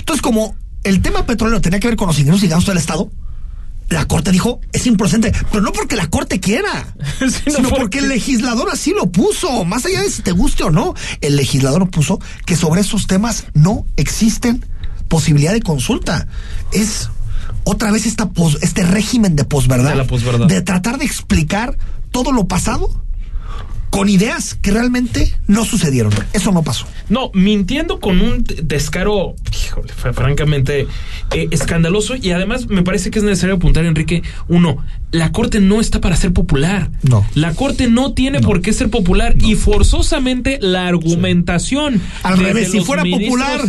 Entonces, 0.00 0.20
como 0.20 0.56
el 0.84 1.02
tema 1.02 1.26
petrolero 1.26 1.60
tenía 1.60 1.80
que 1.80 1.88
ver 1.88 1.96
con 1.96 2.06
los 2.08 2.18
ingresos 2.18 2.42
y 2.42 2.48
gastos 2.48 2.68
del 2.68 2.78
Estado, 2.78 3.10
la 3.88 4.06
Corte 4.06 4.30
dijo, 4.30 4.60
es 4.72 4.86
improcedente, 4.86 5.32
pero 5.50 5.62
no 5.62 5.72
porque 5.72 5.96
la 5.96 6.08
Corte 6.08 6.38
quiera, 6.38 6.94
Sino 7.18 7.30
sino 7.30 7.54
porque- 7.68 7.76
porque 7.80 7.98
el 7.98 8.08
legislador 8.08 8.68
así 8.72 8.92
lo 8.92 9.10
puso, 9.10 9.64
más 9.64 9.84
allá 9.84 10.02
de 10.02 10.10
si 10.10 10.22
te 10.22 10.30
guste 10.32 10.62
o 10.62 10.70
no, 10.70 10.94
el 11.20 11.36
legislador 11.36 11.90
puso 11.90 12.20
que 12.46 12.56
sobre 12.56 12.82
esos 12.82 13.06
temas 13.08 13.46
no 13.54 13.84
existen 13.96 14.64
posibilidad 15.08 15.52
de 15.52 15.60
consulta. 15.60 16.28
Es 16.72 17.10
otra 17.64 17.90
vez 17.90 18.06
esta 18.06 18.30
pos- 18.30 18.58
este 18.62 18.84
régimen 18.84 19.34
de 19.34 19.44
posverdad, 19.44 19.90
De 19.90 19.96
la 19.96 20.06
posverdad. 20.06 20.46
de 20.46 20.62
tratar 20.62 20.98
de 20.98 21.04
explicar 21.04 21.76
todo 22.12 22.30
lo 22.30 22.46
pasado 22.46 23.02
con 23.90 24.08
ideas 24.08 24.54
que 24.54 24.70
realmente 24.70 25.34
no 25.46 25.64
sucedieron. 25.64 26.12
Eso 26.32 26.52
no 26.52 26.62
pasó. 26.62 26.86
No, 27.08 27.30
mintiendo 27.34 28.00
con 28.00 28.20
un 28.20 28.44
descaro, 28.62 29.34
híjole, 29.52 29.92
francamente 29.92 30.86
eh, 31.32 31.48
escandaloso 31.50 32.14
y 32.16 32.30
además 32.30 32.68
me 32.68 32.82
parece 32.82 33.10
que 33.10 33.18
es 33.18 33.24
necesario 33.24 33.56
apuntar, 33.56 33.84
Enrique, 33.84 34.22
uno, 34.48 34.84
la 35.10 35.32
Corte 35.32 35.60
no 35.60 35.80
está 35.80 36.00
para 36.00 36.16
ser 36.16 36.32
popular. 36.32 36.90
No. 37.02 37.26
La 37.34 37.54
Corte 37.54 37.88
no 37.88 38.14
tiene 38.14 38.40
por 38.40 38.62
qué 38.62 38.72
ser 38.72 38.90
popular 38.90 39.34
y 39.38 39.56
forzosamente 39.56 40.58
la 40.60 40.86
argumentación. 40.86 42.00
Al 42.22 42.38
revés, 42.38 42.70
si 42.70 42.80
fuera 42.80 43.02
popular, 43.02 43.60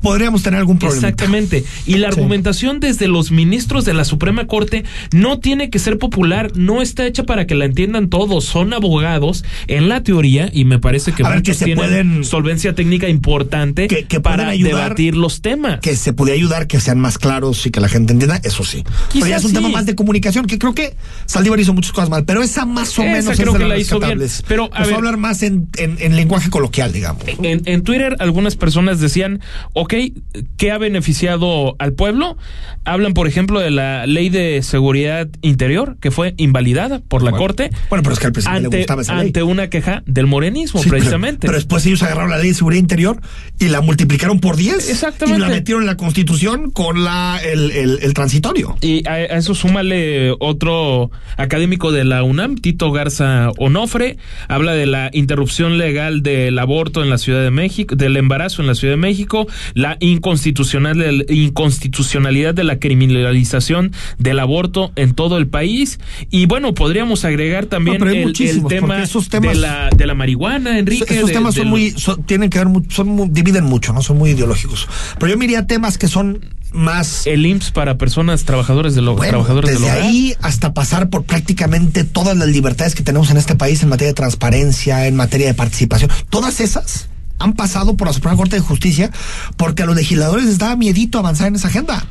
podríamos 0.00 0.42
tener 0.42 0.58
algún 0.60 0.78
problema. 0.78 1.08
Exactamente. 1.08 1.64
Y 1.86 1.96
la 1.96 2.08
argumentación 2.08 2.80
desde 2.80 3.08
los 3.08 3.30
ministros 3.30 3.84
de 3.84 3.94
la 3.94 4.04
Suprema 4.04 4.46
Corte 4.46 4.84
no 5.12 5.38
tiene 5.40 5.70
que 5.70 5.78
ser 5.78 5.98
popular, 5.98 6.52
no 6.54 6.82
está 6.82 7.06
hecha 7.06 7.24
para 7.24 7.46
que 7.46 7.54
la 7.54 7.64
entiendan 7.64 8.08
todos. 8.08 8.44
Son 8.44 8.72
abogados 8.72 9.44
en 9.66 9.88
la 9.88 10.02
teoría 10.02 10.50
y 10.52 10.64
me 10.64 10.78
parece 10.78 11.12
que 11.12 11.22
A 11.24 11.28
ver, 11.30 11.42
que 11.42 11.50
muchos 11.50 11.56
se 11.58 11.64
tienen 11.66 11.84
pueden- 11.84 12.24
solvencia 12.24 12.74
técnica 12.74 13.08
importante 13.08 13.86
Que- 13.88 14.04
que 14.04 14.20
para 14.20 14.48
ayudar- 14.48 14.82
debatir 14.82 15.16
los 15.16 15.40
temas. 15.42 15.80
que 15.80 15.96
se 15.96 16.12
podía 16.12 16.34
ayudar, 16.34 16.66
que 16.66 16.80
sean 16.80 17.00
más 17.00 17.18
claros 17.18 17.66
y 17.66 17.70
que 17.70 17.80
la 17.80 17.88
gente 17.88 18.12
entienda, 18.12 18.40
eso 18.44 18.64
sí. 18.64 18.84
pero 19.12 19.26
ya 19.26 19.36
es 19.36 19.44
un 19.44 19.50
sí. 19.50 19.56
tema 19.56 19.68
más 19.70 19.86
de 19.86 19.94
comunicación, 19.94 20.46
que 20.46 20.58
creo 20.58 20.74
que 20.74 20.94
Saldívar 21.26 21.58
hizo 21.60 21.72
muchas 21.74 21.92
cosas 21.92 22.10
mal, 22.10 22.24
pero 22.24 22.42
esa 22.42 22.64
más 22.66 22.96
o 22.98 23.02
Esa 23.02 23.12
menos 23.12 23.36
creo 23.36 23.52
es 23.52 23.58
que 23.58 23.64
la 23.64 23.78
hizo 23.78 23.98
bien, 23.98 24.20
pero, 24.46 24.68
a 24.72 24.84
ver. 24.84 24.94
hablar 24.94 25.16
más 25.16 25.42
en, 25.42 25.68
en- 25.78 25.96
en 26.00 26.16
lenguaje 26.16 26.50
coloquial, 26.50 26.92
digamos. 26.92 27.22
En, 27.42 27.62
en 27.64 27.82
Twitter 27.82 28.16
algunas 28.20 28.56
personas 28.56 29.00
decían, 29.00 29.40
ok, 29.72 29.85
¿qué 29.86 30.70
ha 30.72 30.78
beneficiado 30.78 31.76
al 31.78 31.92
pueblo? 31.92 32.36
Hablan, 32.84 33.14
por 33.14 33.26
ejemplo, 33.26 33.60
de 33.60 33.70
la 33.70 34.06
ley 34.06 34.28
de 34.28 34.62
seguridad 34.62 35.28
interior, 35.42 35.96
que 36.00 36.10
fue 36.10 36.34
invalidada 36.36 37.00
por 37.00 37.22
la 37.22 37.32
Corte. 37.32 37.70
Bueno, 37.90 38.02
pero 38.02 38.12
es 38.14 38.18
que 38.20 38.26
al 38.26 38.32
presidente 38.32 38.60
le 38.60 38.66
ante, 38.66 38.76
gustaba 38.78 39.02
esa 39.02 39.14
ley. 39.16 39.26
ante 39.26 39.42
una 39.42 39.68
queja 39.68 40.02
del 40.06 40.26
morenismo, 40.26 40.80
Sí, 40.82 40.88
pero- 40.88 40.98
precisamente. 40.98 41.46
Pero, 41.46 41.54
después 41.58 41.84
ellos 41.86 42.02
agarraron 42.02 42.30
la 42.30 42.38
ley 42.38 42.48
de 42.48 42.54
seguridad 42.54 42.80
interior 42.80 43.20
y 43.58 43.68
la 43.68 43.80
multiplicaron 43.80 44.38
por 44.40 44.56
10. 44.56 44.88
Exactamente. 44.90 45.38
Y 45.38 45.40
la 45.42 45.48
metieron 45.48 45.82
en 45.82 45.86
la 45.88 45.96
constitución 45.96 46.70
con 46.70 47.02
la, 47.04 47.40
el, 47.44 47.70
el- 47.72 47.98
el 48.02 48.14
transitorio. 48.14 48.76
Y 48.80 49.06
a, 49.08 49.12
a 49.14 49.24
eso 49.38 49.54
súmale 49.54 50.32
otro 50.38 51.10
académico 51.36 51.90
de 51.92 52.04
la 52.04 52.22
UNAM, 52.22 52.56
Tito 52.56 52.92
Garza 52.92 53.50
Onofre, 53.58 54.16
habla 54.48 54.72
de 54.74 54.86
la 54.86 55.10
interrupción 55.12 55.76
legal 55.78 56.22
del 56.22 56.58
aborto 56.58 57.02
en 57.02 57.10
la 57.10 57.18
Ciudad 57.18 57.42
de 57.42 57.50
México, 57.50 57.96
del 57.96 58.16
embarazo 58.16 58.62
en 58.62 58.68
la 58.68 58.74
Ciudad 58.74 58.94
de 58.94 58.98
México, 58.98 59.46
la 59.76 59.98
inconstitucional, 60.00 61.26
inconstitucionalidad 61.28 62.54
de 62.54 62.64
la 62.64 62.78
criminalización 62.78 63.92
del 64.18 64.38
aborto 64.40 64.90
en 64.96 65.12
todo 65.14 65.36
el 65.36 65.48
país. 65.48 66.00
Y 66.30 66.46
bueno, 66.46 66.72
podríamos 66.72 67.26
agregar 67.26 67.66
también 67.66 67.98
No, 67.98 68.06
el- 68.10 68.32
tema, 68.68 69.02
esos 69.02 69.28
temas- 69.28 69.54
de, 69.54 69.60
la, 69.60 69.90
de 69.94 70.06
la 70.06 70.14
marihuana, 70.14 70.78
Enrique. 70.78 71.04
Esos 71.14 71.28
de- 71.28 71.34
temas 71.34 71.54
son 71.56 71.68
muy, 71.68 71.90
son- 71.90 72.22
tienen 72.22 72.48
que 72.48 72.58
ver, 72.58 72.68
son 72.88 73.08
muy- 73.08 73.28
dividen 73.28 73.64
mucho, 73.64 73.92
¿no? 73.92 74.00
Son 74.00 74.16
muy 74.16 74.30
ideológicos. 74.30 74.88
Pero 75.18 75.32
yo 75.32 75.36
me 75.38 75.44
iría 75.44 75.58
a 75.60 75.66
temas 75.66 75.98
que 75.98 76.08
son 76.08 76.40
más 76.72 77.26
El 77.26 77.44
IMSS 77.44 77.70
para 77.70 77.98
personas 77.98 78.44
trabajadores 78.44 78.94
de 78.94 79.02
lo, 79.02 79.14
Bueno, 79.14 79.30
trabajadores 79.30 79.70
del 79.70 79.78
desde 79.80 79.92
hogar. 79.92 80.02
ahí 80.08 80.34
hasta 80.40 80.72
pasar 80.72 81.10
por 81.10 81.24
prácticamente 81.24 82.02
todas 82.04 82.34
las 82.36 82.48
libertades 82.48 82.94
que 82.94 83.02
tenemos 83.02 83.30
en 83.30 83.36
este 83.36 83.54
país 83.56 83.82
en 83.82 83.90
materia 83.90 84.08
de 84.08 84.14
transparencia, 84.14 85.06
en 85.06 85.16
materia 85.16 85.46
de 85.48 85.54
participación, 85.54 86.10
todas 86.30 86.60
esas 86.60 87.08
han 87.38 87.52
pasado 87.54 87.96
por 87.96 88.06
la 88.06 88.12
Suprema 88.12 88.36
Corte 88.36 88.56
de 88.56 88.62
Justicia 88.62 89.10
porque 89.56 89.82
a 89.82 89.86
los 89.86 89.96
legisladores 89.96 90.46
les 90.46 90.58
daba 90.58 90.76
miedito 90.76 91.18
avanzar 91.18 91.48
en 91.48 91.56
esa 91.56 91.68
agenda. 91.68 92.06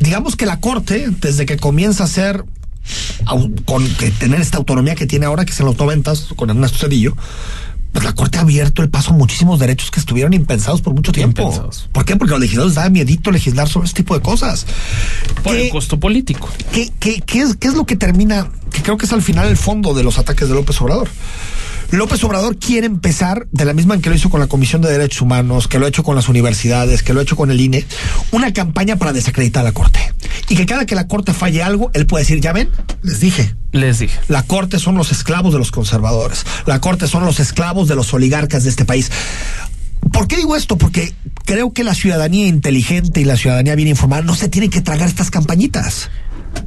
Digamos 0.00 0.36
que 0.36 0.46
la 0.46 0.60
Corte, 0.60 1.08
desde 1.20 1.46
que 1.46 1.56
comienza 1.56 2.04
a 2.04 2.08
ser 2.08 2.44
con 3.66 3.86
que 3.94 4.10
tener 4.10 4.40
esta 4.40 4.58
autonomía 4.58 4.94
que 4.94 5.06
tiene 5.06 5.26
ahora, 5.26 5.44
que 5.44 5.52
es 5.52 5.60
en 5.60 5.66
los 5.66 5.76
noventas, 5.78 6.28
con 6.36 6.50
Ernesto 6.50 6.78
Cedillo, 6.78 7.14
pues 7.92 8.04
la 8.04 8.12
Corte 8.14 8.38
ha 8.38 8.42
abierto 8.42 8.82
el 8.82 8.88
paso 8.88 9.10
a 9.10 9.16
muchísimos 9.16 9.58
derechos 9.58 9.90
que 9.90 10.00
estuvieron 10.00 10.32
impensados 10.32 10.80
por 10.80 10.94
mucho 10.94 11.12
tiempo. 11.12 11.42
Impensados. 11.42 11.88
¿Por 11.92 12.04
qué? 12.04 12.16
Porque 12.16 12.32
a 12.32 12.36
los 12.36 12.40
legisladores 12.40 12.70
les 12.70 12.76
daba 12.76 12.88
miedito 12.90 13.30
legislar 13.30 13.68
sobre 13.68 13.86
este 13.88 14.02
tipo 14.02 14.14
de 14.14 14.22
cosas. 14.22 14.64
por 15.42 15.54
¿Qué- 15.54 15.66
el 15.66 15.70
costo 15.70 15.98
político. 16.00 16.48
¿Qué, 16.72 16.90
qué, 17.00 17.20
qué 17.20 17.40
es, 17.42 17.56
¿Qué 17.56 17.68
es 17.68 17.74
lo 17.74 17.84
que 17.86 17.96
termina? 17.96 18.48
Que 18.72 18.82
creo 18.82 18.96
que 18.96 19.06
es 19.06 19.12
al 19.12 19.22
final 19.22 19.48
el 19.48 19.56
fondo 19.56 19.92
de 19.94 20.02
los 20.04 20.18
ataques 20.18 20.48
de 20.48 20.54
López 20.54 20.80
Obrador. 20.80 21.08
López 21.92 22.22
Obrador 22.22 22.56
quiere 22.56 22.86
empezar, 22.86 23.48
de 23.50 23.64
la 23.64 23.72
misma 23.72 23.94
en 23.94 24.00
que 24.00 24.10
lo 24.10 24.16
hizo 24.16 24.30
con 24.30 24.38
la 24.40 24.46
Comisión 24.46 24.80
de 24.80 24.90
Derechos 24.90 25.22
Humanos, 25.22 25.66
que 25.66 25.78
lo 25.78 25.86
ha 25.86 25.88
hecho 25.88 26.04
con 26.04 26.14
las 26.14 26.28
universidades, 26.28 27.02
que 27.02 27.12
lo 27.12 27.20
ha 27.20 27.22
hecho 27.24 27.36
con 27.36 27.50
el 27.50 27.60
INE, 27.60 27.84
una 28.30 28.52
campaña 28.52 28.96
para 28.96 29.12
desacreditar 29.12 29.62
a 29.62 29.64
la 29.64 29.72
Corte. 29.72 29.98
Y 30.48 30.54
que 30.54 30.66
cada 30.66 30.86
que 30.86 30.94
la 30.94 31.08
Corte 31.08 31.32
falle 31.34 31.62
algo, 31.62 31.90
él 31.94 32.06
puede 32.06 32.22
decir, 32.22 32.40
ya 32.40 32.52
ven, 32.52 32.70
les 33.02 33.20
dije, 33.20 33.54
Les 33.72 33.98
dije. 33.98 34.18
la 34.28 34.44
Corte 34.44 34.78
son 34.78 34.94
los 34.94 35.10
esclavos 35.10 35.52
de 35.52 35.58
los 35.58 35.72
conservadores. 35.72 36.44
La 36.66 36.80
Corte 36.80 37.08
son 37.08 37.24
los 37.24 37.40
esclavos 37.40 37.88
de 37.88 37.96
los 37.96 38.14
oligarcas 38.14 38.62
de 38.62 38.70
este 38.70 38.84
país. 38.84 39.10
¿Por 40.12 40.28
qué 40.28 40.36
digo 40.36 40.56
esto? 40.56 40.78
Porque 40.78 41.12
creo 41.44 41.72
que 41.72 41.84
la 41.84 41.94
ciudadanía 41.94 42.46
inteligente 42.46 43.20
y 43.20 43.24
la 43.24 43.36
ciudadanía 43.36 43.74
bien 43.74 43.88
informada 43.88 44.22
no 44.22 44.34
se 44.34 44.48
tiene 44.48 44.70
que 44.70 44.80
tragar 44.80 45.08
estas 45.08 45.30
campañitas. 45.30 46.10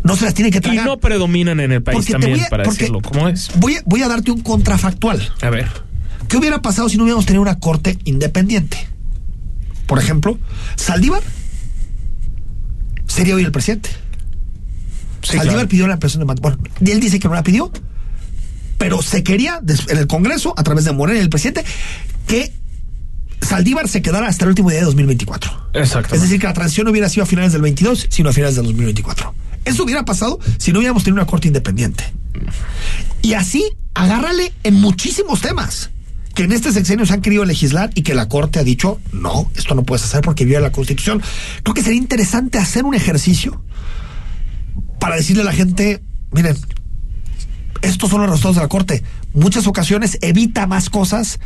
No 0.04 0.16
se 0.16 0.26
las 0.26 0.34
tiene 0.34 0.52
que 0.52 0.58
Y 0.58 0.62
tragar. 0.62 0.86
no 0.86 0.98
predominan 1.00 1.60
en 1.60 1.72
el 1.72 1.82
país 1.84 1.98
Porque 1.98 2.12
también, 2.14 2.42
a- 2.42 2.50
para 2.50 2.64
decirlo 2.64 3.02
como 3.02 3.28
es. 3.30 3.50
Voy 3.56 3.76
a, 3.76 3.82
voy 3.86 4.02
a 4.04 4.08
darte 4.08 4.32
un 4.32 4.42
contrafactual. 4.42 5.32
A 5.42 5.50
ver. 5.50 5.68
¿Qué 6.28 6.38
hubiera 6.38 6.62
pasado 6.62 6.90
si 6.90 6.98
no 6.98 7.04
hubiéramos 7.04 7.26
tenido 7.26 7.42
una 7.42 7.60
corte 7.60 7.98
independiente? 8.06 8.78
Por 9.88 10.00
ejemplo, 10.00 10.38
Saldívar 10.76 11.22
sería 13.08 13.36
hoy 13.36 13.44
el 13.44 13.52
presidente. 13.52 13.90
Sí, 15.22 15.34
Saldívar 15.38 15.54
claro. 15.56 15.70
pidió 15.70 15.88
la 15.88 16.00
presión 16.00 16.26
de. 16.26 16.34
Bueno, 16.42 16.58
él 16.86 17.00
dice 17.00 17.20
que 17.20 17.28
no 17.28 17.34
la 17.34 17.44
pidió, 17.44 17.72
pero 18.78 19.02
se 19.02 19.24
quería 19.24 19.62
en 19.88 19.98
el 19.98 20.08
Congreso, 20.08 20.54
a 20.58 20.64
través 20.64 20.86
de 20.86 20.92
Morena 20.92 21.20
y 21.20 21.22
el 21.22 21.30
presidente, 21.30 21.64
que 22.28 22.52
Saldívar 23.42 23.88
se 23.88 24.02
quedara 24.02 24.28
hasta 24.28 24.46
el 24.46 24.50
último 24.50 24.70
día 24.70 24.80
de 24.80 24.86
2024. 24.86 25.70
Exacto. 25.74 26.16
Es 26.16 26.22
decir, 26.22 26.40
que 26.40 26.48
la 26.48 26.54
transición 26.54 26.86
no 26.86 26.92
hubiera 26.92 27.08
sido 27.10 27.24
a 27.24 27.26
finales 27.26 27.54
del 27.54 27.62
22, 27.62 28.08
sino 28.10 28.30
a 28.30 28.34
finales 28.34 28.56
del 28.56 28.66
2024. 28.66 29.34
Eso 29.66 29.84
hubiera 29.84 30.06
pasado 30.06 30.40
si 30.58 30.72
no 30.72 30.80
hubiéramos 30.80 31.04
tenido 31.04 31.22
una 31.22 31.30
corte 31.30 31.48
independiente. 31.48 32.04
Y 33.22 33.34
así, 33.34 33.72
agárrale 33.94 34.54
en 34.64 34.76
muchísimos 34.76 35.42
temas 35.42 35.90
que 36.34 36.44
en 36.44 36.52
este 36.52 36.72
sexenio 36.72 37.06
se 37.06 37.14
han 37.14 37.22
querido 37.22 37.46
legislar 37.46 37.92
y 37.94 38.02
que 38.02 38.16
la 38.16 38.28
Corte 38.28 38.60
ha 38.60 38.64
dicho, 38.64 39.00
no, 39.12 39.52
esto 39.56 39.76
no 39.76 39.84
puedes 39.84 40.04
hacer 40.04 40.22
porque 40.22 40.46
viola 40.46 40.68
la 40.68 40.72
Constitución. 40.72 41.22
Creo 41.62 41.76
que 41.76 41.84
sería 41.84 42.00
interesante 42.00 42.58
hacer 42.58 42.86
un 42.86 42.96
ejercicio 42.96 43.62
para 45.00 45.16
decirle 45.16 45.44
a 45.44 45.46
la 45.46 45.54
gente, 45.54 46.02
miren, 46.32 46.58
estos 47.84 48.10
son 48.10 48.22
los 48.22 48.30
resultados 48.30 48.56
de 48.56 48.62
la 48.64 48.68
Corte. 48.68 49.04
Muchas 49.34 49.68
ocasiones 49.68 50.18
evita 50.22 50.68
más 50.68 50.90
cosas 50.90 51.40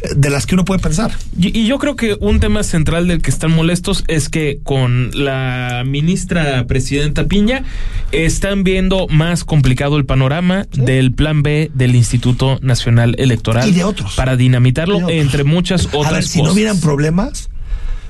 eh, 0.00 0.08
de 0.16 0.30
las 0.30 0.46
que 0.46 0.54
uno 0.54 0.64
puede 0.64 0.80
pensar. 0.80 1.12
Y, 1.38 1.56
y 1.58 1.66
yo 1.66 1.78
creo 1.78 1.96
que 1.96 2.16
un 2.20 2.40
tema 2.40 2.62
central 2.62 3.06
del 3.08 3.22
que 3.22 3.30
están 3.30 3.52
molestos 3.52 4.04
es 4.08 4.28
que 4.28 4.60
con 4.62 5.10
la 5.12 5.84
ministra 5.86 6.66
presidenta 6.66 7.24
Piña 7.24 7.62
están 8.10 8.64
viendo 8.64 9.06
más 9.08 9.44
complicado 9.44 9.96
el 9.96 10.04
panorama 10.04 10.66
del 10.72 11.12
plan 11.12 11.42
B 11.42 11.70
del 11.74 11.94
Instituto 11.94 12.58
Nacional 12.62 13.14
Electoral. 13.18 13.68
Y 13.68 13.72
de 13.72 13.84
otros. 13.84 14.14
Para 14.14 14.36
dinamitarlo, 14.36 14.96
otros. 14.96 15.12
entre 15.12 15.44
muchas 15.44 15.86
otras 15.86 16.06
a 16.06 16.12
ver, 16.12 16.24
si 16.24 16.38
cosas. 16.38 16.48
no 16.48 16.54
hubieran 16.54 16.80
problemas, 16.80 17.50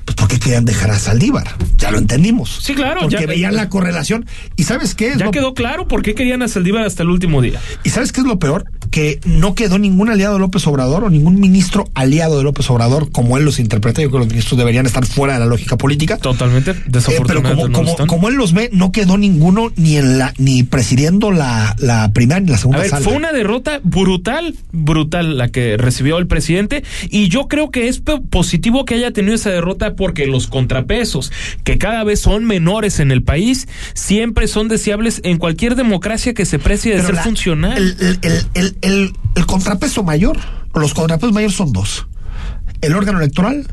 pues 0.04 0.16
¿por 0.16 0.28
qué 0.28 0.38
querían 0.38 0.64
dejar 0.64 0.90
a 0.90 0.98
Saldívar? 0.98 1.46
Ya 1.78 1.90
lo 1.90 1.98
entendimos. 1.98 2.58
Sí, 2.62 2.74
claro, 2.74 3.00
Porque 3.02 3.20
ya- 3.20 3.26
veían 3.26 3.54
la 3.56 3.68
correlación. 3.68 4.26
¿Y 4.56 4.64
sabes 4.64 4.94
qué? 4.94 5.08
Es 5.12 5.18
Ya 5.18 5.26
lo- 5.26 5.30
quedó 5.30 5.54
claro 5.54 5.86
por 5.88 6.02
qué 6.02 6.14
querían 6.14 6.42
a 6.42 6.48
Saldívar 6.48 6.84
hasta 6.84 7.02
el 7.02 7.10
último 7.10 7.40
día. 7.42 7.60
¿Y 7.84 7.90
sabes 7.90 8.12
qué 8.12 8.20
es 8.20 8.26
lo 8.26 8.38
peor? 8.38 8.64
Que 8.92 9.18
no 9.24 9.56
quedó 9.56 9.78
ningún 9.80 10.08
aliado 10.10 10.34
de 10.34 10.40
López 10.40 10.64
Obrador 10.68 11.02
o 11.02 11.10
ningún 11.10 11.40
ministro 11.40 11.90
aliado 11.94 12.38
de 12.38 12.44
López 12.44 12.70
Obrador 12.70 13.10
como 13.10 13.36
él 13.38 13.44
los 13.44 13.58
interpreta. 13.58 14.00
Yo 14.02 14.08
creo 14.10 14.20
que 14.20 14.24
los 14.26 14.28
ministros 14.28 14.56
deberían 14.58 14.86
estar 14.86 15.04
fuera 15.04 15.34
de 15.34 15.40
la 15.40 15.46
lógica 15.46 15.76
política. 15.76 16.18
Totalmente, 16.18 16.70
Eh, 16.70 16.74
pero 16.76 16.92
desafortunadamente 16.92 17.72
como, 17.72 17.90
no 17.90 17.94
como, 17.96 18.06
como 18.06 18.28
él 18.28 18.34
los 18.36 18.52
ve, 18.52 18.70
no 18.72 18.92
quedó 18.92 19.18
ninguno 19.18 19.72
ni 19.76 19.96
en 19.96 20.18
la 20.18 20.32
ni 20.38 20.62
presidiendo 20.62 21.32
la, 21.32 21.74
la 21.80 22.12
primera 22.12 22.38
ni 22.40 22.48
la 22.50 22.56
A 22.56 22.58
segunda 22.58 22.80
ver, 22.82 22.90
sala. 22.90 23.02
fue 23.02 23.14
una 23.14 23.32
derrota 23.32 23.80
brutal, 23.82 24.54
brutal 24.72 25.38
la 25.38 25.48
que 25.48 25.76
recibió 25.78 26.18
el 26.18 26.26
presidente 26.26 26.84
y 27.08 27.28
yo 27.30 27.48
creo 27.48 27.70
que 27.70 27.88
es 27.88 28.02
positivo 28.30 28.84
que 28.84 28.94
haya 28.94 29.10
tenido 29.10 29.34
esa 29.34 29.48
derrota 29.50 29.94
porque 29.96 30.26
los 30.26 30.46
contrapesos, 30.48 31.32
que 31.64 31.78
cada 31.78 32.04
vez 32.04 32.20
son 32.20 32.44
menores 32.44 33.00
en 33.00 33.10
el 33.10 33.22
país, 33.22 33.68
siempre 33.94 34.46
son 34.48 34.68
deseables 34.68 35.20
en 35.24 35.38
cualquier 35.38 35.76
democracia 35.76 36.34
que 36.34 36.44
se 36.44 36.58
precie 36.58 36.90
de 36.92 36.96
Pero 36.98 37.06
ser 37.08 37.14
la- 37.16 37.22
funcional. 37.22 37.78
El, 37.78 37.96
el- 38.00 38.18
el- 38.22 38.46
el- 38.54 38.76
el- 38.82 39.16
el 39.34 39.46
contrapeso 39.46 40.02
mayor, 40.02 40.36
o 40.72 40.78
los 40.78 40.94
contrapesos 40.94 41.32
mayores 41.32 41.56
son 41.56 41.72
dos: 41.72 42.06
el 42.80 42.94
órgano 42.94 43.18
electoral 43.18 43.66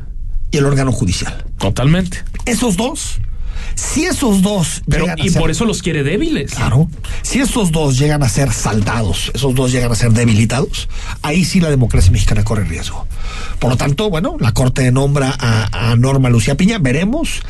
y 0.50 0.56
el 0.56 0.64
órgano 0.64 0.92
judicial. 0.92 1.44
Totalmente. 1.58 2.24
Esos 2.46 2.76
dos, 2.76 3.20
si 3.74 4.04
esos 4.04 4.42
dos 4.42 4.82
Pero, 4.88 5.04
llegan 5.04 5.20
a 5.20 5.24
y 5.24 5.28
ser- 5.30 5.40
por 5.40 5.50
eso 5.50 5.64
los 5.64 5.82
quiere 5.82 6.02
débiles. 6.02 6.52
Claro. 6.54 6.88
Si 7.22 7.38
esos 7.40 7.72
dos 7.72 7.98
llegan 7.98 8.22
a 8.22 8.28
ser 8.28 8.52
saldados, 8.52 9.30
esos 9.34 9.54
dos 9.54 9.72
llegan 9.72 9.90
a 9.92 9.94
ser 9.94 10.12
debilitados, 10.12 10.88
ahí 11.22 11.44
sí 11.44 11.60
la 11.60 11.70
democracia 11.70 12.10
mexicana 12.10 12.44
corre 12.44 12.64
riesgo. 12.64 13.06
Por 13.58 13.70
lo 13.70 13.76
tanto, 13.76 14.10
bueno, 14.10 14.36
la 14.40 14.52
Corte 14.52 14.90
nombra 14.92 15.34
a, 15.38 15.90
a 15.90 15.96
Norma 15.96 16.30
Lucía 16.30 16.56
Piña, 16.56 16.78
veremos. 16.78 17.40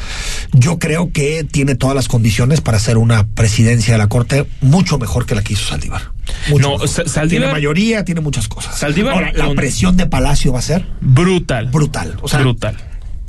Yo 0.52 0.78
creo 0.78 1.12
que 1.12 1.44
tiene 1.44 1.74
todas 1.74 1.94
las 1.94 2.08
condiciones 2.08 2.60
para 2.60 2.78
ser 2.78 2.98
una 2.98 3.26
presidencia 3.28 3.94
de 3.94 3.98
la 3.98 4.08
Corte 4.08 4.46
mucho 4.60 4.98
mejor 4.98 5.26
que 5.26 5.34
la 5.34 5.42
que 5.42 5.52
hizo 5.54 5.66
Saldívar. 5.66 6.12
Mucho 6.48 6.68
No, 6.68 6.78
Saldívar- 6.86 7.28
Tiene 7.28 7.46
mayoría, 7.52 8.04
tiene 8.04 8.20
muchas 8.20 8.46
cosas. 8.48 8.78
Saldívar 8.78 9.14
Ahora, 9.14 9.32
la 9.32 9.52
presión 9.54 9.96
de 9.96 10.06
Palacio 10.06 10.52
va 10.52 10.58
a 10.60 10.62
ser 10.62 10.86
Brutal. 11.00 11.66
brutal. 11.70 12.16
O 12.22 12.28
sea, 12.28 12.40
brutal. 12.40 12.76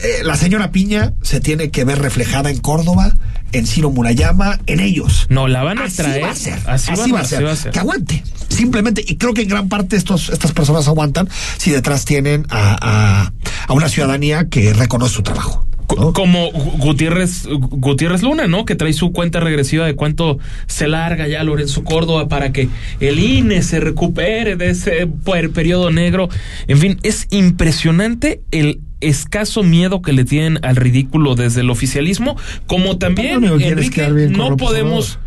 Eh, 0.03 0.23
la 0.23 0.35
señora 0.35 0.71
Piña 0.71 1.13
se 1.21 1.39
tiene 1.39 1.69
que 1.69 1.83
ver 1.83 1.99
reflejada 1.99 2.49
en 2.49 2.59
Córdoba, 2.59 3.13
en 3.51 3.67
Ciro 3.67 3.91
Murayama, 3.91 4.59
en 4.65 4.79
ellos. 4.79 5.27
No, 5.29 5.47
la 5.47 5.63
van 5.63 5.79
a 5.79 5.85
así 5.85 5.97
traer. 5.97 6.23
va 6.23 6.31
a 6.31 6.35
ser. 6.35 6.59
Así, 6.65 6.91
va 6.91 7.19
a 7.19 7.25
ser. 7.25 7.37
así 7.37 7.43
va 7.43 7.51
a 7.51 7.55
ser. 7.55 7.71
Que 7.71 7.79
aguante. 7.79 8.23
Simplemente, 8.49 9.03
y 9.05 9.17
creo 9.17 9.33
que 9.33 9.43
en 9.43 9.49
gran 9.49 9.69
parte 9.69 9.95
estos, 9.95 10.29
estas 10.29 10.51
personas 10.51 10.87
aguantan 10.87 11.29
si 11.57 11.71
detrás 11.71 12.05
tienen 12.05 12.45
a, 12.49 12.77
a, 12.81 13.33
a 13.67 13.73
una 13.73 13.89
ciudadanía 13.89 14.49
que 14.49 14.73
reconoce 14.73 15.15
su 15.15 15.23
trabajo. 15.23 15.65
Co- 15.95 16.13
Como 16.13 16.51
Gu- 16.51 16.77
Gutiérrez, 16.77 17.47
Gutiérrez 17.49 18.23
Luna, 18.23 18.47
¿no? 18.47 18.65
Que 18.65 18.75
trae 18.75 18.93
su 18.93 19.11
cuenta 19.11 19.39
regresiva 19.39 19.85
de 19.85 19.95
cuánto 19.95 20.39
se 20.67 20.87
larga 20.87 21.27
ya 21.27 21.43
Lorenzo 21.43 21.83
Córdoba 21.83 22.27
para 22.29 22.51
que 22.53 22.69
el 22.99 23.19
INE 23.19 23.61
se 23.61 23.79
recupere 23.79 24.55
de 24.55 24.69
ese 24.69 25.07
per- 25.25 25.51
periodo 25.51 25.91
negro. 25.91 26.29
En 26.67 26.77
fin, 26.77 26.97
es 27.03 27.27
impresionante 27.31 28.41
el 28.51 28.79
escaso 29.01 29.63
miedo 29.63 30.01
que 30.01 30.13
le 30.13 30.23
tienen 30.25 30.59
al 30.63 30.75
ridículo 30.75 31.35
desde 31.35 31.61
el 31.61 31.69
oficialismo, 31.69 32.37
como 32.67 32.97
también, 32.97 33.41
Enrique, 33.71 34.01
no 34.29 34.43
podemos 34.57 35.19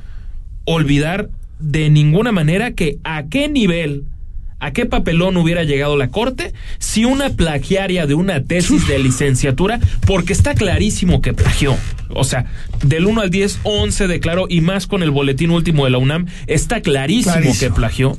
olvidar 0.64 1.28
de 1.58 1.90
ninguna 1.90 2.32
manera 2.32 2.72
que 2.72 2.98
a 3.04 3.24
qué 3.24 3.48
nivel, 3.48 4.04
a 4.64 4.72
qué 4.72 4.86
papelón 4.86 5.36
hubiera 5.36 5.64
llegado 5.64 5.96
la 5.96 6.08
corte 6.08 6.52
si 6.78 7.04
una 7.04 7.30
plagiaria 7.30 8.06
de 8.06 8.14
una 8.14 8.42
tesis 8.44 8.86
de 8.88 8.98
licenciatura, 8.98 9.80
porque 10.06 10.32
está 10.32 10.54
clarísimo 10.54 11.20
que 11.20 11.32
plagió. 11.34 11.76
O 12.10 12.24
sea, 12.24 12.46
del 12.84 13.06
1 13.06 13.20
al 13.22 13.30
10, 13.30 13.60
11 13.64 14.06
declaró, 14.08 14.46
y 14.48 14.60
más 14.60 14.86
con 14.86 15.02
el 15.02 15.10
boletín 15.10 15.50
último 15.50 15.84
de 15.84 15.90
la 15.90 15.98
UNAM, 15.98 16.26
está 16.46 16.80
clarísimo, 16.80 17.34
Clarísimo. 17.34 17.58
que 17.60 17.70
plagió. 17.74 18.16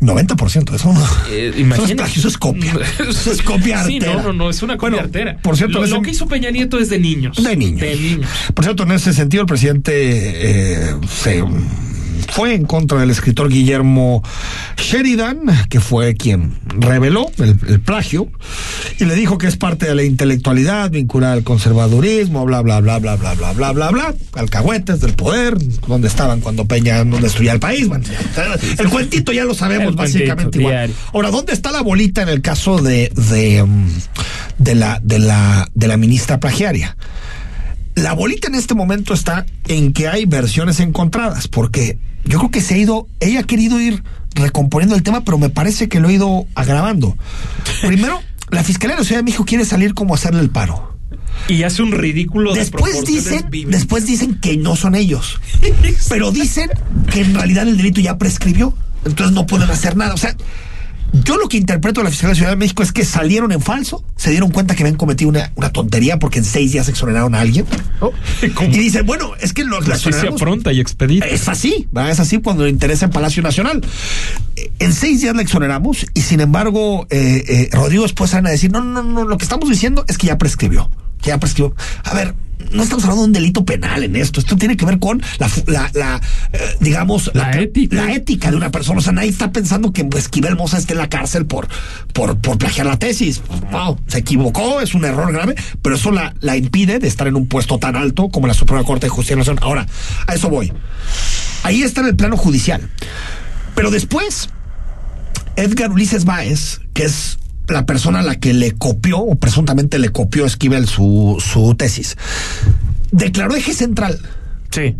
90% 0.00 0.74
eso 0.76 0.92
no. 0.92 1.04
Eh, 1.30 1.52
Eso 1.72 1.84
es 1.84 1.94
plagio, 1.94 2.18
eso 2.20 2.28
es 2.28 2.38
copia. 2.38 2.72
Eso 3.08 3.32
es 3.32 3.42
copia 3.42 3.82
Sí, 3.84 3.96
artera. 3.96 4.14
no, 4.14 4.22
no, 4.28 4.32
no, 4.32 4.50
es 4.50 4.62
una 4.62 4.76
copia 4.76 4.90
Bueno, 4.90 5.04
artera. 5.04 5.38
por 5.42 5.56
cierto, 5.56 5.84
lo, 5.84 6.02
que 6.02 6.10
hizo 6.12 6.28
Peña 6.28 6.50
Nieto 6.52 6.78
es 6.78 6.88
de 6.88 7.00
niños. 7.00 7.42
De 7.42 7.56
niños. 7.56 7.80
De 7.80 7.96
niños. 7.96 8.30
Por 8.54 8.64
cierto, 8.64 8.84
en 8.84 8.92
ese 8.92 9.12
sentido, 9.12 9.40
el 9.42 9.48
presidente 9.48 9.92
eh, 9.96 10.94
se 11.08 11.42
fue 12.30 12.54
en 12.54 12.64
contra 12.64 12.98
del 13.00 13.10
escritor 13.10 13.48
Guillermo 13.48 14.22
Sheridan, 14.76 15.40
que 15.68 15.80
fue 15.80 16.14
quien 16.14 16.54
reveló 16.78 17.30
el, 17.38 17.58
el 17.68 17.80
plagio, 17.80 18.30
y 18.98 19.04
le 19.04 19.14
dijo 19.14 19.38
que 19.38 19.46
es 19.46 19.56
parte 19.56 19.86
de 19.86 19.94
la 19.94 20.02
intelectualidad 20.02 20.90
vinculada 20.90 21.34
al 21.34 21.44
conservadurismo, 21.44 22.44
bla, 22.44 22.60
bla, 22.62 22.80
bla, 22.80 22.98
bla, 22.98 23.16
bla, 23.16 23.34
bla, 23.34 23.52
bla, 23.52 23.72
bla, 23.72 23.90
bla, 23.90 24.14
alcahuetes 24.34 25.00
del 25.00 25.14
poder, 25.14 25.56
donde 25.86 26.08
estaban 26.08 26.40
cuando 26.40 26.64
Peña 26.64 27.04
no 27.04 27.18
destruía 27.18 27.52
el 27.52 27.60
país. 27.60 27.88
Bueno, 27.88 28.04
el 28.78 28.88
cuentito 28.88 29.32
ya 29.32 29.44
lo 29.44 29.54
sabemos 29.54 29.88
El 29.88 29.96
básicamente 29.96 30.58
igual. 30.58 30.72
diario. 30.74 30.94
Ahora, 31.12 31.30
¿dónde 31.30 31.52
está 31.52 31.70
la 31.72 31.82
bolita 31.82 32.22
en 32.22 32.28
el 32.28 32.40
caso 32.42 32.78
de, 32.78 33.10
de, 33.14 33.62
mm, 33.64 33.88
de 34.58 34.74
la, 34.74 35.00
de 35.02 35.18
la, 35.18 35.68
de 35.74 35.88
la 35.88 35.96
ministra 35.96 36.40
plagiaria? 36.40 36.96
La 38.02 38.12
bolita 38.12 38.46
en 38.46 38.54
este 38.54 38.74
momento 38.74 39.12
está 39.12 39.44
en 39.66 39.92
que 39.92 40.06
hay 40.06 40.24
versiones 40.24 40.78
encontradas, 40.78 41.48
porque 41.48 41.98
yo 42.24 42.38
creo 42.38 42.50
que 42.52 42.60
se 42.60 42.74
ha 42.74 42.78
ido, 42.78 43.08
ella 43.18 43.40
ha 43.40 43.42
querido 43.42 43.80
ir 43.80 44.04
recomponiendo 44.34 44.94
el 44.94 45.02
tema, 45.02 45.24
pero 45.24 45.36
me 45.36 45.50
parece 45.50 45.88
que 45.88 45.98
lo 45.98 46.06
ha 46.06 46.12
ido 46.12 46.46
agravando. 46.54 47.16
Primero, 47.82 48.20
la 48.50 48.62
Fiscalía 48.62 48.94
de 48.94 49.02
la 49.02 49.04
Ciudad 49.04 49.18
de 49.18 49.24
México 49.24 49.44
quiere 49.44 49.64
salir 49.64 49.94
como 49.94 50.14
a 50.14 50.16
hacerle 50.16 50.40
el 50.40 50.50
paro. 50.50 50.96
Y 51.48 51.64
hace 51.64 51.82
un 51.82 51.90
ridículo 51.90 52.52
de 52.52 52.60
Después 52.60 53.04
dicen, 53.04 53.50
bíblicas. 53.50 53.80
después 53.80 54.06
dicen 54.06 54.38
que 54.38 54.56
no 54.56 54.76
son 54.76 54.94
ellos, 54.94 55.40
pero 56.08 56.30
dicen 56.30 56.70
que 57.10 57.22
en 57.22 57.34
realidad 57.34 57.66
el 57.66 57.76
delito 57.76 58.00
ya 58.00 58.16
prescribió, 58.16 58.74
entonces 59.06 59.34
no 59.34 59.44
pueden 59.46 59.70
hacer 59.70 59.96
nada. 59.96 60.14
O 60.14 60.18
sea, 60.18 60.36
yo 61.12 61.36
lo 61.38 61.48
que 61.48 61.56
interpreto 61.56 62.00
de 62.00 62.04
la 62.04 62.10
Fiscalía 62.10 62.30
de 62.30 62.34
la 62.34 62.38
Ciudad 62.38 62.50
de 62.50 62.56
México 62.56 62.82
es 62.82 62.92
que 62.92 63.04
salieron 63.04 63.52
en 63.52 63.60
falso, 63.60 64.04
se 64.16 64.30
dieron 64.30 64.50
cuenta 64.50 64.74
que 64.74 64.82
habían 64.82 64.96
cometido 64.96 65.30
una, 65.30 65.52
una 65.54 65.70
tontería 65.72 66.18
porque 66.18 66.38
en 66.38 66.44
seis 66.44 66.72
días 66.72 66.88
exoneraron 66.88 67.34
a 67.34 67.40
alguien. 67.40 67.64
¿no? 68.00 68.12
¿Cómo? 68.54 68.68
Y 68.68 68.78
dicen, 68.78 69.06
bueno, 69.06 69.32
es 69.40 69.52
que 69.52 69.64
los 69.64 69.86
la 69.88 69.94
Justicia 69.94 70.30
pronta 70.32 70.72
y 70.72 70.80
expedita. 70.80 71.26
Es 71.26 71.48
así, 71.48 71.88
¿verdad? 71.92 72.10
es 72.10 72.20
así 72.20 72.38
cuando 72.38 72.64
le 72.64 72.70
interesa 72.70 73.06
en 73.06 73.10
Palacio 73.12 73.42
Nacional. 73.42 73.80
Eh, 74.56 74.70
En 74.78 74.92
seis 74.92 75.20
días 75.20 75.34
la 75.34 75.42
exoneramos 75.42 76.06
y 76.14 76.20
sin 76.20 76.40
embargo 76.40 77.06
eh, 77.10 77.44
eh, 77.48 77.68
Rodrigo 77.72 78.02
después 78.02 78.30
salen 78.30 78.46
a 78.46 78.50
decir, 78.50 78.70
no, 78.70 78.82
no, 78.82 79.02
no, 79.02 79.24
lo 79.24 79.38
que 79.38 79.44
estamos 79.44 79.68
diciendo 79.68 80.04
es 80.08 80.18
que 80.18 80.26
ya 80.26 80.38
prescribió, 80.38 80.90
que 81.22 81.28
ya 81.28 81.38
prescribió. 81.38 81.74
A 82.04 82.14
ver, 82.14 82.34
no 82.72 82.82
estamos 82.82 83.04
hablando 83.04 83.22
de 83.22 83.28
un 83.28 83.32
delito 83.32 83.64
penal 83.64 84.02
en 84.04 84.16
esto, 84.16 84.40
esto 84.40 84.56
tiene 84.56 84.76
que 84.76 84.84
ver 84.84 84.98
con 84.98 85.22
la, 85.38 85.48
fu- 85.48 85.62
la, 85.66 85.90
la, 85.94 86.20
eh, 86.52 86.58
digamos, 86.80 87.30
La 87.34 87.52
ética. 87.52 87.96
la 87.96 88.12
ética 88.12 88.50
de 88.50 88.56
una 88.56 88.70
persona. 88.70 88.98
O 88.98 89.02
sea, 89.02 89.12
nadie 89.12 89.30
está 89.30 89.52
pensando 89.52 89.92
que 89.92 90.04
pues, 90.04 90.24
Esquivel 90.24 90.56
Moza 90.56 90.76
esté 90.78 90.92
en 90.92 90.98
la 90.98 91.08
cárcel 91.08 91.46
por, 91.46 91.68
por, 92.12 92.36
por 92.38 92.58
plagiar 92.58 92.86
la 92.86 92.98
tesis. 92.98 93.40
Wow, 93.70 93.98
se 94.06 94.18
equivocó, 94.18 94.80
es 94.80 94.94
un 94.94 95.04
error 95.04 95.32
grave, 95.32 95.54
pero 95.82 95.96
eso 95.96 96.10
la, 96.10 96.34
la 96.40 96.56
impide 96.56 96.98
de 96.98 97.08
estar 97.08 97.26
en 97.26 97.36
un 97.36 97.46
puesto 97.46 97.78
tan 97.78 97.96
alto 97.96 98.28
como 98.28 98.46
la 98.46 98.54
Suprema 98.54 98.84
Corte 98.84 99.06
de 99.06 99.10
Justicia 99.10 99.36
Nacional. 99.36 99.62
Ahora, 99.64 99.86
a 100.26 100.34
eso 100.34 100.48
voy. 100.50 100.72
Ahí 101.62 101.82
está 101.82 102.00
en 102.02 102.08
el 102.08 102.16
plano 102.16 102.36
judicial. 102.36 102.88
Pero 103.74 103.90
después, 103.90 104.48
Edgar 105.56 105.90
Ulises 105.90 106.24
Báez, 106.24 106.80
que 106.92 107.04
es 107.04 107.38
la 107.68 107.86
persona 107.86 108.20
a 108.20 108.22
la 108.22 108.36
que 108.36 108.52
le 108.54 108.72
copió, 108.72 109.18
o 109.18 109.34
presuntamente 109.36 109.98
le 109.98 110.10
copió 110.10 110.44
a 110.44 110.46
Esquivel 110.46 110.86
su, 110.88 111.36
su 111.44 111.74
tesis, 111.74 112.16
declaró 113.12 113.54
eje 113.56 113.72
central 113.74 114.18
Sí. 114.70 114.96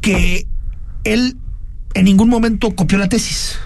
que 0.00 0.46
él 1.04 1.36
en 1.94 2.04
ningún 2.04 2.28
momento 2.28 2.74
copió 2.74 2.98
la 2.98 3.08
tesis. 3.08 3.56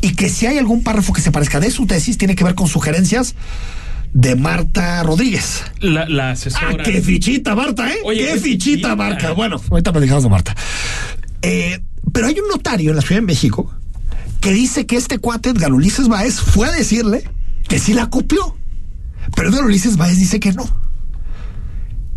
Y 0.00 0.14
que 0.16 0.28
si 0.28 0.46
hay 0.46 0.58
algún 0.58 0.82
párrafo 0.82 1.12
que 1.12 1.20
se 1.20 1.30
parezca 1.30 1.60
de 1.60 1.70
su 1.70 1.86
tesis, 1.86 2.18
tiene 2.18 2.34
que 2.34 2.42
ver 2.44 2.54
con 2.56 2.66
sugerencias 2.68 3.34
de 4.12 4.34
Marta 4.36 5.02
Rodríguez. 5.04 5.62
La, 5.80 6.08
la 6.08 6.32
asesora. 6.32 6.68
Ah, 6.70 6.82
qué 6.84 7.00
fichita, 7.00 7.54
Marta, 7.54 7.88
¿eh? 7.90 7.98
Oye, 8.04 8.18
qué 8.20 8.26
qué 8.34 8.40
fichita, 8.40 8.88
fichita. 8.90 8.96
Marta. 8.96 9.32
Bueno, 9.32 9.60
ahorita 9.70 9.92
platicamos 9.92 10.24
de 10.24 10.28
Marta. 10.28 10.54
Eh, 11.42 11.80
pero 12.12 12.26
hay 12.26 12.38
un 12.38 12.48
notario 12.48 12.90
en 12.90 12.96
la 12.96 13.02
Ciudad 13.02 13.20
de 13.20 13.26
México 13.26 13.72
que 14.40 14.52
dice 14.52 14.86
que 14.86 14.96
este 14.96 15.18
cuate 15.18 15.50
Edgar 15.50 15.72
Ulises 15.72 16.08
Báez 16.08 16.40
fue 16.40 16.66
a 16.68 16.72
decirle 16.72 17.24
que 17.68 17.78
sí 17.78 17.94
la 17.94 18.10
copió. 18.10 18.56
Pero 19.34 19.48
Edgar 19.48 19.64
Ulises 19.64 19.96
Báez 19.96 20.18
dice 20.18 20.40
que 20.40 20.52
no. 20.52 20.64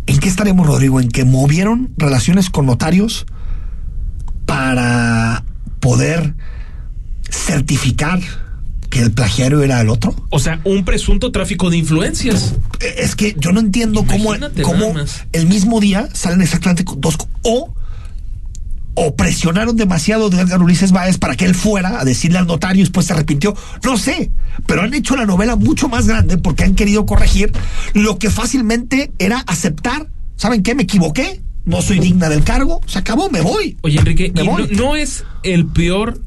¿En 0.06 0.18
qué 0.18 0.28
estaremos, 0.28 0.66
Rodrigo? 0.66 1.00
¿En 1.00 1.08
que 1.08 1.24
movieron 1.24 1.92
relaciones 1.96 2.50
con 2.50 2.66
notarios 2.66 3.26
para 4.44 5.44
poder 5.80 6.34
certificar 7.28 8.20
que 8.88 9.00
el 9.00 9.10
plagiario 9.10 9.62
era 9.62 9.80
el 9.80 9.88
otro? 9.88 10.14
O 10.30 10.38
sea, 10.38 10.60
un 10.64 10.84
presunto 10.84 11.32
tráfico 11.32 11.70
de 11.70 11.78
influencias. 11.78 12.54
Es 12.80 13.16
que 13.16 13.34
yo 13.38 13.52
no 13.52 13.60
entiendo 13.60 14.04
cómo, 14.04 14.34
Imagínate 14.34 14.62
cómo 14.62 14.94
el 15.32 15.46
mismo 15.46 15.80
día 15.80 16.08
salen 16.12 16.40
exactamente 16.40 16.84
dos 16.98 17.16
o 17.42 17.74
o 18.96 19.14
presionaron 19.14 19.76
demasiado 19.76 20.30
de 20.30 20.40
Edgar 20.40 20.60
Ulises 20.60 20.90
Báez 20.90 21.18
para 21.18 21.36
que 21.36 21.44
él 21.44 21.54
fuera 21.54 22.00
a 22.00 22.04
decirle 22.04 22.38
al 22.38 22.46
notario 22.46 22.80
y 22.80 22.84
después 22.84 23.06
se 23.06 23.12
arrepintió. 23.12 23.54
No 23.84 23.96
sé, 23.98 24.30
pero 24.66 24.82
han 24.82 24.94
hecho 24.94 25.16
la 25.16 25.26
novela 25.26 25.54
mucho 25.54 25.88
más 25.88 26.06
grande 26.08 26.38
porque 26.38 26.64
han 26.64 26.74
querido 26.74 27.06
corregir 27.06 27.52
lo 27.92 28.18
que 28.18 28.30
fácilmente 28.30 29.12
era 29.18 29.38
aceptar. 29.46 30.08
¿Saben 30.36 30.62
qué? 30.62 30.74
Me 30.74 30.82
equivoqué. 30.84 31.42
No 31.66 31.82
soy 31.82 31.98
digna 31.98 32.28
del 32.28 32.44
cargo. 32.44 32.80
Se 32.86 32.98
acabó, 32.98 33.28
me 33.28 33.40
voy. 33.40 33.76
Oye, 33.82 33.98
Enrique, 33.98 34.32
Me 34.34 34.42
¿y 34.42 34.46
no, 34.46 34.52
voy. 34.52 34.68
no 34.76 34.96
es 34.96 35.24
el 35.42 35.66
peor 35.66 36.20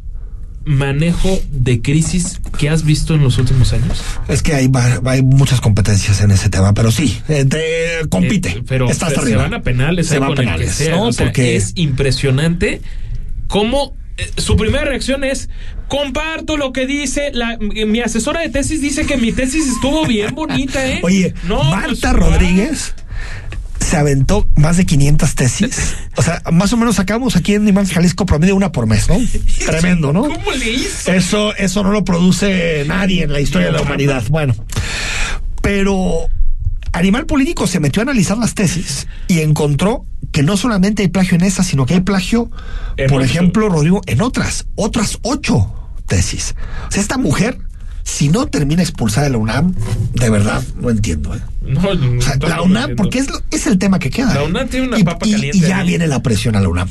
manejo 0.69 1.41
de 1.51 1.81
crisis 1.81 2.39
que 2.57 2.69
has 2.69 2.85
visto 2.85 3.15
en 3.15 3.23
los 3.23 3.37
últimos 3.39 3.73
años? 3.73 4.01
Es 4.27 4.43
que 4.43 4.53
hay, 4.53 4.67
va- 4.67 5.01
hay 5.05 5.23
muchas 5.23 5.61
competencias 5.61 6.21
en 6.21 6.29
ese 6.31 6.49
tema, 6.49 6.73
pero 6.73 6.91
sí, 6.91 7.19
eh, 7.27 7.43
te- 7.45 8.07
compite. 8.09 8.49
Eh, 8.49 8.63
pero 8.67 8.87
se 8.93 9.35
van 9.35 9.53
a 9.55 9.61
penales, 9.63 10.07
Se 10.07 10.19
van 10.19 10.29
que 10.29 10.35
penales, 10.37 10.73
sea. 10.75 10.95
¿no? 10.95 11.05
O 11.05 11.11
sea, 11.11 11.25
Porque 11.25 11.55
es 11.55 11.71
impresionante 11.75 12.81
cómo 13.47 13.95
eh, 14.17 14.29
su 14.37 14.55
primera 14.57 14.85
reacción 14.85 15.23
es 15.23 15.49
comparto 15.87 16.55
lo 16.55 16.71
que 16.71 16.85
dice 16.85 17.31
la, 17.33 17.57
mi 17.57 17.99
asesora 18.01 18.41
de 18.41 18.49
tesis 18.49 18.79
dice 18.79 19.07
que 19.07 19.17
mi 19.17 19.31
tesis 19.31 19.67
estuvo 19.67 20.05
bien 20.05 20.35
bonita, 20.35 20.85
¿eh? 20.87 20.99
Oye, 21.01 21.33
No, 21.47 21.63
Marta 21.63 22.11
pues, 22.11 22.13
Rodríguez 22.13 22.93
se 23.89 23.97
aventó 23.97 24.47
más 24.55 24.77
de 24.77 24.85
500 24.85 25.35
tesis. 25.35 25.95
O 26.15 26.21
sea, 26.21 26.43
más 26.51 26.71
o 26.73 26.77
menos 26.77 26.97
sacamos 26.97 27.35
aquí 27.35 27.55
en 27.55 27.67
Imagen 27.67 27.95
Jalisco 27.95 28.25
promedio 28.25 28.55
una 28.55 28.71
por 28.71 28.85
mes, 28.85 29.09
¿no? 29.09 29.17
Tremendo, 29.65 30.13
¿no? 30.13 30.23
¿Cómo 30.23 30.51
le 30.51 30.71
hizo? 30.73 31.11
Eso, 31.11 31.55
eso 31.55 31.81
no 31.81 31.91
lo 31.91 32.05
produce 32.05 32.83
nadie 32.87 33.23
en 33.23 33.33
la 33.33 33.39
historia 33.39 33.67
de 33.67 33.73
la 33.73 33.81
humanidad. 33.81 34.23
Bueno, 34.29 34.53
pero 35.63 36.27
Animal 36.91 37.25
Político 37.25 37.65
se 37.65 37.79
metió 37.79 38.01
a 38.01 38.03
analizar 38.03 38.37
las 38.37 38.53
tesis 38.53 39.07
y 39.27 39.39
encontró 39.39 40.05
que 40.31 40.43
no 40.43 40.55
solamente 40.55 41.01
hay 41.01 41.07
plagio 41.07 41.35
en 41.35 41.43
esa, 41.43 41.63
sino 41.63 41.87
que 41.87 41.95
hay 41.95 42.01
plagio, 42.01 42.51
En 42.95 43.09
por 43.09 43.23
ejemplo, 43.23 43.69
Rodrigo, 43.69 44.01
en 44.05 44.21
otras, 44.21 44.67
otras 44.75 45.17
ocho 45.23 45.73
tesis. 46.05 46.53
O 46.87 46.91
sea, 46.91 47.01
esta 47.01 47.17
mujer, 47.17 47.57
si 48.03 48.29
no 48.29 48.45
termina 48.45 48.83
expulsada 48.83 49.25
de 49.25 49.31
la 49.31 49.39
UNAM, 49.39 49.73
de 50.13 50.29
verdad, 50.29 50.61
no 50.79 50.91
entiendo. 50.91 51.35
¿eh? 51.35 51.39
No, 51.69 51.93
no, 51.93 52.17
O 52.17 52.21
sea, 52.21 52.35
la 52.47 52.61
UNAM, 52.61 52.95
porque 52.95 53.19
es, 53.19 53.29
lo- 53.29 53.41
es 53.51 53.67
el 53.67 53.77
tema 53.77 53.99
que 53.99 54.09
queda. 54.09 54.33
La. 54.33 54.43
UNAM 54.43 54.67
tiene 54.67 54.87
una 54.87 54.99
y, 54.99 55.03
papa 55.03 55.27
y- 55.27 55.31
caliente 55.33 55.57
y 55.57 55.61
ya 55.61 55.79
ahí. 55.79 55.87
viene 55.87 56.07
la 56.07 56.21
presión 56.23 56.55
a 56.55 56.59
la 56.61 56.67
UNAM. 56.67 56.89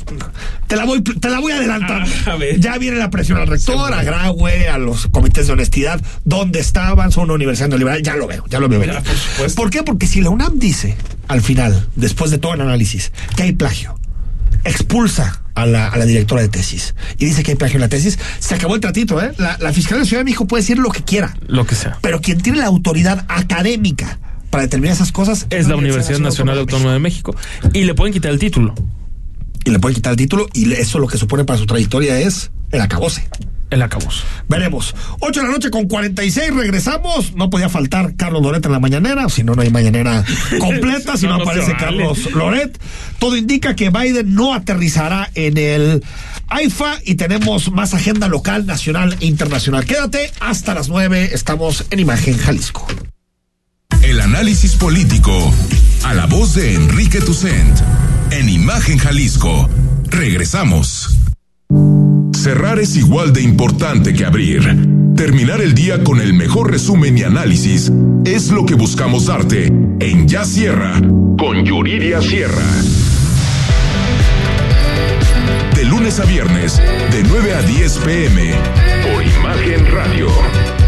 Te 0.67 0.75
la 0.75 0.85
voy, 0.85 1.01
te 1.01 1.29
la 1.29 1.39
voy 1.39 1.51
a 1.51 1.57
adelantar. 1.57 2.05
Ah, 2.25 2.31
a 2.31 2.35
ver. 2.37 2.59
Ya 2.59 2.77
viene 2.77 2.97
la 2.97 3.09
presión 3.09 3.37
al 3.39 3.47
rector, 3.47 3.93
a 3.93 4.03
Graue, 4.03 4.69
a 4.69 4.77
los 4.77 5.07
comités 5.07 5.47
de 5.47 5.53
honestidad. 5.53 6.01
¿Dónde 6.23 6.59
estaban? 6.59 7.11
Son 7.11 7.25
una 7.25 7.33
universidad 7.33 7.67
neoliberal. 7.69 8.01
Ya 8.03 8.15
lo 8.15 8.27
veo, 8.27 8.45
ya 8.49 8.59
lo 8.59 8.69
veo. 8.69 8.83
Ya, 8.85 9.01
por 9.01 9.15
supuesto. 9.15 9.61
¿Por 9.61 9.69
qué? 9.69 9.83
Porque 9.83 10.07
si 10.07 10.21
la 10.21 10.29
UNAM 10.29 10.59
dice, 10.59 10.95
al 11.27 11.41
final, 11.41 11.87
después 11.95 12.31
de 12.31 12.37
todo 12.37 12.53
el 12.53 12.61
análisis, 12.61 13.11
que 13.35 13.43
hay 13.43 13.51
plagio, 13.51 13.95
expulsa 14.63 15.41
a 15.55 15.65
la, 15.65 15.87
a 15.87 15.97
la 15.97 16.05
directora 16.05 16.41
de 16.41 16.49
tesis 16.49 16.95
y 17.17 17.25
dice 17.25 17.43
que 17.43 17.51
hay 17.51 17.57
plagio 17.57 17.77
en 17.77 17.81
la 17.81 17.89
tesis, 17.89 18.17
se 18.39 18.55
acabó 18.55 18.75
el 18.75 18.81
tratito, 18.81 19.21
¿eh? 19.21 19.31
La, 19.37 19.57
la 19.59 19.73
Fiscalía 19.73 20.01
de 20.03 20.07
Ciudad 20.07 20.21
de 20.21 20.25
México 20.25 20.47
puede 20.47 20.63
decir 20.63 20.77
lo 20.77 20.89
que 20.91 21.03
quiera. 21.03 21.35
Lo 21.47 21.65
que 21.65 21.75
sea. 21.75 21.97
Pero 22.01 22.21
quien 22.21 22.41
tiene 22.41 22.59
la 22.59 22.65
autoridad 22.67 23.25
académica 23.27 24.19
para 24.49 24.63
determinar 24.63 24.95
esas 24.95 25.11
cosas 25.11 25.47
Es 25.49 25.67
la 25.67 25.75
Universidad 25.75 26.19
Nacional 26.19 26.59
Autónoma 26.59 26.93
de 26.93 26.99
México. 26.99 27.35
Y 27.73 27.83
le 27.83 27.93
pueden 27.93 28.13
quitar 28.13 28.31
el 28.31 28.39
título. 28.39 28.73
Y 29.65 29.71
le 29.71 29.79
pueden 29.79 29.95
quitar 29.95 30.11
el 30.11 30.17
título 30.17 30.47
y 30.53 30.71
eso 30.73 30.99
lo 30.99 31.07
que 31.07 31.17
supone 31.17 31.43
para 31.45 31.59
su 31.59 31.65
trayectoria 31.65 32.19
es 32.19 32.51
el 32.71 32.81
acabose. 32.81 33.27
El 33.69 33.83
acabos. 33.83 34.23
Veremos. 34.47 34.95
8 35.19 35.41
de 35.41 35.45
la 35.45 35.51
noche 35.51 35.69
con 35.69 35.87
46, 35.87 36.55
regresamos. 36.55 37.35
No 37.35 37.51
podía 37.51 37.69
faltar 37.69 38.15
Carlos 38.15 38.41
Loret 38.41 38.65
en 38.65 38.71
la 38.71 38.79
mañanera, 38.79 39.29
si 39.29 39.43
no, 39.43 39.53
no 39.53 39.61
hay 39.61 39.69
mañanera 39.69 40.23
completa, 40.59 41.17
si 41.17 41.27
no, 41.27 41.35
aparece 41.35 41.73
vale. 41.73 41.83
Carlos 41.83 42.31
Loret. 42.31 42.79
Todo 43.19 43.37
indica 43.37 43.75
que 43.75 43.91
Biden 43.91 44.33
no 44.33 44.55
aterrizará 44.55 45.29
en 45.35 45.57
el 45.57 46.03
AIFA 46.47 46.97
y 47.05 47.15
tenemos 47.15 47.71
más 47.71 47.93
agenda 47.93 48.27
local, 48.27 48.65
nacional 48.65 49.15
e 49.19 49.27
internacional. 49.27 49.85
Quédate 49.85 50.31
hasta 50.39 50.73
las 50.73 50.89
9, 50.89 51.29
estamos 51.33 51.85
en 51.91 51.99
Imagen 51.99 52.37
Jalisco. 52.37 52.87
El 54.09 54.21
análisis 54.21 54.75
político. 54.75 55.53
A 56.03 56.15
la 56.15 56.25
voz 56.25 56.55
de 56.55 56.73
Enrique 56.73 57.21
Tucent. 57.21 57.79
En 58.31 58.49
Imagen 58.49 58.97
Jalisco. 58.97 59.69
Regresamos. 60.05 61.15
Cerrar 62.35 62.79
es 62.79 62.95
igual 62.95 63.33
de 63.33 63.43
importante 63.43 64.15
que 64.15 64.25
abrir. 64.25 64.63
Terminar 65.15 65.61
el 65.61 65.75
día 65.75 66.03
con 66.03 66.21
el 66.21 66.33
mejor 66.33 66.71
resumen 66.71 67.19
y 67.19 67.21
análisis 67.21 67.91
es 68.25 68.49
lo 68.49 68.65
que 68.65 68.73
buscamos 68.73 69.27
darte 69.27 69.67
en 69.67 70.27
Ya 70.27 70.43
Sierra 70.43 70.99
con 71.37 71.63
Yuridia 71.63 72.19
Sierra. 72.19 72.65
De 75.75 75.85
lunes 75.85 76.19
a 76.19 76.25
viernes, 76.25 76.81
de 77.11 77.23
9 77.29 77.53
a 77.53 77.61
10 77.61 77.97
pm, 77.99 78.53
por 79.03 79.23
Imagen 79.23 79.85
Radio. 79.91 80.78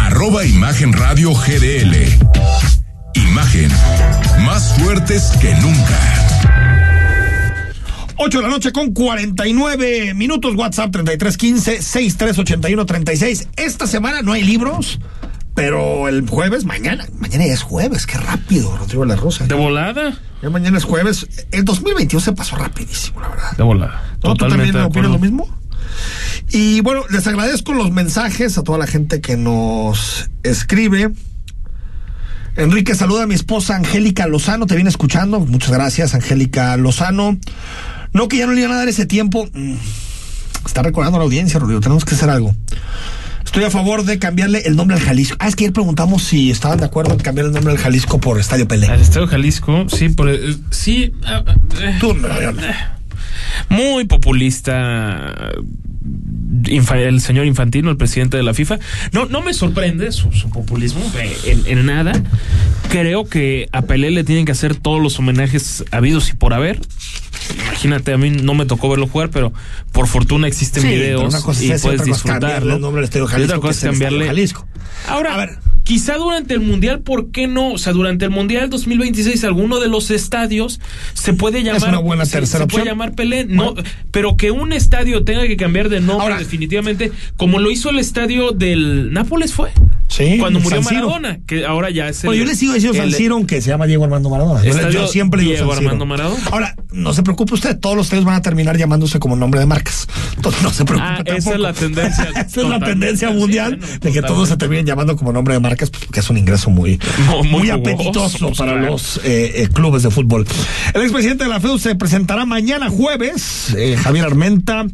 arroba 0.00 0.44
Imagen 0.44 0.92
Radio 0.92 1.32
GDL. 1.34 1.94
Imagen, 3.14 3.70
más 4.44 4.74
fuertes 4.78 5.32
que 5.40 5.54
nunca. 5.56 5.98
8 8.16 8.38
de 8.38 8.42
la 8.42 8.50
noche 8.50 8.72
con 8.72 8.92
49 8.92 10.14
minutos, 10.14 10.54
WhatsApp 10.54 10.94
3315-6381-36. 10.94 13.48
Esta 13.56 13.86
semana 13.86 14.22
no 14.22 14.32
hay 14.32 14.42
libros, 14.42 14.98
pero 15.54 16.08
el 16.08 16.28
jueves, 16.28 16.64
mañana, 16.64 17.06
mañana 17.18 17.46
ya 17.46 17.54
es 17.54 17.62
jueves, 17.62 18.06
qué 18.06 18.18
rápido, 18.18 18.76
Rodrigo 18.76 19.04
La 19.04 19.16
Rosa. 19.16 19.46
¿De 19.46 19.54
volada? 19.54 20.18
Ya 20.42 20.50
mañana 20.50 20.78
es 20.78 20.84
jueves. 20.84 21.26
El 21.50 21.64
2021 21.64 22.20
se 22.20 22.32
pasó 22.32 22.56
rapidísimo, 22.56 23.20
la 23.20 23.28
verdad. 23.28 23.56
De 23.56 23.62
volada. 23.62 24.16
¿No? 24.22 24.34
¿Tú 24.34 24.48
también 24.48 24.76
opinas 24.76 25.10
lo 25.10 25.18
mismo? 25.18 25.48
Y 26.52 26.80
bueno, 26.80 27.04
les 27.10 27.26
agradezco 27.26 27.72
los 27.72 27.90
mensajes 27.92 28.58
a 28.58 28.62
toda 28.62 28.78
la 28.78 28.86
gente 28.86 29.20
que 29.20 29.36
nos 29.36 30.30
escribe. 30.42 31.10
Enrique, 32.56 32.94
saluda 32.94 33.22
a 33.22 33.26
mi 33.26 33.34
esposa 33.34 33.76
Angélica 33.76 34.26
Lozano, 34.26 34.66
te 34.66 34.74
viene 34.74 34.90
escuchando. 34.90 35.40
Muchas 35.40 35.70
gracias, 35.70 36.14
Angélica 36.14 36.76
Lozano. 36.76 37.38
No 38.12 38.28
que 38.28 38.38
ya 38.38 38.46
no 38.46 38.52
le 38.52 38.60
iban 38.62 38.72
a 38.72 38.76
dar 38.76 38.88
ese 38.88 39.06
tiempo. 39.06 39.48
Mm, 39.52 39.74
Está 40.66 40.82
recordando 40.82 41.16
a 41.16 41.20
la 41.20 41.24
audiencia, 41.24 41.58
Rodrigo. 41.58 41.80
Tenemos 41.80 42.04
que 42.04 42.14
hacer 42.14 42.28
algo. 42.28 42.54
Estoy 43.44 43.64
a 43.64 43.70
favor 43.70 44.04
de 44.04 44.18
cambiarle 44.18 44.62
el 44.66 44.76
nombre 44.76 44.96
al 44.96 45.02
Jalisco. 45.02 45.36
Ah, 45.40 45.48
es 45.48 45.56
que 45.56 45.64
ayer 45.64 45.72
preguntamos 45.72 46.22
si 46.22 46.50
estaban 46.50 46.78
de 46.78 46.84
acuerdo 46.84 47.12
en 47.12 47.18
cambiar 47.18 47.46
el 47.46 47.52
nombre 47.52 47.72
al 47.72 47.78
Jalisco 47.78 48.20
por 48.20 48.38
Estadio 48.38 48.68
Pelé. 48.68 48.86
Al 48.88 49.00
Estadio 49.00 49.26
Jalisco, 49.26 49.86
sí, 49.88 50.10
por, 50.10 50.28
eh, 50.28 50.56
sí. 50.70 51.12
ah, 51.24 51.42
ah, 51.46 51.54
eh, 51.80 51.96
Tú, 51.98 52.14
no, 52.14 52.28
no. 52.28 52.62
Muy 53.68 54.04
populista 54.04 55.52
infa- 56.64 56.96
el 56.98 57.20
señor 57.20 57.46
Infantino, 57.46 57.90
el 57.90 57.96
presidente 57.96 58.36
de 58.36 58.42
la 58.42 58.54
FIFA. 58.54 58.78
No, 59.12 59.26
no 59.26 59.40
me 59.42 59.52
sorprende 59.54 60.12
su, 60.12 60.32
su 60.32 60.50
populismo 60.50 61.00
eh, 61.18 61.36
en, 61.46 61.78
en 61.78 61.86
nada. 61.86 62.12
Creo 62.90 63.28
que 63.28 63.68
a 63.72 63.82
Pelé 63.82 64.10
le 64.10 64.24
tienen 64.24 64.44
que 64.46 64.52
hacer 64.52 64.74
todos 64.76 65.00
los 65.02 65.18
homenajes 65.18 65.84
habidos 65.90 66.30
y 66.30 66.34
por 66.34 66.54
haber. 66.54 66.80
Imagínate, 67.64 68.12
a 68.12 68.18
mí 68.18 68.30
no 68.30 68.54
me 68.54 68.66
tocó 68.66 68.88
verlo 68.90 69.06
jugar, 69.08 69.30
pero 69.30 69.52
por 69.92 70.06
fortuna 70.06 70.46
existen 70.46 70.82
Sí, 70.82 70.88
videos 70.88 71.32
una 71.34 71.42
cosa 71.42 71.62
es 71.64 71.80
y 71.80 71.82
puedes 71.82 72.04
disfrutarlo. 72.04 72.74
el 72.76 72.80
nombre 72.80 73.00
al 73.00 73.04
Estadio 73.04 73.26
Y 73.38 73.42
otra 73.42 73.58
cosa 73.58 73.70
es 73.86 73.90
cambiarle. 73.92 74.26
Jalisco. 74.26 74.66
Ahora, 75.08 75.34
A 75.34 75.38
ver. 75.38 75.58
Quizá 75.90 76.14
durante 76.18 76.54
el 76.54 76.60
Mundial, 76.60 77.00
¿por 77.00 77.32
qué 77.32 77.48
no? 77.48 77.72
O 77.72 77.78
sea, 77.78 77.92
durante 77.92 78.24
el 78.24 78.30
Mundial 78.30 78.70
2026, 78.70 79.42
alguno 79.42 79.80
de 79.80 79.88
los 79.88 80.12
estadios 80.12 80.78
se 81.14 81.32
puede 81.32 81.64
llamar. 81.64 81.88
una 81.88 81.98
buena 81.98 82.22
tercera 82.24 82.46
se 82.62 82.68
puede 82.68 82.82
opción. 82.82 82.86
llamar 82.86 83.16
Pelé, 83.16 83.44
no, 83.44 83.74
pero 84.12 84.36
que 84.36 84.52
un 84.52 84.72
estadio 84.72 85.24
tenga 85.24 85.48
que 85.48 85.56
cambiar 85.56 85.88
de 85.88 85.98
nombre 85.98 86.22
Ahora- 86.22 86.38
definitivamente, 86.38 87.10
como 87.36 87.58
lo 87.58 87.72
hizo 87.72 87.90
el 87.90 87.98
estadio 87.98 88.52
del 88.52 89.12
Nápoles 89.12 89.52
fue. 89.52 89.72
Sí, 90.10 90.38
Cuando 90.38 90.58
murió. 90.58 90.82
Maradona, 90.82 91.38
que 91.46 91.64
ahora 91.64 91.88
ya 91.90 92.08
es 92.08 92.24
el. 92.24 92.28
Bueno, 92.28 92.42
yo 92.42 92.48
le 92.48 92.56
sigo 92.56 92.74
diciendo 92.74 92.98
San 92.98 93.12
Siro, 93.12 93.36
aunque 93.36 93.60
se 93.60 93.70
llama 93.70 93.86
Diego 93.86 94.04
Armando 94.04 94.28
Maradona. 94.28 94.62
Yo, 94.90 95.06
siempre 95.06 95.42
digo 95.42 95.52
Diego 95.52 95.72
San. 95.72 95.84
Armando 95.84 96.04
Maradona. 96.04 96.42
Ahora, 96.50 96.74
no 96.90 97.14
se 97.14 97.22
preocupe 97.22 97.54
usted, 97.54 97.78
todos 97.78 97.96
los 97.96 98.06
estadios 98.06 98.24
van 98.24 98.34
a 98.34 98.42
terminar 98.42 98.76
llamándose 98.76 99.20
como 99.20 99.36
nombre 99.36 99.60
de 99.60 99.66
marcas. 99.66 100.08
Entonces, 100.34 100.62
no 100.62 100.70
se 100.70 100.84
preocupe 100.84 101.10
Ah, 101.10 101.22
esa 101.24 101.54
es 101.54 101.60
la 101.60 101.72
tendencia 101.72 102.24
esa 102.46 102.60
es 102.60 102.68
la 102.68 102.80
tendencia 102.80 103.28
sí, 103.28 103.34
mundial 103.34 103.76
bueno, 103.76 103.98
de 104.00 104.12
que 104.12 104.22
todos 104.22 104.48
se 104.48 104.56
terminen 104.56 104.84
llamando 104.84 105.16
como 105.16 105.32
nombre 105.32 105.54
de 105.54 105.60
marcas, 105.60 105.90
pues, 105.90 106.04
porque 106.04 106.20
es 106.20 106.28
un 106.28 106.38
ingreso 106.38 106.70
muy, 106.70 106.98
No, 107.26 107.44
muy 107.44 107.70
apetitoso 107.70 108.52
para 108.52 108.72
claro. 108.72 108.92
los 108.92 109.18
eh, 109.24 109.62
eh, 109.62 109.68
clubes 109.72 110.02
de 110.02 110.10
fútbol. 110.10 110.46
El 110.92 111.02
expresidente 111.02 111.44
de 111.44 111.50
la 111.50 111.60
FEU 111.60 111.78
se 111.78 111.94
presentará 111.94 112.44
mañana 112.44 112.90
jueves, 112.90 113.72
eh, 113.76 113.96
Javier 113.96 114.24
Armenta, 114.24 114.86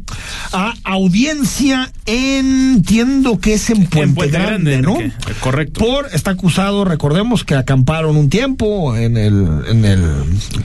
a 0.53 0.73
audiencia 0.83 1.91
en, 2.05 2.67
entiendo 2.77 3.39
que 3.39 3.53
es 3.53 3.69
en 3.69 3.85
Puente, 3.85 4.15
Puente 4.15 4.37
Grande, 4.37 4.77
Grande, 4.77 4.81
¿no? 4.81 5.06
Correcto. 5.39 5.79
Por, 5.79 6.07
está 6.13 6.31
acusado, 6.31 6.85
recordemos 6.85 7.43
que 7.43 7.55
acamparon 7.55 8.15
un 8.17 8.29
tiempo 8.29 8.95
en 8.95 9.17
el, 9.17 9.47
en 9.69 9.85
el 9.85 10.01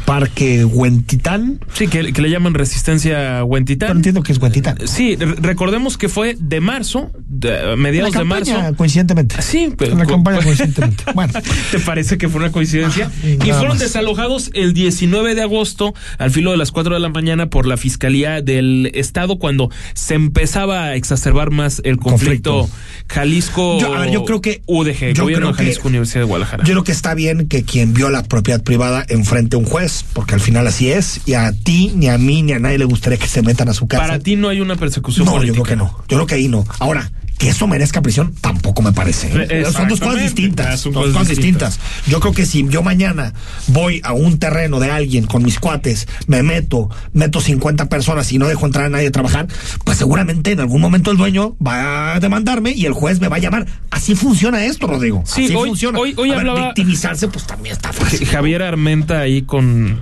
parque 0.04 0.64
Huentitán. 0.64 1.60
Sí, 1.74 1.88
que, 1.88 2.12
que 2.12 2.22
le 2.22 2.30
llaman 2.30 2.54
resistencia 2.54 3.16
Pero 3.16 3.44
Huentitán. 3.46 3.96
entiendo 3.96 4.22
que 4.22 4.32
es 4.32 4.38
Huentitán. 4.38 4.76
Sí, 4.86 5.16
re- 5.16 5.34
recordemos 5.40 5.96
que 5.98 6.08
fue 6.08 6.36
de 6.38 6.60
marzo, 6.60 7.10
de- 7.28 7.58
En 7.58 7.70
la 7.70 7.76
mediados 7.76 8.12
de 8.12 8.18
campaña, 8.18 8.58
marzo. 8.58 8.76
coincidentemente. 8.76 9.40
Sí, 9.42 9.72
pero 9.76 9.92
En 9.92 9.98
la 9.98 10.06
campaña, 10.06 10.40
coincidentemente. 10.42 11.04
Bueno. 11.14 11.32
¿Te 11.70 11.78
parece 11.80 12.18
que 12.18 12.28
fue 12.28 12.40
una 12.40 12.52
coincidencia? 12.52 13.10
Ah, 13.12 13.26
y 13.26 13.36
fueron 13.50 13.68
más. 13.70 13.78
desalojados 13.80 14.50
el 14.54 14.72
19 14.74 15.34
de 15.34 15.42
agosto 15.42 15.94
al 16.18 16.30
filo 16.30 16.50
de 16.50 16.56
las 16.56 16.70
4 16.72 16.94
de 16.94 17.00
la 17.00 17.08
mañana 17.08 17.48
por 17.50 17.66
la 17.66 17.76
Fiscalía 17.76 18.40
del 18.42 18.90
Estado 18.94 19.38
cuando 19.38 19.70
se 19.94 20.14
empezaba 20.14 20.84
a 20.84 20.94
exacerbar 20.96 21.50
más 21.50 21.80
el 21.84 21.96
conflicto, 21.98 22.60
Conflicto. 22.60 22.82
Jalisco 23.08 23.78
Yo, 23.80 23.94
a 23.94 24.00
ver, 24.00 24.10
yo 24.10 24.24
creo 24.40 24.56
que- 24.56 24.62
UDG, 24.66 25.12
yo 25.14 25.22
Gobierno 25.24 25.46
creo 25.46 25.52
de 25.52 25.56
que- 25.58 25.62
Jalisco 25.64 25.88
Universidad 25.88 26.20
de 26.20 26.24
Guadalajara. 26.26 26.64
Yo 26.64 26.72
creo 26.72 26.84
que 26.84 26.92
está 26.92 27.14
bien 27.14 27.48
que 27.48 27.64
quien 27.64 27.94
vio 27.94 28.10
la 28.10 28.22
propiedad 28.22 28.62
privada 28.62 29.04
enfrente 29.08 29.56
a 29.56 29.58
un 29.58 29.64
juez, 29.64 30.04
porque 30.12 30.34
al 30.34 30.40
final 30.40 30.66
así 30.66 30.90
es, 30.90 31.20
y 31.26 31.34
a 31.34 31.52
ti, 31.52 31.92
ni 31.94 32.08
a 32.08 32.18
mí, 32.18 32.42
ni 32.42 32.52
a 32.52 32.58
nadie 32.58 32.78
le 32.78 32.84
gustaría 32.84 33.18
que 33.18 33.28
se 33.28 33.42
metan 33.42 33.68
a 33.68 33.74
su 33.74 33.86
casa. 33.86 34.02
Para 34.02 34.18
ti 34.18 34.36
no 34.36 34.48
hay 34.48 34.60
una 34.60 34.76
persecución 34.76 35.26
no, 35.26 35.32
política. 35.32 35.56
yo 35.58 35.62
creo 35.64 35.76
que 35.78 35.84
no. 35.84 35.98
Yo 36.08 36.16
creo 36.16 36.26
que 36.26 36.34
ahí 36.36 36.48
no. 36.48 36.64
Ahora, 36.78 37.10
que 37.42 37.48
eso 37.48 37.66
merezca 37.66 38.00
prisión, 38.02 38.32
tampoco 38.40 38.82
me 38.82 38.92
parece. 38.92 39.26
¿eh? 39.26 39.46
Eh, 39.50 39.64
Son 39.72 39.88
dos 39.88 39.98
cosas 39.98 40.22
distintas. 40.22 40.78
Son 40.78 40.92
dos 40.92 41.06
cosas 41.08 41.26
distintas. 41.28 41.72
distintas. 41.72 42.06
Yo 42.08 42.20
creo 42.20 42.32
que 42.32 42.46
si 42.46 42.64
yo 42.68 42.84
mañana 42.84 43.32
voy 43.66 44.00
a 44.04 44.12
un 44.12 44.38
terreno 44.38 44.78
de 44.78 44.92
alguien 44.92 45.26
con 45.26 45.42
mis 45.42 45.58
cuates, 45.58 46.06
me 46.28 46.44
meto, 46.44 46.88
meto 47.12 47.40
50 47.40 47.88
personas 47.88 48.30
y 48.30 48.38
no 48.38 48.46
dejo 48.46 48.64
entrar 48.66 48.84
a 48.84 48.88
nadie 48.90 49.08
a 49.08 49.10
trabajar, 49.10 49.48
pues 49.84 49.98
seguramente 49.98 50.52
en 50.52 50.60
algún 50.60 50.80
momento 50.80 51.10
el 51.10 51.16
dueño 51.16 51.56
va 51.60 52.14
a 52.14 52.20
demandarme 52.20 52.70
y 52.76 52.86
el 52.86 52.92
juez 52.92 53.20
me 53.20 53.26
va 53.26 53.36
a 53.36 53.40
llamar. 53.40 53.66
Así 53.90 54.14
funciona 54.14 54.64
esto, 54.64 54.86
Rodrigo. 54.86 55.24
Sí, 55.26 55.46
Así 55.46 55.54
hoy- 55.56 55.70
funciona. 55.70 55.98
hoy- 55.98 56.14
hoy 56.16 56.30
A 56.30 56.36
ver, 56.36 56.48
hablaba- 56.48 56.66
victimizarse, 56.66 57.26
pues 57.26 57.44
también 57.44 57.72
está 57.74 57.92
fácil. 57.92 58.24
Javier 58.24 58.62
Armenta 58.62 59.18
ahí 59.18 59.42
con, 59.42 60.00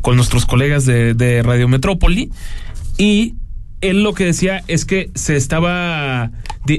con 0.00 0.16
nuestros 0.16 0.46
colegas 0.46 0.86
de, 0.86 1.12
de 1.12 1.42
Radio 1.42 1.68
Metrópoli 1.68 2.30
y 2.96 3.34
él 3.82 4.02
lo 4.02 4.14
que 4.14 4.24
decía 4.24 4.64
es 4.68 4.84
que 4.84 5.10
se 5.14 5.36
estaba, 5.36 6.30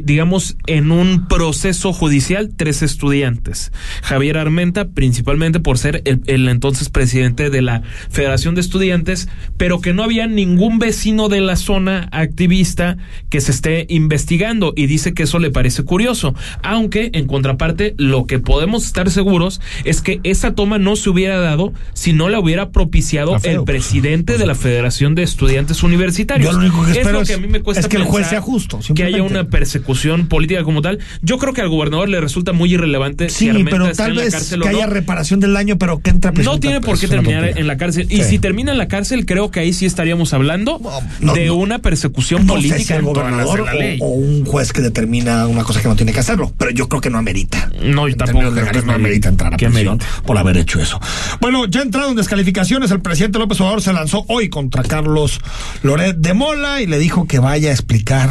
digamos, 0.04 0.56
en 0.68 0.92
un 0.92 1.28
proceso 1.28 1.94
judicial 1.94 2.52
tres 2.56 2.82
estudiantes. 2.82 3.72
Javier 4.04 4.38
Armenta, 4.38 4.90
principalmente 4.90 5.60
por 5.60 5.78
ser 5.78 6.02
el, 6.06 6.22
el 6.28 6.48
entonces 6.48 6.90
presidente 6.90 7.50
de 7.50 7.62
la 7.62 7.82
Federación 8.10 8.56
de 8.56 8.62
Estudiantes, 8.62 9.28
pero 9.58 9.82
que 9.82 9.94
no 9.94 10.04
había 10.04 10.28
ningún 10.28 10.80
vecino 10.80 11.30
de 11.30 11.42
la 11.42 11.56
zona 11.56 12.10
activista 12.12 12.98
que 13.30 13.42
se 13.42 13.52
esté 13.52 13.86
investigando 13.90 14.74
y 14.76 14.88
dice 14.88 15.14
que 15.14 15.24
eso 15.24 15.40
le 15.40 15.52
parece 15.52 15.84
curioso. 15.84 16.36
Aunque, 16.64 17.10
en 17.14 17.28
contraparte, 17.28 17.96
lo 17.98 18.26
que 18.26 18.40
podemos 18.40 18.86
estar 18.86 19.10
seguros 19.10 19.62
es 19.86 20.02
que 20.02 20.20
esa 20.24 20.56
toma 20.56 20.78
no 20.78 20.96
se 20.96 21.10
hubiera 21.10 21.40
dado 21.40 21.74
si 21.94 22.14
no 22.14 22.30
la 22.30 22.40
hubiera 22.40 22.72
propiciado 22.72 23.36
el 23.44 23.58
pues. 23.58 23.66
presidente 23.66 24.38
de 24.38 24.46
la 24.46 24.56
Federación 24.56 25.16
de 25.16 25.24
Estudiantes 25.24 25.84
Universitarios. 25.84 26.52
Yo 26.52 26.60
lo 26.60 26.66
único 26.66 26.86
que 26.86 26.92
es 26.92 26.98
espero 26.98 27.20
lo 27.20 27.26
que 27.26 27.34
a 27.34 27.38
mí 27.38 27.48
me 27.48 27.62
cuesta 27.62 27.82
es 27.82 27.88
que 27.88 27.98
el 27.98 28.04
juez 28.04 28.28
sea 28.28 28.42
justo, 28.42 28.80
que 28.96 29.04
haya 29.04 29.24
una 29.24 29.50
persecución 29.80 30.28
política 30.28 30.64
como 30.64 30.82
tal. 30.82 31.00
Yo 31.22 31.38
creo 31.38 31.54
que 31.54 31.62
al 31.62 31.70
gobernador 31.70 32.10
le 32.10 32.20
resulta 32.22 32.54
muy 32.54 32.74
irrelevante 32.74 33.30
Sí, 33.30 33.46
si 33.46 33.50
Armenta 33.50 33.72
pero 33.72 33.88
está 33.88 34.04
tal 34.04 34.12
en 34.12 34.18
la 34.18 34.24
vez 34.24 34.34
cárcel 34.34 34.62
que 34.62 34.68
o 34.68 34.72
no. 34.72 34.78
haya 34.78 34.88
reparación 34.88 35.40
del 35.40 35.54
daño, 35.54 35.78
pero 35.78 36.00
que 36.00 36.10
entre 36.10 36.30
a 36.30 36.34
prisión 36.34 36.56
No 36.56 36.60
tiene 36.60 36.82
por 36.82 37.00
qué 37.00 37.08
terminar 37.08 37.58
en 37.58 37.68
la 37.68 37.78
cárcel. 37.78 38.08
Y 38.10 38.24
si 38.24 38.40
termina 38.40 38.72
en 38.72 38.78
la 38.78 38.88
cárcel, 38.88 39.26
creo 39.26 39.52
que 39.52 39.60
ahí 39.62 39.74
sí 39.74 39.86
estaríamos 39.86 40.34
hablando 40.34 40.80
no, 41.20 41.34
de 41.34 41.48
no. 41.48 41.56
una 41.56 41.80
persecución 41.80 42.46
política 42.46 42.78
sé 42.78 42.84
si 42.86 42.94
el 42.94 43.02
gobernador 43.04 43.66
la 43.66 43.74
ley. 43.74 43.98
o, 44.02 44.06
o 44.06 44.10
un 44.14 44.46
juez 44.46 44.74
que 44.74 44.82
determina 44.82 45.48
una 45.48 45.64
cosa 45.64 45.82
que 45.82 45.88
no 45.88 45.96
tiene 45.96 46.12
que 46.14 46.20
hacerlo, 46.20 46.52
pero 46.58 46.72
yo 46.72 46.88
creo 46.90 47.02
que 47.02 47.10
no 47.10 47.18
amerita. 47.18 47.70
No, 47.82 48.08
yo 48.08 48.14
En 48.14 48.18
tampoco 48.18 48.52
creo 48.52 48.72
que 48.72 48.82
no 48.84 48.94
amerita 48.94 49.30
entrar 49.30 49.54
a 49.54 49.58
prisión 49.58 50.00
por 50.26 50.38
haber 50.38 50.58
hecho 50.58 50.80
eso. 50.82 51.00
Bueno, 51.42 51.66
ya 51.66 51.82
entrado 51.82 52.10
en 52.10 52.16
descalificaciones, 52.16 52.92
el 52.92 53.02
presidente 53.02 53.40
López 53.40 53.60
Obrador 53.62 53.82
se 53.82 53.94
lanzó 53.94 54.26
hoy 54.28 54.50
contra 54.50 54.84
Carlos 54.84 55.40
Loret 55.84 56.18
de 56.18 56.34
Mola 56.34 56.82
y 56.82 56.88
le 56.88 57.00
dijo 57.00 57.26
que 57.28 57.40
vaya 57.40 57.70
a 57.70 57.74
explicar. 57.74 58.30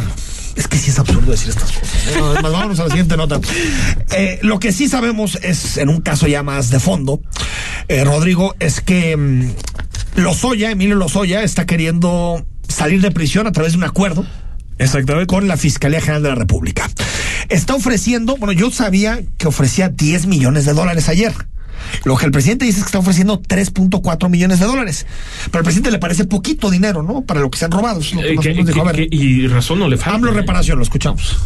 Es 0.55 0.67
que 0.67 0.77
sí 0.77 0.89
es 0.89 0.99
absurdo 0.99 1.31
decir 1.31 1.49
estas 1.49 1.71
cosas. 1.71 2.07
¿eh? 2.07 2.17
No, 2.17 2.35
es 2.35 2.41
más, 2.41 2.51
vámonos 2.51 2.79
a 2.79 2.83
la 2.83 2.89
siguiente 2.89 3.17
nota. 3.17 3.39
Eh, 4.11 4.39
lo 4.41 4.59
que 4.59 4.71
sí 4.71 4.87
sabemos 4.89 5.37
es, 5.41 5.77
en 5.77 5.89
un 5.89 6.01
caso 6.01 6.27
ya 6.27 6.43
más 6.43 6.69
de 6.69 6.79
fondo, 6.79 7.21
eh, 7.87 8.03
Rodrigo, 8.03 8.55
es 8.59 8.81
que 8.81 9.15
mm, 9.15 9.51
Lozoya, 10.15 10.71
Emilio 10.71 10.95
Lozoya, 10.95 11.43
está 11.43 11.65
queriendo 11.65 12.45
salir 12.67 13.01
de 13.01 13.11
prisión 13.11 13.47
a 13.47 13.51
través 13.51 13.73
de 13.73 13.77
un 13.77 13.83
acuerdo 13.83 14.25
Exactamente. 14.77 15.27
con 15.27 15.47
la 15.47 15.57
Fiscalía 15.57 16.01
General 16.01 16.23
de 16.23 16.29
la 16.29 16.35
República. 16.35 16.89
Está 17.49 17.75
ofreciendo, 17.75 18.35
bueno, 18.37 18.53
yo 18.53 18.71
sabía 18.71 19.21
que 19.37 19.47
ofrecía 19.47 19.89
10 19.89 20.27
millones 20.27 20.65
de 20.65 20.73
dólares 20.73 21.09
ayer. 21.09 21.33
Lo 22.03 22.17
que 22.17 22.25
el 22.25 22.31
presidente 22.31 22.65
dice 22.65 22.79
es 22.79 22.83
que 22.83 22.87
está 22.89 22.99
ofreciendo 22.99 23.41
3.4 23.41 24.29
millones 24.29 24.59
de 24.59 24.65
dólares. 24.65 25.05
Pero 25.45 25.59
al 25.59 25.63
presidente 25.63 25.91
le 25.91 25.99
parece 25.99 26.25
poquito 26.25 26.69
dinero, 26.69 27.03
¿no? 27.03 27.21
Para 27.21 27.39
lo 27.39 27.49
que 27.49 27.57
se 27.57 27.65
han 27.65 27.71
robado. 27.71 28.01
Eso 28.01 28.09
es 28.09 28.15
lo 28.15 28.21
que 28.21 28.31
Eh, 28.31 28.35
más 28.35 28.39
o 28.39 28.43
que- 28.43 28.49
menos 28.53 28.67
dijo. 28.67 28.81
A 28.87 28.91
que- 28.91 28.99
ver, 29.01 29.09
que- 29.09 29.15
y 29.15 29.47
razón 29.47 29.79
no 29.79 29.87
le 29.87 29.97
falta. 29.97 30.15
AMLO 30.15 30.31
¿eh? 30.31 30.35
reparación, 30.35 30.77
lo 30.77 30.83
escuchamos. 30.83 31.37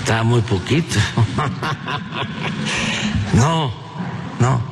Está 0.00 0.22
muy 0.22 0.40
poquito. 0.42 0.96
No, 3.34 3.72
no. 4.38 4.62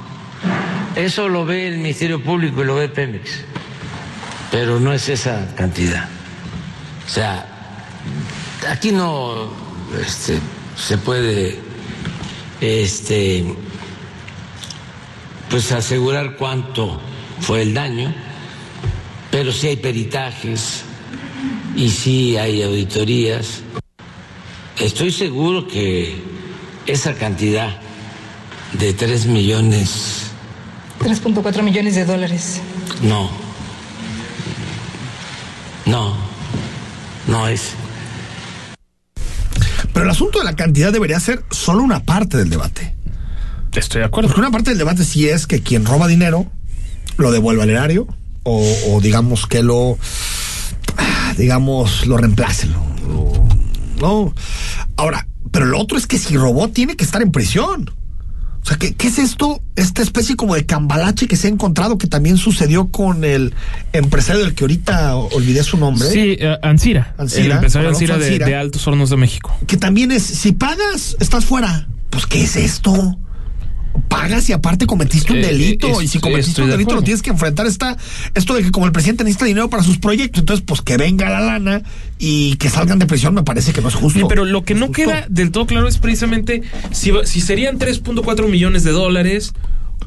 eso 0.95 1.29
lo 1.29 1.45
ve 1.45 1.69
el 1.69 1.79
Ministerio 1.79 2.23
Público 2.23 2.63
y 2.63 2.67
lo 2.67 2.77
ve 2.77 2.89
Pemex, 2.89 3.31
pero 4.51 4.79
no 4.79 4.93
es 4.93 5.09
esa 5.09 5.55
cantidad. 5.57 6.09
O 7.07 7.09
sea, 7.09 7.47
aquí 8.71 8.93
no 8.93 9.51
este, 10.01 10.39
se 10.77 10.99
puede 10.99 11.59
este, 12.61 13.55
pues 15.53 15.71
asegurar 15.71 16.37
cuánto 16.37 16.99
fue 17.41 17.61
el 17.61 17.75
daño, 17.75 18.15
pero 19.31 19.53
sí 19.53 19.67
hay 19.67 19.77
peritajes 19.77 20.83
y 21.77 21.91
sí 21.91 22.39
hay 22.39 22.63
auditorías. 22.63 23.61
Estoy 24.79 25.13
seguro 25.13 25.69
que 25.69 26.17
esa 26.87 27.13
cantidad 27.15 27.69
de 28.73 28.95
3 28.95 29.27
millones 29.27 30.31
3.4 31.01 31.63
millones 31.63 31.97
de 31.97 32.07
dólares. 32.07 32.63
no, 33.03 33.31
no, 35.85 36.17
no 37.27 37.47
es. 37.47 37.73
Pero 39.93 40.07
el 40.07 40.11
asunto 40.11 40.39
de 40.39 40.47
la 40.47 40.57
cantidad 40.57 40.91
debería 40.91 41.21
ser 41.21 41.45
solo 41.51 41.83
una 41.83 42.01
parte 42.01 42.39
del 42.39 42.49
debate. 42.49 43.02
Estoy 43.75 44.01
de 44.01 44.07
acuerdo. 44.07 44.29
Porque 44.29 44.41
una 44.41 44.51
parte 44.51 44.71
del 44.71 44.79
debate 44.79 45.05
sí 45.05 45.29
es 45.29 45.47
que 45.47 45.63
quien 45.63 45.85
roba 45.85 46.07
dinero 46.09 46.47
lo 47.17 47.31
devuelva 47.33 47.63
al 47.65 47.71
erario 47.71 48.07
o, 48.45 48.65
o 48.91 49.01
digamos 49.01 49.47
que 49.47 49.63
lo, 49.63 49.99
digamos, 51.37 52.07
lo 52.07 52.17
reemplace. 52.17 52.67
lo- 52.67 53.33
no. 54.01 54.35
Ahora, 54.97 55.27
pero 55.51 55.67
lo 55.67 55.79
otro 55.79 55.97
es 55.97 56.07
que 56.07 56.19
si 56.19 56.37
robó 56.37 56.69
tiene 56.69 56.97
que 56.97 57.05
estar 57.05 57.23
en 57.23 57.31
prisión. 57.33 57.91
O 58.63 58.65
sea, 58.67 58.77
¿qué, 58.77 58.95
qué 58.95 59.09
es 59.09 59.19
esto? 59.19 59.61
Esta 59.75 60.03
especie 60.03 60.37
como 60.37 60.55
de 60.55 60.67
cambalache 60.67 61.27
que 61.27 61.35
se 61.37 61.49
ha 61.49 61.51
encontrado 61.51 61.99
que 61.99 62.07
también 62.07 62.37
sucedió 62.37 62.89
con 62.89 63.25
el 63.25 63.55
empresario 63.93 64.45
del 64.45 64.55
que 64.55 64.63
ahorita 64.65 65.17
olvidé 65.17 65.65
su 65.65 65.79
nombre. 65.79 66.09
Sí, 66.09 66.37
eh, 66.39 66.57
Ansira, 66.63 67.15
Ansira, 67.19 67.45
el 67.45 67.53
empresario 67.53 67.89
Ansira 67.89 68.19
de, 68.19 68.39
de 68.39 68.55
Altos 68.55 68.87
Hornos 68.87 69.11
de 69.11 69.17
México. 69.17 69.53
que 69.67 69.77
también 69.77 70.13
es, 70.13 70.23
si 70.23 70.53
pagas, 70.53 71.17
estás 71.19 71.45
fuera. 71.45 71.89
Pues, 72.11 72.27
¿qué 72.27 72.43
es 72.43 72.55
esto? 72.57 73.19
Pagas 74.09 74.49
y 74.49 74.53
aparte 74.53 74.87
cometiste 74.87 75.33
un 75.33 75.39
Eh, 75.39 75.47
delito. 75.47 75.87
eh, 76.01 76.05
y 76.05 76.09
si 76.09 76.19
cometiste 76.19 76.63
un 76.63 76.69
de 76.69 76.73
delito, 76.73 76.91
lo 76.93 76.95
acuerdo. 76.99 77.05
tienes 77.05 77.23
que 77.23 77.31
enfrentar. 77.31 77.67
Está 77.67 77.97
esto 78.35 78.55
de 78.55 78.63
que, 78.63 78.71
como 78.71 78.87
el 78.87 78.93
presidente 78.93 79.25
necesita 79.25 79.45
dinero 79.45 79.69
para 79.69 79.83
sus 79.83 79.99
proyectos, 79.99 80.41
entonces, 80.41 80.65
pues 80.67 80.81
que 80.81 80.97
venga 80.97 81.29
la 81.29 81.41
lana 81.41 81.83
y 82.19 82.57
que 82.57 82.71
salgan 82.71 82.99
de 82.99 83.07
prisión, 83.07 83.35
me 83.35 83.43
parece 83.43 83.73
que 83.73 83.81
no 83.83 83.89
es 83.89 83.95
justo. 83.95 84.29
Pero 84.29 84.45
lo 84.45 84.65
que 84.65 84.75
no 84.75 84.93
queda 84.93 85.27
del 85.29 85.51
todo 85.51 85.67
claro 85.67 85.89
es 85.89 85.99
precisamente 85.99 86.63
si, 86.91 87.13
si 87.25 87.41
serían 87.41 87.79
3.4 87.79 88.49
millones 88.49 88.85
de 88.85 88.93
dólares 88.93 89.53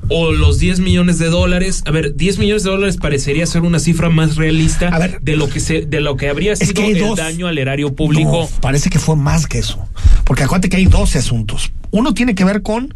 o 0.09 0.31
los 0.31 0.59
10 0.59 0.79
millones 0.79 1.19
de 1.19 1.27
dólares. 1.29 1.83
A 1.85 1.91
ver, 1.91 2.15
10 2.15 2.37
millones 2.39 2.63
de 2.63 2.69
dólares 2.71 2.97
parecería 2.97 3.45
ser 3.45 3.61
una 3.61 3.79
cifra 3.79 4.09
más 4.09 4.35
realista 4.35 4.87
A 4.89 4.99
ver. 4.99 5.19
de 5.21 5.35
lo 5.35 5.47
que 5.49 5.59
se 5.59 5.81
de 5.85 6.01
lo 6.01 6.15
que 6.17 6.29
habría 6.29 6.55
sido 6.55 6.73
que 6.73 6.91
el 6.91 6.99
dos. 6.99 7.17
daño 7.17 7.47
al 7.47 7.57
erario 7.57 7.95
público. 7.95 8.47
No, 8.51 8.61
parece 8.61 8.89
que 8.89 8.99
fue 8.99 9.15
más 9.15 9.47
que 9.47 9.59
eso. 9.59 9.79
Porque 10.23 10.43
acuérdate 10.43 10.69
que 10.69 10.77
hay 10.77 10.85
12 10.85 11.17
asuntos. 11.19 11.71
Uno 11.91 12.13
tiene 12.13 12.35
que 12.35 12.43
ver 12.43 12.61
con 12.61 12.93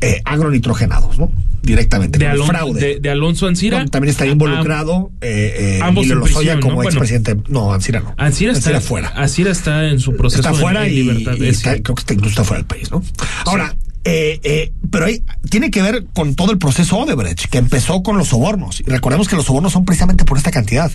eh, 0.00 0.20
agronitrogenados, 0.24 1.18
¿no? 1.18 1.30
Directamente. 1.62 2.18
de, 2.18 2.26
Alon- 2.28 2.46
fraude. 2.46 2.80
de, 2.80 3.00
de 3.00 3.10
Alonso 3.10 3.46
Ancira. 3.46 3.82
No, 3.82 3.90
también 3.90 4.10
Ah, 4.24 4.26
involucrado 4.26 5.10
eh, 5.20 5.76
eh, 5.76 5.80
ambos 5.82 6.06
en 6.06 6.18
Lozoya 6.18 6.52
prisión, 6.54 6.60
como 6.60 6.82
¿no? 6.82 6.88
Expresidente. 6.88 7.36
No, 7.48 7.72
Ansira 7.72 8.00
no. 8.00 8.14
Ansira 8.16 8.52
está 8.52 8.80
fuera. 8.80 9.08
Ansira 9.16 9.50
está 9.50 9.88
en 9.88 9.98
su 10.00 10.16
proceso 10.16 10.40
está 10.40 10.54
fuera 10.54 10.86
en 10.86 10.92
y, 10.92 10.96
libertad. 10.96 11.34
y 11.36 11.46
es 11.48 11.56
está- 11.58 11.80
creo 11.82 11.94
que 11.96 12.00
está 12.00 12.14
incluso 12.14 12.30
está 12.30 12.44
fuera 12.44 12.58
del 12.62 12.66
país, 12.66 12.90
¿no? 12.90 13.02
Ahora, 13.44 13.76
eh, 14.04 14.40
eh, 14.44 14.72
pero 14.90 15.06
ahí 15.06 15.22
tiene 15.50 15.70
que 15.70 15.82
ver 15.82 16.06
con 16.14 16.34
todo 16.34 16.52
el 16.52 16.58
proceso 16.58 16.96
Odebrecht, 16.98 17.46
que 17.50 17.58
empezó 17.58 18.02
con 18.02 18.18
los 18.18 18.28
sobornos. 18.28 18.80
Y 18.80 18.84
recordemos 18.84 19.28
que 19.28 19.36
los 19.36 19.46
sobornos 19.46 19.72
son 19.72 19.84
precisamente 19.84 20.24
por 20.24 20.38
esta 20.38 20.50
cantidad, 20.50 20.90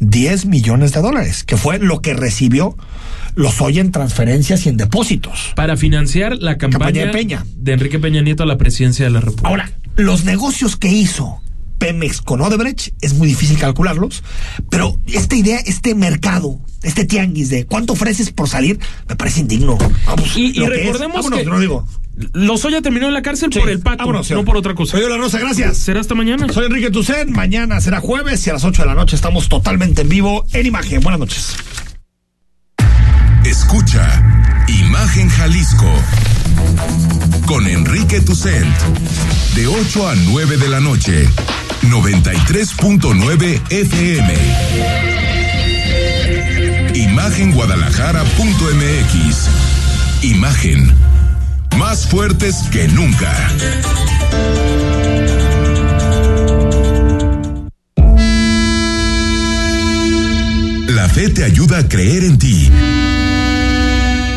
10 0.00 0.46
millones 0.46 0.92
de 0.92 1.00
dólares, 1.00 1.44
que 1.44 1.56
fue 1.56 1.78
lo 1.78 2.00
que 2.00 2.14
recibió 2.14 2.76
los 3.34 3.60
hoy 3.60 3.78
en 3.78 3.92
transferencias 3.92 4.64
y 4.66 4.70
en 4.70 4.76
depósitos. 4.76 5.52
Para 5.54 5.76
financiar 5.76 6.36
la 6.38 6.56
campaña, 6.58 6.78
Campaña 6.86 7.06
de 7.06 7.12
Peña. 7.12 7.46
de 7.56 7.72
Enrique 7.72 7.98
Peña 7.98 8.22
Nieto 8.22 8.42
a 8.42 8.46
la 8.46 8.56
presidencia 8.58 9.04
de 9.04 9.10
la 9.10 9.20
República. 9.20 9.48
Ahora, 9.48 9.70
los 9.96 10.24
negocios 10.24 10.76
que 10.76 10.88
hizo 10.88 11.40
Pemex 11.78 12.22
con 12.22 12.40
Odebrecht 12.40 12.94
es 13.02 13.12
muy 13.14 13.28
difícil 13.28 13.58
calcularlos, 13.58 14.22
pero 14.70 14.98
esta 15.06 15.36
idea, 15.36 15.58
este 15.66 15.94
mercado, 15.94 16.58
este 16.82 17.04
tianguis 17.04 17.50
de 17.50 17.66
cuánto 17.66 17.92
ofreces 17.92 18.30
por 18.30 18.48
salir, 18.48 18.78
me 19.06 19.16
parece 19.16 19.40
indigno. 19.40 19.76
Vamos, 20.06 20.34
Y- 20.36 20.46
y 20.46 20.52
lo 20.54 20.70
que 20.70 20.76
es. 20.80 20.86
recordemos 20.86 21.16
Vámonos, 21.16 21.38
que- 21.40 21.44
no 21.44 21.60
digo. 21.60 21.86
Lozoya 22.32 22.80
terminó 22.80 23.08
en 23.08 23.14
la 23.14 23.22
cárcel 23.22 23.50
Sí, 23.52 23.58
por 23.58 23.68
el 23.68 23.80
pato, 23.80 23.98
vámonos, 23.98 24.30
no 24.30 24.44
por 24.44 24.56
otra 24.56 24.74
cosa. 24.74 24.96
Soy 24.96 25.08
la 25.08 25.16
Rosa, 25.16 25.38
gracias. 25.38 25.76
Será 25.76 26.00
hasta 26.00 26.14
mañana. 26.14 26.50
Soy 26.52 26.66
Enrique 26.66 26.90
Tucen, 26.90 27.32
mañana 27.32 27.80
será 27.80 28.00
jueves 28.00 28.46
y 28.46 28.50
a 28.50 28.54
las 28.54 28.64
8 28.64 28.82
de 28.82 28.88
la 28.88 28.94
noche 28.94 29.16
estamos 29.16 29.48
totalmente 29.48 30.02
en 30.02 30.08
vivo 30.08 30.46
en 30.52 30.66
imagen. 30.66 31.00
Buenas 31.00 31.20
noches. 31.20 31.56
Escucha 33.44 34.22
Imagen 34.66 35.28
Jalisco 35.28 35.88
con 37.46 37.66
Enrique 37.68 38.20
Tucent 38.20 38.66
de 39.54 39.68
8 39.68 40.08
a 40.08 40.14
9 40.16 40.56
de 40.56 40.68
la 40.68 40.80
noche 40.80 41.28
93.9 41.82 43.60
FM 43.70 44.34
Imagenguadalajara.mx 46.94 49.48
Imagen 50.22 50.92
más 51.76 52.06
fuertes 52.06 52.56
que 52.70 52.88
nunca 52.88 53.32
La 60.88 61.08
fe 61.08 61.28
te 61.28 61.44
ayuda 61.44 61.78
a 61.78 61.88
creer 61.88 62.24
en 62.24 62.38
ti 62.38 62.70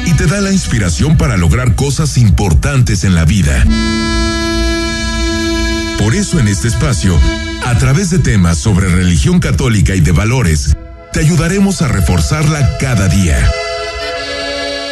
y 0.05 0.13
te 0.13 0.25
da 0.25 0.41
la 0.41 0.51
inspiración 0.51 1.17
para 1.17 1.37
lograr 1.37 1.75
cosas 1.75 2.17
importantes 2.17 3.03
en 3.03 3.15
la 3.15 3.25
vida. 3.25 3.65
Por 5.97 6.15
eso 6.15 6.39
en 6.39 6.47
este 6.47 6.67
espacio, 6.67 7.19
a 7.65 7.77
través 7.77 8.09
de 8.09 8.19
temas 8.19 8.57
sobre 8.57 8.87
religión 8.87 9.39
católica 9.39 9.95
y 9.95 10.01
de 10.01 10.11
valores, 10.11 10.75
te 11.13 11.19
ayudaremos 11.19 11.81
a 11.81 11.87
reforzarla 11.87 12.77
cada 12.79 13.07
día. 13.07 13.49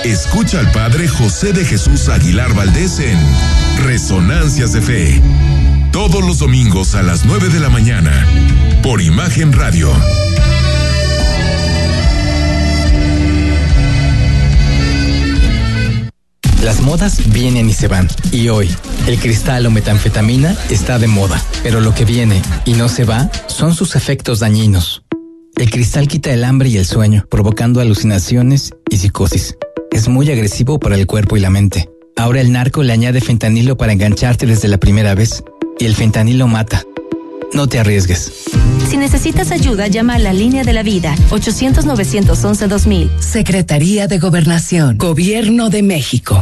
Escucha 0.03 0.59
al 0.59 0.71
Padre 0.71 1.07
José 1.07 1.53
de 1.53 1.65
Jesús 1.65 2.07
Aguilar 2.09 2.53
Valdés 2.53 2.99
en 2.99 3.17
Resonancias 3.83 4.71
de 4.73 4.81
Fe, 4.81 5.21
todos 5.91 6.23
los 6.23 6.39
domingos 6.39 6.95
a 6.95 7.03
las 7.03 7.25
9 7.25 7.49
de 7.49 7.59
la 7.59 7.69
mañana, 7.69 8.25
por 8.81 9.01
Imagen 9.01 9.51
Radio. 9.53 9.91
Las 16.63 16.81
modas 16.81 17.31
vienen 17.31 17.69
y 17.69 17.73
se 17.73 17.87
van. 17.87 18.07
Y 18.31 18.49
hoy, 18.49 18.69
el 19.07 19.19
cristal 19.19 19.65
o 19.65 19.71
metanfetamina 19.71 20.55
está 20.69 20.99
de 20.99 21.07
moda. 21.07 21.41
Pero 21.63 21.81
lo 21.81 21.93
que 21.93 22.03
viene 22.03 22.41
y 22.65 22.73
no 22.73 22.89
se 22.89 23.05
va 23.05 23.29
son 23.47 23.73
sus 23.73 23.95
efectos 23.95 24.39
dañinos. 24.39 25.03
El 25.55 25.71
cristal 25.71 26.07
quita 26.07 26.31
el 26.31 26.43
hambre 26.43 26.69
y 26.69 26.77
el 26.77 26.85
sueño, 26.85 27.25
provocando 27.29 27.79
alucinaciones 27.79 28.71
y 28.89 28.97
psicosis. 28.97 29.55
Es 29.91 30.07
muy 30.07 30.29
agresivo 30.31 30.79
para 30.79 30.95
el 30.95 31.07
cuerpo 31.07 31.37
y 31.37 31.39
la 31.39 31.49
mente. 31.49 31.89
Ahora 32.15 32.41
el 32.41 32.51
narco 32.51 32.83
le 32.83 32.93
añade 32.93 33.21
fentanilo 33.21 33.77
para 33.77 33.93
engancharte 33.93 34.45
desde 34.45 34.67
la 34.67 34.77
primera 34.77 35.15
vez. 35.15 35.43
Y 35.79 35.85
el 35.85 35.95
fentanilo 35.95 36.47
mata. 36.47 36.83
No 37.53 37.67
te 37.67 37.79
arriesgues. 37.79 38.31
Si 38.89 38.97
necesitas 38.97 39.51
ayuda, 39.51 39.87
llama 39.87 40.15
a 40.15 40.19
la 40.19 40.33
línea 40.33 40.63
de 40.63 40.73
la 40.73 40.83
vida 40.83 41.15
800-911-2000. 41.29 43.19
Secretaría 43.19 44.07
de 44.07 44.19
Gobernación, 44.19 44.97
Gobierno 44.97 45.69
de 45.69 45.83
México. 45.83 46.41